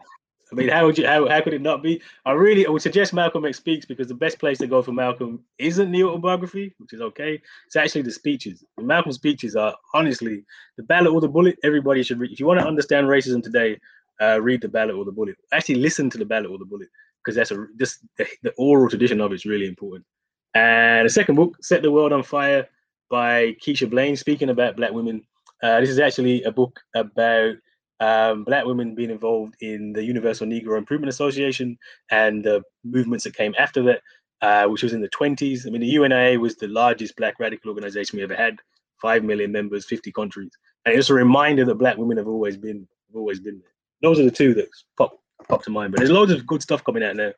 I 0.51 0.55
mean, 0.55 0.69
how 0.69 0.85
would 0.85 0.97
you 0.97 1.07
how, 1.07 1.27
how 1.27 1.41
could 1.41 1.53
it 1.53 1.61
not 1.61 1.81
be? 1.81 2.01
I 2.25 2.33
really 2.33 2.67
I 2.67 2.69
would 2.69 2.81
suggest 2.81 3.13
Malcolm 3.13 3.45
X 3.45 3.57
speaks 3.57 3.85
because 3.85 4.07
the 4.07 4.13
best 4.13 4.37
place 4.37 4.59
to 4.59 4.67
go 4.67 4.81
for 4.81 4.91
Malcolm 4.91 5.43
isn't 5.57 5.91
the 5.91 6.03
autobiography, 6.03 6.73
which 6.77 6.93
is 6.93 7.01
okay. 7.01 7.41
It's 7.65 7.75
actually 7.75 8.03
the 8.03 8.11
speeches. 8.11 8.63
Malcolm's 8.79 9.15
speeches 9.15 9.55
are 9.55 9.75
honestly 9.93 10.43
the 10.77 10.83
ballot 10.83 11.13
or 11.13 11.21
the 11.21 11.27
bullet. 11.27 11.57
Everybody 11.63 12.03
should 12.03 12.19
read. 12.19 12.31
If 12.31 12.39
you 12.39 12.45
want 12.45 12.59
to 12.59 12.67
understand 12.67 13.07
racism 13.07 13.41
today, 13.41 13.79
uh, 14.21 14.39
read 14.39 14.61
the 14.61 14.67
ballot 14.67 14.95
or 14.95 15.03
the 15.03 15.11
bullet. 15.11 15.35
Actually, 15.51 15.75
listen 15.75 16.09
to 16.11 16.17
the 16.17 16.25
ballot 16.25 16.51
or 16.51 16.59
the 16.59 16.65
bullet 16.65 16.89
because 17.23 17.35
that's 17.35 17.51
a 17.51 17.67
just 17.79 18.05
the, 18.17 18.27
the 18.43 18.53
oral 18.57 18.87
tradition 18.87 19.21
of 19.21 19.31
it 19.31 19.35
is 19.35 19.45
really 19.45 19.67
important. 19.67 20.05
And 20.53 21.05
the 21.05 21.09
second 21.09 21.35
book, 21.35 21.57
Set 21.61 21.81
the 21.81 21.91
World 21.91 22.13
on 22.13 22.23
Fire 22.23 22.67
by 23.09 23.55
Keisha 23.61 23.89
Blain, 23.89 24.15
speaking 24.15 24.49
about 24.49 24.77
black 24.77 24.91
women. 24.91 25.23
Uh, 25.63 25.79
this 25.79 25.89
is 25.89 25.99
actually 25.99 26.43
a 26.43 26.51
book 26.51 26.79
about 26.95 27.55
um, 27.99 28.43
black 28.43 28.65
women 28.65 28.95
being 28.95 29.09
involved 29.09 29.55
in 29.61 29.93
the 29.93 30.03
Universal 30.03 30.47
Negro 30.47 30.77
Improvement 30.77 31.09
Association 31.09 31.77
and 32.11 32.43
the 32.43 32.61
movements 32.83 33.23
that 33.23 33.35
came 33.35 33.55
after 33.57 33.81
that, 33.83 34.01
uh, 34.41 34.67
which 34.67 34.83
was 34.83 34.93
in 34.93 35.01
the 35.01 35.09
20s. 35.09 35.65
I 35.65 35.69
mean, 35.69 35.81
the 35.81 35.95
UNIA 35.95 36.39
was 36.39 36.55
the 36.55 36.67
largest 36.67 37.15
black 37.15 37.39
radical 37.39 37.69
organization 37.69 38.17
we 38.17 38.23
ever 38.23 38.35
had, 38.35 38.59
5 39.01 39.23
million 39.23 39.51
members, 39.51 39.85
50 39.85 40.11
countries. 40.11 40.51
And 40.85 40.95
it's 40.95 41.09
a 41.09 41.13
reminder 41.13 41.65
that 41.65 41.75
black 41.75 41.97
women 41.97 42.17
have 42.17 42.27
always 42.27 42.57
been 42.57 42.87
have 43.07 43.15
always 43.15 43.39
been 43.39 43.59
there. 43.59 43.71
those 44.01 44.19
are 44.19 44.23
the 44.23 44.31
two 44.31 44.53
that 44.55 44.67
pop 44.97 45.19
pop 45.47 45.63
to 45.63 45.69
mind. 45.69 45.91
But 45.91 45.99
there's 45.99 46.11
loads 46.11 46.31
of 46.31 46.45
good 46.45 46.61
stuff 46.61 46.83
coming 46.83 47.03
out 47.03 47.15
now 47.15 47.31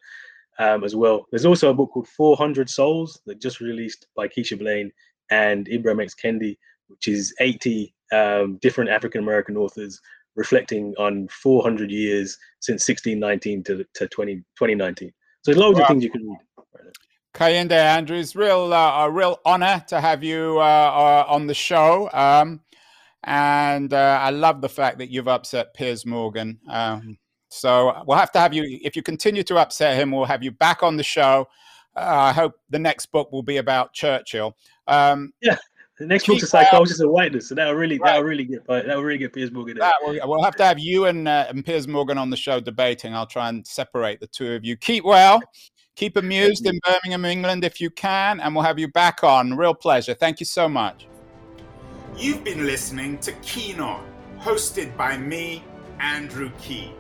um, 0.60 0.84
as 0.84 0.96
well. 0.96 1.28
There's 1.32 1.46
also 1.46 1.70
a 1.70 1.74
book 1.74 1.92
called 1.92 2.08
400 2.08 2.70
Souls 2.70 3.20
that 3.26 3.42
just 3.42 3.60
released 3.60 4.08
by 4.16 4.28
Keisha 4.28 4.58
Blain 4.58 4.92
and 5.30 5.68
Ibram 5.68 6.02
X 6.02 6.16
Kendi, 6.16 6.58
which 6.88 7.08
is 7.08 7.34
80 7.40 7.94
um, 8.12 8.58
different 8.58 8.90
African 8.90 9.22
American 9.22 9.58
authors 9.58 10.00
reflecting 10.38 10.94
on 10.98 11.28
400 11.28 11.92
years 11.92 12.38
since 12.60 12.88
1619 12.88 13.64
to, 13.66 13.86
to 13.96 14.08
20, 14.08 14.36
2019. 14.36 15.10
So 15.42 15.52
there's 15.52 15.58
loads 15.58 15.78
wow. 15.78 15.84
of 15.84 15.88
things 15.90 16.04
you 16.04 16.12
can 16.12 16.30
read. 16.30 16.40
Kehinde 17.34 17.72
Andrews, 17.72 18.36
real 18.36 18.74
uh, 18.74 19.06
a 19.06 19.12
real 19.12 19.40
honor 19.46 19.84
to 19.90 20.02
have 20.02 20.24
you 20.24 20.58
uh, 20.58 20.62
uh, 20.62 21.26
on 21.28 21.46
the 21.46 21.54
show. 21.54 22.10
Um, 22.12 22.62
and 23.26 23.94
uh, 23.94 24.20
I 24.22 24.32
love 24.32 24.62
the 24.62 24.70
fact 24.70 24.98
that 25.00 25.10
you've 25.10 25.28
upset 25.28 25.74
Piers 25.76 26.06
Morgan. 26.06 26.60
Um, 26.68 27.18
so 27.50 28.04
we'll 28.08 28.18
have 28.18 28.32
to 28.32 28.40
have 28.40 28.54
you, 28.54 28.80
if 28.82 28.96
you 28.96 29.04
continue 29.04 29.44
to 29.44 29.58
upset 29.58 29.98
him, 29.98 30.12
we'll 30.12 30.26
have 30.26 30.44
you 30.44 30.52
back 30.52 30.82
on 30.82 30.98
the 30.98 31.04
show. 31.04 31.48
Uh, 31.96 32.30
I 32.30 32.34
hope 32.34 32.56
the 32.70 32.80
next 32.80 33.08
book 33.08 33.32
will 33.32 33.44
be 33.44 33.58
about 33.58 33.94
Churchill. 33.94 34.56
Um, 34.88 35.32
yeah. 35.42 35.58
The 35.98 36.06
next 36.06 36.28
book's 36.28 36.44
a 36.44 36.48
psychosis 36.48 37.00
of 37.00 37.10
whiteness, 37.10 37.50
so 37.50 37.56
that'll 37.56 37.74
really 37.74 37.98
right. 37.98 38.12
that'll 38.12 38.24
really 38.24 38.44
get 38.44 38.68
that'll 38.68 39.02
really 39.02 39.18
get 39.18 39.34
Piers 39.34 39.52
Morgan. 39.52 39.80
That, 39.80 39.96
we'll, 40.02 40.20
we'll, 40.26 40.44
have 40.44 40.56
to 40.58 40.64
have 40.64 40.78
you 40.78 41.06
and, 41.06 41.28
uh, 41.28 41.48
and 41.50 41.66
Piers 41.66 41.88
Morgan 41.88 42.20
on 42.20 42.30
the 42.30 42.38
show 42.38 42.60
debating. 42.60 43.16
I'll 43.16 43.26
try 43.26 43.50
and 43.50 43.66
separate 43.66 44.20
the 44.20 44.28
two 44.28 44.54
of 44.54 44.64
you. 44.64 44.78
Keep 44.78 45.06
well, 45.06 45.42
keep 45.96 46.16
amused 46.16 46.68
in 46.68 46.80
Birmingham, 46.86 47.26
England, 47.26 47.64
if 47.64 47.82
you 47.82 47.90
can, 47.90 48.40
and 48.40 48.54
we'll 48.54 48.64
have 48.64 48.78
you 48.78 48.88
back 48.90 49.24
on. 49.24 49.58
Real 49.58 49.74
pleasure. 49.74 50.14
Thank 50.14 50.40
you 50.40 50.46
so 50.46 50.70
much. 50.70 51.08
You've 52.16 52.44
been 52.44 52.68
listening 52.68 53.18
to 53.20 53.32
Keen 53.42 53.80
On, 53.80 54.08
hosted 54.40 54.96
by 54.96 55.18
me, 55.18 55.64
Andrew 56.00 56.52
Keen. 56.62 56.94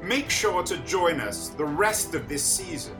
Make 0.00 0.30
sure 0.30 0.62
to 0.62 0.76
join 0.78 1.20
us 1.20 1.48
the 1.48 1.64
rest 1.64 2.14
of 2.14 2.28
this 2.28 2.44
season 2.44 2.94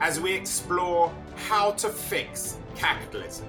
as 0.00 0.20
we 0.20 0.32
explore 0.32 1.12
how 1.34 1.72
to 1.72 1.88
fix 1.88 2.58
capitalism. 2.76 3.48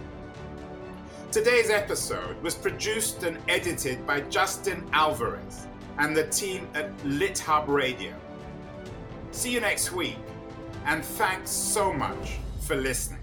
Today's 1.31 1.69
episode 1.69 2.43
was 2.43 2.55
produced 2.55 3.23
and 3.23 3.37
edited 3.47 4.05
by 4.05 4.19
Justin 4.19 4.83
Alvarez 4.91 5.65
and 5.97 6.13
the 6.13 6.27
team 6.27 6.67
at 6.73 6.95
LitHub 7.03 7.69
Radio. 7.69 8.13
See 9.31 9.53
you 9.53 9.61
next 9.61 9.93
week, 9.93 10.17
and 10.85 11.05
thanks 11.05 11.49
so 11.49 11.93
much 11.93 12.39
for 12.59 12.75
listening. 12.75 13.20